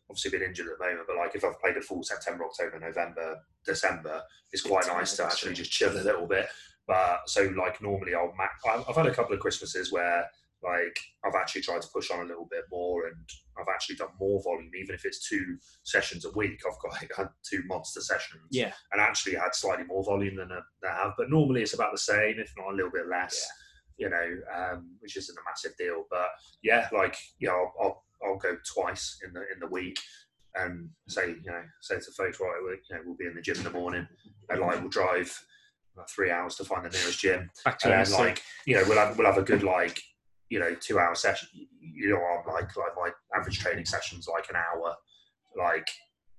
Obviously, 0.08 0.30
been 0.38 0.48
injured 0.48 0.68
at 0.68 0.78
the 0.78 0.84
moment, 0.84 1.04
but 1.08 1.16
like 1.16 1.34
if 1.34 1.44
I've 1.44 1.58
played 1.60 1.76
a 1.76 1.80
full 1.80 2.00
September, 2.04 2.44
October, 2.44 2.78
November, 2.78 3.40
December, 3.64 4.22
it's 4.52 4.62
quite 4.62 4.84
It's 4.84 4.86
nice 4.86 5.16
to 5.16 5.24
actually 5.24 5.54
just 5.54 5.72
chill 5.72 5.90
a 5.90 5.98
little 5.98 6.28
bit. 6.28 6.46
But 6.86 7.22
so, 7.28 7.52
like 7.58 7.82
normally, 7.82 8.14
I'll 8.14 8.32
ma- 8.38 8.44
I've 8.70 8.84
I've 8.88 8.94
had 8.94 9.06
a 9.08 9.12
couple 9.12 9.34
of 9.34 9.40
Christmases 9.40 9.90
where 9.90 10.24
like 10.62 10.96
I've 11.24 11.34
actually 11.34 11.62
tried 11.62 11.82
to 11.82 11.88
push 11.92 12.12
on 12.12 12.20
a 12.20 12.24
little 12.24 12.46
bit 12.48 12.66
more, 12.70 13.08
and 13.08 13.16
I've 13.58 13.66
actually 13.74 13.96
done 13.96 14.10
more 14.20 14.40
volume, 14.44 14.70
even 14.80 14.94
if 14.94 15.04
it's 15.04 15.28
two 15.28 15.58
sessions 15.82 16.24
a 16.24 16.30
week. 16.36 16.60
I've 16.64 16.78
got 16.80 17.00
like, 17.02 17.10
had 17.16 17.30
two 17.42 17.64
monster 17.66 18.00
sessions, 18.00 18.42
Yeah. 18.52 18.72
and 18.92 19.00
actually 19.00 19.34
had 19.34 19.56
slightly 19.56 19.86
more 19.86 20.04
volume 20.04 20.36
than 20.36 20.52
I, 20.52 20.60
than 20.82 20.92
I 20.92 21.02
have. 21.02 21.14
But 21.18 21.30
normally 21.30 21.62
it's 21.62 21.74
about 21.74 21.90
the 21.90 21.98
same, 21.98 22.38
if 22.38 22.52
not 22.56 22.72
a 22.72 22.76
little 22.76 22.92
bit 22.92 23.08
less. 23.10 23.44
You 23.98 24.10
know, 24.10 24.36
um, 24.54 24.90
which 25.00 25.16
isn't 25.16 25.36
a 25.38 25.40
massive 25.48 25.76
deal. 25.76 26.04
But 26.10 26.28
yeah, 26.62 26.88
like 26.92 27.16
you 27.38 27.48
know, 27.48 27.54
I'll, 27.54 27.72
I'll 27.82 28.04
I'll 28.24 28.38
go 28.38 28.56
twice 28.74 29.18
in 29.24 29.32
the 29.32 29.40
in 29.52 29.60
the 29.60 29.66
week. 29.68 29.98
And 30.58 30.88
say, 31.06 31.36
you 31.44 31.50
know, 31.50 31.60
say 31.82 31.96
to 31.96 32.10
folks, 32.16 32.40
right, 32.40 32.58
we, 32.64 32.70
you 32.88 32.96
know, 32.96 33.02
we'll 33.04 33.16
be 33.16 33.26
in 33.26 33.34
the 33.34 33.42
gym 33.42 33.58
in 33.58 33.64
the 33.64 33.70
morning, 33.70 34.08
and 34.48 34.60
like 34.60 34.80
we'll 34.80 34.88
drive 34.88 35.38
about 35.92 36.10
three 36.10 36.30
hours 36.30 36.54
to 36.56 36.64
find 36.64 36.82
the 36.82 36.88
nearest 36.88 37.18
gym, 37.18 37.50
Back 37.64 37.78
to 37.80 37.92
and 37.92 38.06
then 38.06 38.18
like 38.18 38.42
you 38.66 38.74
know 38.74 38.82
we'll 38.88 38.98
have 38.98 39.18
we'll 39.18 39.26
have 39.26 39.36
a 39.36 39.42
good 39.42 39.62
like 39.62 40.00
you 40.48 40.58
know 40.58 40.74
two 40.80 40.98
hour 40.98 41.14
session 41.14 41.48
you 41.80 42.08
know 42.10 42.16
I'm 42.16 42.46
like 42.54 42.74
like 42.76 42.96
my 42.96 43.10
average 43.38 43.58
training 43.58 43.84
session's 43.84 44.28
like 44.28 44.48
an 44.48 44.56
hour 44.56 44.94
like 45.58 45.86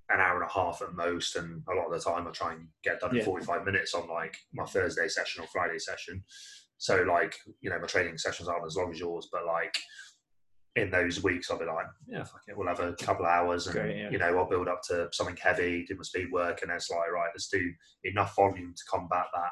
an 0.09 0.19
hour 0.19 0.41
and 0.41 0.49
a 0.49 0.53
half 0.53 0.81
at 0.81 0.93
most 0.93 1.35
and 1.35 1.61
a 1.69 1.75
lot 1.75 1.85
of 1.85 1.91
the 1.91 2.09
time 2.09 2.27
I 2.27 2.31
try 2.31 2.53
and 2.53 2.67
get 2.83 2.99
done 3.01 3.11
in 3.11 3.17
Yeah. 3.17 3.23
45 3.25 3.65
minutes 3.65 3.93
on 3.93 4.07
like 4.07 4.37
my 4.53 4.65
Thursday 4.65 5.07
session 5.09 5.43
or 5.43 5.47
Friday 5.47 5.79
session 5.79 6.23
so 6.77 7.03
like 7.03 7.35
you 7.61 7.69
know 7.69 7.79
my 7.79 7.87
training 7.87 8.17
sessions 8.17 8.47
aren't 8.47 8.65
as 8.65 8.75
long 8.75 8.91
as 8.91 8.99
yours 8.99 9.27
but 9.31 9.45
like 9.45 9.75
in 10.75 10.91
those 10.91 11.23
weeks 11.23 11.49
I'll 11.49 11.57
be 11.57 11.65
like 11.65 11.87
yeah 12.07 12.23
fuck 12.23 12.41
it 12.47 12.55
we'll 12.57 12.67
have 12.67 12.79
a 12.79 12.93
couple 12.93 13.25
of 13.25 13.31
hours 13.31 13.65
and 13.67 13.75
Great, 13.75 13.97
yeah. 13.97 14.09
you 14.11 14.19
know 14.19 14.37
I'll 14.37 14.47
build 14.49 14.67
up 14.67 14.81
to 14.89 15.09
something 15.11 15.35
heavy 15.37 15.85
do 15.87 15.95
my 15.95 16.03
speed 16.03 16.31
work 16.31 16.61
and 16.61 16.71
it's 16.71 16.89
like 16.89 17.11
right 17.11 17.29
let's 17.33 17.47
do 17.49 17.71
enough 18.03 18.35
volume 18.35 18.73
to 18.75 18.83
combat 18.89 19.25
that 19.33 19.51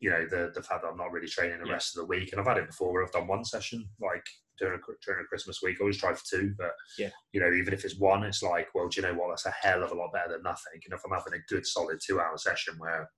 you 0.00 0.10
know 0.10 0.26
the 0.28 0.50
the 0.54 0.62
fact 0.62 0.82
that 0.82 0.88
I'm 0.88 0.96
not 0.96 1.12
really 1.12 1.28
training 1.28 1.58
the 1.60 1.66
Yeah. 1.66 1.74
rest 1.74 1.96
of 1.96 2.00
the 2.00 2.06
week, 2.08 2.32
and 2.32 2.40
I've 2.40 2.46
had 2.48 2.56
it 2.56 2.66
before 2.66 2.92
where 2.92 3.04
I've 3.04 3.12
done 3.12 3.28
one 3.28 3.44
session 3.44 3.88
like 4.00 4.24
during 4.58 4.74
a 4.80 4.82
during 5.06 5.22
a 5.24 5.28
Christmas 5.28 5.60
week. 5.62 5.76
I 5.78 5.82
always 5.82 5.96
try 5.96 6.12
for 6.12 6.24
two, 6.28 6.54
but 6.58 6.72
Yeah. 6.98 7.10
you 7.32 7.40
know 7.40 7.52
even 7.52 7.72
if 7.72 7.84
it's 7.84 8.00
one, 8.00 8.24
it's 8.24 8.42
like 8.42 8.66
well, 8.74 8.88
do 8.88 9.00
you 9.00 9.06
know 9.06 9.14
what? 9.14 9.28
That's 9.28 9.46
a 9.46 9.52
hell 9.52 9.84
of 9.84 9.92
a 9.92 9.94
lot 9.94 10.12
better 10.12 10.32
than 10.32 10.42
nothing. 10.42 10.80
And 10.84 10.92
if 10.92 11.02
I'm 11.04 11.12
having 11.16 11.34
a 11.34 11.44
good 11.48 11.64
solid 11.64 12.00
two 12.04 12.18
hour 12.18 12.36
session 12.36 12.74
where 12.78 13.08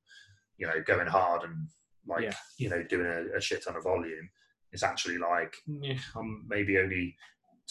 you 0.59 0.67
know 0.67 0.75
going 0.85 1.07
hard 1.07 1.45
and 1.45 1.69
like 2.07 2.23
Yeah. 2.23 2.35
you 2.59 2.69
know 2.71 2.83
doing 2.83 3.07
a, 3.07 3.37
a 3.37 3.41
shit 3.41 3.65
ton 3.65 3.77
of 3.77 3.85
volume, 3.85 4.29
it's 4.73 4.83
actually 4.83 5.19
like 5.19 5.55
yeah, 5.67 5.97
I'm 6.17 6.45
maybe 6.49 6.79
only 6.79 7.17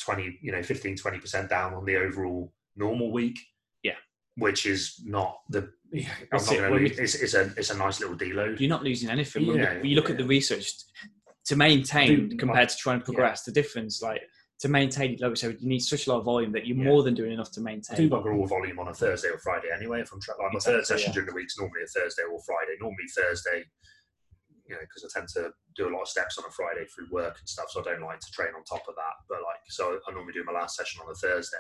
20, 0.04 0.40
you 0.42 0.52
know 0.52 0.64
15, 0.64 0.96
20 0.98 1.20
percent 1.20 1.50
down 1.50 1.74
on 1.74 1.86
the 1.86 1.98
overall 1.98 2.54
normal 2.76 3.12
week. 3.12 3.40
Yeah. 3.84 3.96
Which 4.38 4.66
is 4.66 5.02
not 5.06 5.38
the. 5.50 5.70
I'm 5.94 6.04
not 6.32 6.52
it. 6.52 6.58
gonna 6.62 6.76
lose- 6.76 6.98
it's, 6.98 7.16
it's 7.16 7.34
a 7.36 7.52
it's 7.56 7.70
a 7.70 7.78
nice 7.78 8.00
little 8.00 8.16
deload. 8.18 8.60
you're 8.60 8.70
not 8.70 8.84
losing 8.84 9.10
anything. 9.10 9.44
Yeah, 9.46 9.82
you 9.84 9.96
look 9.96 10.10
at 10.10 10.18
the 10.18 10.26
research, 10.26 10.72
to 11.46 11.56
maintain 11.56 12.30
Do- 12.30 12.38
compared 12.38 12.70
to 12.70 12.76
trying 12.78 13.00
to 13.00 13.06
progress, 13.06 13.44
the 13.44 13.52
difference, 13.52 14.02
like 14.02 14.22
to 14.62 14.70
maintain, 14.70 15.18
like 15.20 15.30
we 15.30 15.36
said, 15.36 15.58
you 15.60 15.68
need 15.68 15.82
such 15.82 16.08
a 16.08 16.10
lot 16.12 16.20
of 16.20 16.26
volume 16.26 16.52
that 16.54 16.66
you're 16.66 16.78
Yeah. 16.78 16.86
more 16.86 17.04
than 17.04 17.14
doing 17.14 17.34
enough 17.34 17.52
to 17.52 17.62
maintain. 17.62 17.96
I 17.96 18.00
do 18.00 18.10
bugger 18.10 18.34
all 18.36 18.48
volume 18.48 18.80
on 18.80 18.88
a 18.88 18.94
Thursday 18.94 19.28
or 19.28 19.38
Friday 19.38 19.68
anyway. 19.76 20.02
If 20.02 20.12
I'm 20.14 20.22
tra- 20.22 20.36
like 20.42 20.54
my 20.54 20.60
third 20.60 20.86
session 20.86 21.10
yeah. 21.10 21.14
during 21.14 21.28
the 21.30 21.36
week's 21.36 21.60
normally 21.60 21.82
a 21.84 21.88
Thursday 21.88 22.24
or 22.24 22.40
Friday. 22.44 22.72
Normally 22.80 23.04
Thursday, 23.16 23.66
you 24.68 24.76
know, 24.76 24.82
because 24.82 25.04
I 25.04 25.20
tend 25.20 25.30
to 25.36 25.52
do 25.76 25.88
a 25.88 25.94
lot 25.94 26.04
of 26.04 26.08
steps 26.08 26.38
on 26.38 26.46
a 26.48 26.52
Friday 26.52 26.86
through 26.86 27.08
work 27.12 27.38
and 27.40 27.48
stuff, 27.48 27.70
so 27.70 27.82
I 27.82 27.84
don't 27.84 28.02
like 28.02 28.20
to 28.20 28.32
train 28.32 28.50
on 28.56 28.64
top 28.64 28.88
of 28.88 28.96
that. 28.96 29.16
But 29.28 29.40
like, 29.40 29.60
so 29.70 30.00
I 30.08 30.12
normally 30.12 30.34
do 30.34 30.44
my 30.46 30.54
last 30.54 30.78
session 30.78 31.02
on 31.04 31.12
a 31.12 31.16
Thursday, 31.16 31.58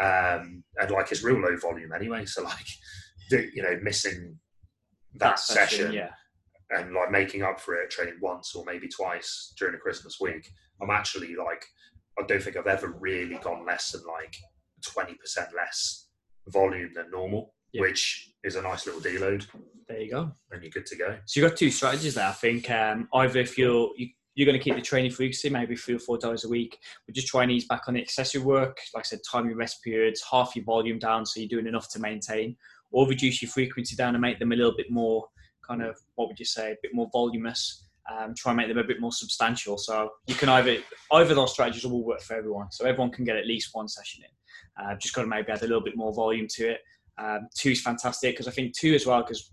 um, 0.00 0.64
and 0.80 0.90
like 0.90 1.12
it's 1.12 1.24
real 1.24 1.40
low 1.40 1.56
volume 1.56 1.92
anyway. 1.92 2.26
So 2.26 2.42
like, 2.42 2.66
do, 3.30 3.48
you 3.54 3.62
know, 3.62 3.78
missing 3.82 4.38
that, 5.14 5.38
session, 5.38 5.92
yeah. 5.92 6.10
and 6.70 6.94
like 6.94 7.10
making 7.10 7.42
up 7.42 7.60
for 7.60 7.74
it, 7.74 7.90
training 7.90 8.18
once 8.20 8.54
or 8.54 8.64
maybe 8.64 8.88
twice 8.88 9.52
during 9.58 9.72
the 9.72 9.80
Christmas 9.80 10.18
week, 10.20 10.48
I'm 10.82 10.90
actually 10.90 11.36
like, 11.36 11.64
I 12.18 12.22
don't 12.26 12.42
think 12.42 12.56
I've 12.56 12.66
ever 12.66 12.96
really 12.98 13.36
gone 13.36 13.64
less 13.64 13.92
than 13.92 14.02
like 14.06 14.36
20% 14.84 15.16
less 15.56 16.08
volume 16.48 16.92
than 16.94 17.10
normal, 17.10 17.54
Yeah. 17.72 17.82
which 17.82 18.30
is 18.44 18.56
a 18.56 18.62
nice 18.62 18.86
little 18.86 19.00
deload, 19.00 19.46
There 19.88 20.00
you 20.00 20.10
go. 20.10 20.32
and 20.50 20.62
you're 20.62 20.70
good 20.70 20.86
to 20.86 20.96
go. 20.96 21.16
So 21.26 21.40
you've 21.40 21.50
got 21.50 21.58
two 21.58 21.70
strategies 21.70 22.14
there. 22.14 22.28
I 22.28 22.32
think 22.32 22.70
um, 22.70 23.08
either 23.14 23.40
if 23.40 23.58
you're 23.58 23.90
you, 23.96 24.08
you're 24.34 24.46
going 24.46 24.58
to 24.58 24.62
keep 24.62 24.74
the 24.76 24.82
training 24.82 25.10
frequency, 25.12 25.48
maybe 25.48 25.76
three 25.76 25.94
or 25.94 25.98
four 25.98 26.18
times 26.18 26.44
a 26.44 26.48
week, 26.48 26.78
but 27.06 27.14
just 27.14 27.26
try 27.26 27.42
and 27.42 27.50
ease 27.52 27.64
back 27.66 27.84
on 27.88 27.94
the 27.94 28.00
accessory 28.02 28.42
work. 28.42 28.76
Like 28.94 29.04
I 29.04 29.08
said, 29.08 29.20
time 29.30 29.48
your 29.48 29.56
rest 29.56 29.82
periods, 29.82 30.22
half 30.30 30.54
your 30.54 30.64
volume 30.66 30.98
down, 30.98 31.24
so 31.24 31.40
you're 31.40 31.48
doing 31.48 31.66
enough 31.66 31.88
to 31.92 31.98
maintain, 32.00 32.54
or 32.92 33.08
reduce 33.08 33.40
your 33.40 33.50
frequency 33.50 33.96
down 33.96 34.14
and 34.14 34.20
make 34.20 34.38
them 34.38 34.52
a 34.52 34.56
little 34.56 34.76
bit 34.76 34.90
more 34.90 35.24
kind 35.66 35.82
of 35.82 35.98
what 36.16 36.28
would 36.28 36.38
you 36.38 36.44
say, 36.44 36.72
a 36.72 36.76
bit 36.82 36.94
more 36.94 37.08
voluminous. 37.12 37.82
Um, 38.08 38.34
try 38.36 38.52
and 38.52 38.58
make 38.58 38.68
them 38.68 38.78
a 38.78 38.84
bit 38.84 39.00
more 39.00 39.10
substantial. 39.10 39.76
So 39.78 40.10
you 40.26 40.34
can 40.36 40.48
either 40.50 40.76
either 41.12 41.34
those 41.34 41.52
strategies 41.52 41.84
will 41.86 42.04
work 42.04 42.20
for 42.20 42.36
everyone. 42.36 42.70
So 42.70 42.84
everyone 42.84 43.10
can 43.10 43.24
get 43.24 43.36
at 43.36 43.46
least 43.46 43.70
one 43.72 43.88
session 43.88 44.22
in. 44.24 44.84
Uh, 44.84 44.94
just 44.96 45.14
got 45.14 45.22
to 45.22 45.28
maybe 45.28 45.50
add 45.50 45.62
a 45.62 45.66
little 45.66 45.82
bit 45.82 45.96
more 45.96 46.12
volume 46.14 46.46
to 46.50 46.68
it. 46.72 46.80
Um, 47.18 47.48
two 47.54 47.70
is 47.70 47.80
fantastic 47.82 48.34
because 48.34 48.48
I 48.48 48.50
think 48.50 48.74
two 48.76 48.94
as 48.94 49.06
well 49.06 49.22
because 49.22 49.50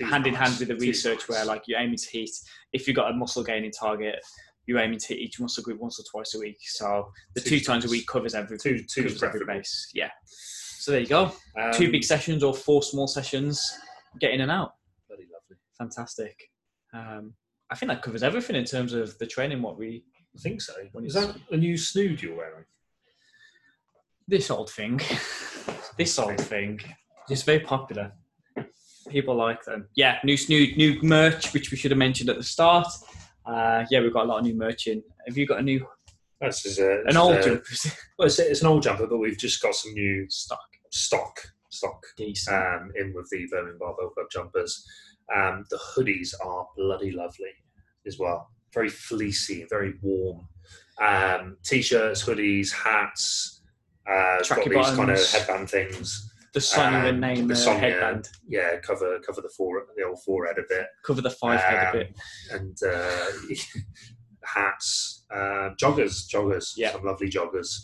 hand 0.00 0.26
in 0.26 0.34
hand 0.34 0.58
with 0.58 0.68
the 0.68 0.76
research 0.76 1.28
where 1.28 1.44
like 1.44 1.62
you're 1.66 1.78
aiming 1.78 1.96
to 1.98 2.10
hit 2.10 2.30
if 2.72 2.86
you've 2.88 2.96
got 2.96 3.10
a 3.10 3.14
muscle 3.14 3.44
gaining 3.44 3.70
target 3.70 4.16
you're 4.66 4.78
aiming 4.78 4.98
to 4.98 5.08
hit 5.08 5.18
each 5.18 5.38
muscle 5.38 5.62
group 5.62 5.78
once 5.78 6.00
or 6.00 6.04
twice 6.10 6.34
a 6.34 6.38
week. 6.38 6.56
So 6.62 7.12
the 7.34 7.40
two 7.40 7.50
Two's 7.58 7.66
times 7.66 7.84
a 7.84 7.88
week 7.88 8.06
covers 8.06 8.34
every 8.34 8.56
Two- 8.58 8.78
two's 8.82 9.20
covers 9.20 9.22
every 9.22 9.44
base. 9.46 9.90
Yeah. 9.92 10.10
So 10.26 10.90
there 10.90 11.00
you 11.00 11.06
go. 11.06 11.32
Um, 11.58 11.70
two 11.72 11.90
big 11.90 12.02
sessions 12.02 12.42
or 12.42 12.54
four 12.54 12.82
small 12.82 13.06
sessions 13.06 13.78
get 14.20 14.32
in 14.32 14.40
and 14.40 14.50
out. 14.50 14.72
Bloody 15.08 15.24
lovely. 15.24 15.58
fantastic. 15.78 16.50
Um, 16.94 17.34
I 17.70 17.74
think 17.76 17.90
that 17.90 18.02
covers 18.02 18.22
everything 18.22 18.56
in 18.56 18.64
terms 18.64 18.92
of 18.94 19.18
the 19.18 19.26
training 19.26 19.60
what 19.62 19.78
we 19.78 20.04
I 20.36 20.40
think 20.40 20.60
so. 20.60 20.72
When 20.92 21.04
Is 21.04 21.14
that 21.14 21.36
a 21.50 21.56
new 21.56 21.76
snood 21.76 22.22
you're 22.22 22.36
wearing? 22.36 22.64
this 24.26 24.50
old 24.50 24.70
thing, 24.70 24.98
this 25.98 26.18
old 26.18 26.38
thing, 26.40 26.80
is 27.30 27.42
very 27.42 27.60
popular. 27.60 28.12
People 29.08 29.36
like 29.36 29.62
them. 29.64 29.88
Yeah, 29.94 30.18
new 30.24 30.36
new 30.48 30.74
new 30.76 31.02
merch, 31.02 31.52
which 31.52 31.70
we 31.70 31.76
should 31.76 31.90
have 31.90 31.98
mentioned 31.98 32.30
at 32.30 32.36
the 32.36 32.42
start. 32.42 32.86
Uh, 33.44 33.84
yeah, 33.90 34.00
we've 34.00 34.12
got 34.12 34.24
a 34.24 34.28
lot 34.28 34.38
of 34.38 34.44
new 34.44 34.54
merch 34.54 34.86
in. 34.86 35.02
Have 35.26 35.36
you 35.36 35.46
got 35.46 35.58
a 35.58 35.62
new 35.62 35.86
This 36.40 36.64
is 36.64 36.78
a, 36.78 37.02
an 37.06 37.16
old 37.16 37.36
a, 37.36 37.42
jumper? 37.42 37.64
Well, 38.18 38.26
it's, 38.26 38.38
it's 38.38 38.62
an 38.62 38.68
old 38.68 38.82
jumper, 38.82 39.06
but 39.06 39.18
we've 39.18 39.38
just 39.38 39.60
got 39.60 39.74
some 39.74 39.92
new 39.92 40.26
stock? 40.30 40.60
stock 40.90 41.40
stock 41.70 42.02
Decent. 42.16 42.56
um, 42.56 42.92
in 42.96 43.12
with 43.14 43.28
the 43.30 43.46
Birmingham 43.50 43.78
Barbell 43.78 44.10
Club 44.10 44.26
jumpers. 44.30 44.86
Um, 45.34 45.64
the 45.70 45.78
hoodies 45.78 46.34
are 46.44 46.66
bloody 46.76 47.10
lovely 47.10 47.50
as 48.06 48.18
well. 48.18 48.48
Very 48.72 48.88
fleecy, 48.88 49.66
very 49.68 49.94
warm. 50.02 50.46
Um, 51.00 51.56
t-shirts, 51.64 52.24
hoodies, 52.24 52.72
hats. 52.72 53.62
Uh, 54.08 54.42
got 54.48 54.68
these 54.68 54.90
kind 54.90 55.10
of 55.10 55.30
headband 55.30 55.70
things. 55.70 56.30
The 56.54 56.60
Sonia 56.60 57.10
um, 57.10 57.20
name 57.20 57.48
the 57.48 57.54
uh, 57.54 57.78
headband. 57.78 58.28
Yeah, 58.48 58.78
cover 58.80 59.18
cover 59.26 59.40
the 59.42 59.50
fore 59.56 59.84
the 59.96 60.04
old 60.04 60.22
forehead 60.22 60.56
a 60.58 60.62
bit. 60.68 60.86
Cover 61.04 61.20
the 61.20 61.30
five 61.30 61.60
head 61.60 61.74
a 61.74 61.86
Um, 61.88 61.92
bit. 61.92 62.16
and 62.52 62.78
uh, 62.86 63.54
hats, 64.44 65.24
uh, 65.34 65.70
joggers, 65.80 66.28
joggers, 66.28 66.72
Yeah. 66.76 66.92
some 66.92 67.04
lovely 67.04 67.28
joggers. 67.30 67.80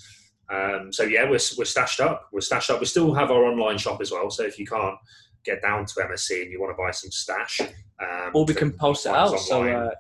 Um, 0.50 0.92
so 0.92 1.04
yeah, 1.04 1.24
we're 1.24 1.38
we're 1.58 1.64
stashed 1.64 2.00
up. 2.00 2.28
We're 2.32 2.40
stashed 2.40 2.70
up. 2.70 2.80
We 2.80 2.86
still 2.86 3.12
have 3.14 3.30
our 3.30 3.44
online 3.44 3.78
shop 3.78 4.00
as 4.00 4.10
well. 4.10 4.30
So 4.30 4.44
if 4.44 4.58
you 4.58 4.66
can't 4.66 4.96
get 5.44 5.62
down 5.62 5.86
to 5.86 5.94
MSC 6.00 6.42
and 6.42 6.52
you 6.52 6.60
want 6.60 6.76
to 6.76 6.80
buy 6.82 6.90
some 6.90 7.10
stash, 7.10 7.60
um, 7.60 8.30
Or 8.34 8.44
we 8.44 8.54
can 8.54 8.72
post 8.72 9.06
it 9.06 9.12
out. 9.12 9.38
So 9.40 9.62
uh, 9.68 9.90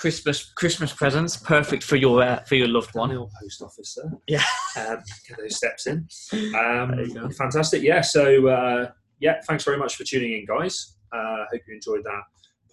Christmas 0.00 0.50
Christmas 0.54 0.92
presents, 0.94 1.36
perfect 1.36 1.82
for 1.82 1.96
your 1.96 2.22
uh, 2.22 2.42
for 2.44 2.54
your 2.54 2.68
loved 2.68 2.94
one 2.94 3.10
little 3.10 3.30
post 3.40 3.60
office 3.60 3.98
there. 4.00 4.12
Yeah. 4.26 4.44
um, 4.82 5.02
get 5.28 5.38
those 5.38 5.56
steps 5.56 5.86
in. 5.86 6.08
Um, 6.32 6.92
There 6.96 7.04
you 7.04 7.14
go. 7.14 7.28
Fantastic. 7.30 7.82
Yeah. 7.82 8.00
So 8.00 8.48
uh, 8.48 8.90
yeah, 9.20 9.40
thanks 9.46 9.62
very 9.64 9.76
much 9.76 9.96
for 9.96 10.04
tuning 10.04 10.32
in, 10.32 10.46
guys. 10.46 10.96
Uh, 11.12 11.44
hope 11.52 11.60
you 11.68 11.74
enjoyed 11.74 12.02
that 12.04 12.22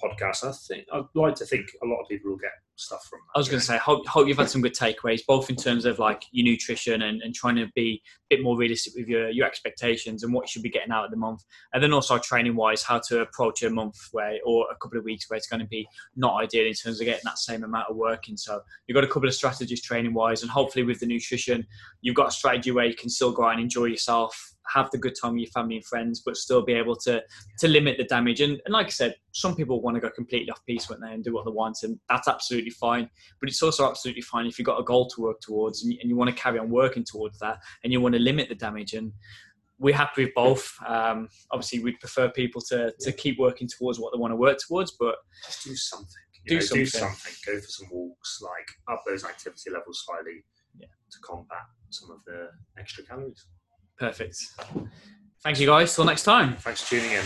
podcast. 0.04 0.44
I 0.44 0.52
think 0.52 0.88
I'd 0.94 1.04
like 1.16 1.36
to 1.36 1.46
think 1.46 1.68
a 1.84 1.88
lot 1.88 2.02
of 2.02 2.08
people 2.08 2.32
will 2.32 2.38
get 2.38 2.52
stuff 2.76 3.04
from 3.10 3.20
that. 3.20 3.38
I 3.38 3.40
was 3.40 3.50
going 3.50 3.60
to 3.60 3.66
say, 3.66 3.78
hope, 3.78 4.06
hope 4.08 4.28
you've 4.28 4.38
had 4.38 4.50
some 4.50 4.62
good 4.62 4.76
takeaways, 4.76 5.22
both 5.28 5.50
in 5.50 5.56
terms 5.56 5.86
of 5.86 6.00
like 6.00 6.24
your 6.32 6.46
nutrition 6.46 7.02
and, 7.02 7.22
and 7.22 7.34
trying 7.34 7.56
to 7.56 7.68
be 7.76 8.02
a 8.32 8.36
bit 8.36 8.44
more 8.44 8.58
realistic 8.58 8.94
with 8.96 9.08
your, 9.08 9.30
your 9.30 9.46
expectations 9.46 10.24
and 10.24 10.34
what 10.34 10.44
you 10.44 10.48
should 10.48 10.62
be 10.62 10.70
getting 10.70 10.92
out 10.92 11.06
of 11.06 11.12
the 11.12 11.18
month. 11.18 11.44
And 11.74 11.82
then 11.82 11.94
also 11.94 12.18
training 12.18 12.56
wise, 12.56 12.84
how 12.84 13.00
to 13.08 13.22
approach 13.22 13.64
a 13.64 13.70
month 13.70 13.96
where, 14.12 14.38
or 14.46 14.68
a 14.72 14.76
couple 14.76 15.00
of 15.00 15.06
weeks 15.06 15.30
where 15.30 15.38
it's 15.38 15.48
going 15.48 15.62
to 15.62 15.68
be 15.68 15.88
not 16.16 16.42
ideal 16.42 16.68
in 16.68 16.74
terms 16.74 17.00
of 17.00 17.06
getting 17.06 17.22
that 17.26 17.40
same 17.40 17.64
amount 17.64 17.90
of 17.90 17.96
work 17.96 18.30
in. 18.30 18.38
So 18.38 18.62
you've 18.86 18.96
got 18.96 19.04
a 19.04 19.08
couple 19.08 19.28
of 19.28 19.34
strategies 19.34 19.82
training 19.82 20.14
wise, 20.14 20.44
and 20.44 20.52
hopefully 20.52 20.86
with 20.86 21.00
the 21.00 21.08
nutrition, 21.08 21.66
you've 22.02 22.16
got 22.16 22.30
a 22.30 22.32
strategy 22.32 22.72
where 22.72 22.86
you 22.86 22.96
can 22.96 23.10
still 23.10 23.32
go 23.32 23.46
out 23.46 23.54
and 23.54 23.62
enjoy 23.62 23.86
yourself, 23.86 24.54
have 24.74 24.90
the 24.92 24.98
good 24.98 25.14
time 25.22 25.34
with 25.34 25.42
your 25.42 25.52
family 25.52 25.78
and 25.78 25.86
friends, 25.86 26.22
but 26.26 26.38
still 26.38 26.64
be 26.64 26.74
able 26.74 26.96
to 26.96 27.22
to 27.60 27.68
limit 27.68 27.98
the 27.98 28.04
damage. 28.04 28.42
And, 28.42 28.62
and 28.66 28.74
like 28.74 28.88
I 28.88 28.90
said, 28.90 29.16
some 29.32 29.56
people 29.56 29.82
want 29.82 29.96
to 29.96 30.02
go 30.02 30.10
completely 30.10 30.52
off 30.52 30.66
piece 30.66 30.90
when 30.90 31.00
they 31.00 31.14
and 31.14 31.24
do 31.24 31.34
what 31.34 31.46
they 31.46 31.52
want, 31.52 31.78
and 31.84 32.00
that's 32.10 32.28
absolutely 32.28 32.72
fine. 32.72 33.10
But 33.40 33.50
it's 33.50 33.62
also 33.62 33.90
absolutely 33.90 34.24
fine 34.24 34.46
if 34.46 34.58
you've 34.58 34.66
got 34.66 34.80
a 34.80 34.84
goal 34.84 35.08
to 35.10 35.22
work 35.22 35.40
towards 35.42 35.84
and 35.84 35.94
you, 35.94 36.00
and 36.02 36.10
you 36.10 36.16
want 36.16 36.30
to 36.30 36.36
carry 36.36 36.60
on 36.60 36.70
working 36.70 37.04
towards 37.04 37.40
that, 37.40 37.60
and 37.84 37.94
you 37.94 38.02
want 38.02 38.16
to 38.16 38.22
limit 38.22 38.50
the 38.50 38.56
damage. 38.56 38.94
And 38.94 39.12
we're 39.80 39.96
happy 39.96 40.26
with 40.26 40.34
both. 40.34 40.74
Um, 40.86 41.30
obviously, 41.52 41.80
we'd 41.80 42.00
prefer 42.00 42.30
people 42.30 42.62
to 42.70 42.94
to 43.00 43.12
keep 43.12 43.40
working 43.40 43.68
towards 43.68 44.00
what 44.00 44.14
they 44.14 44.20
want 44.20 44.32
to 44.32 44.38
work 44.38 44.58
towards, 44.68 44.92
but 45.00 45.16
just 45.46 45.64
do 45.64 45.76
something. 45.76 46.08
Do 46.48 46.56
know, 46.56 46.60
do 46.60 46.86
something. 46.86 46.88
something. 46.88 47.34
Go 47.46 47.60
for 47.60 47.68
some 47.68 47.88
walks. 47.92 48.40
Like 48.42 48.68
up 48.92 49.04
those 49.06 49.24
activity 49.24 49.70
levels 49.72 50.04
slightly. 50.06 50.44
Yeah. 50.80 50.88
To 51.12 51.18
combat 51.24 51.66
some 51.90 52.12
of 52.12 52.20
the 52.26 52.50
extra 52.80 53.04
calories. 53.04 53.48
Perfect. 53.98 54.38
Thank 55.44 55.60
you 55.60 55.68
guys. 55.68 55.96
Till 55.96 56.06
next 56.06 56.24
time. 56.24 56.56
Thanks 56.58 56.82
for 56.82 56.96
tuning 56.96 57.12
in. 57.12 57.24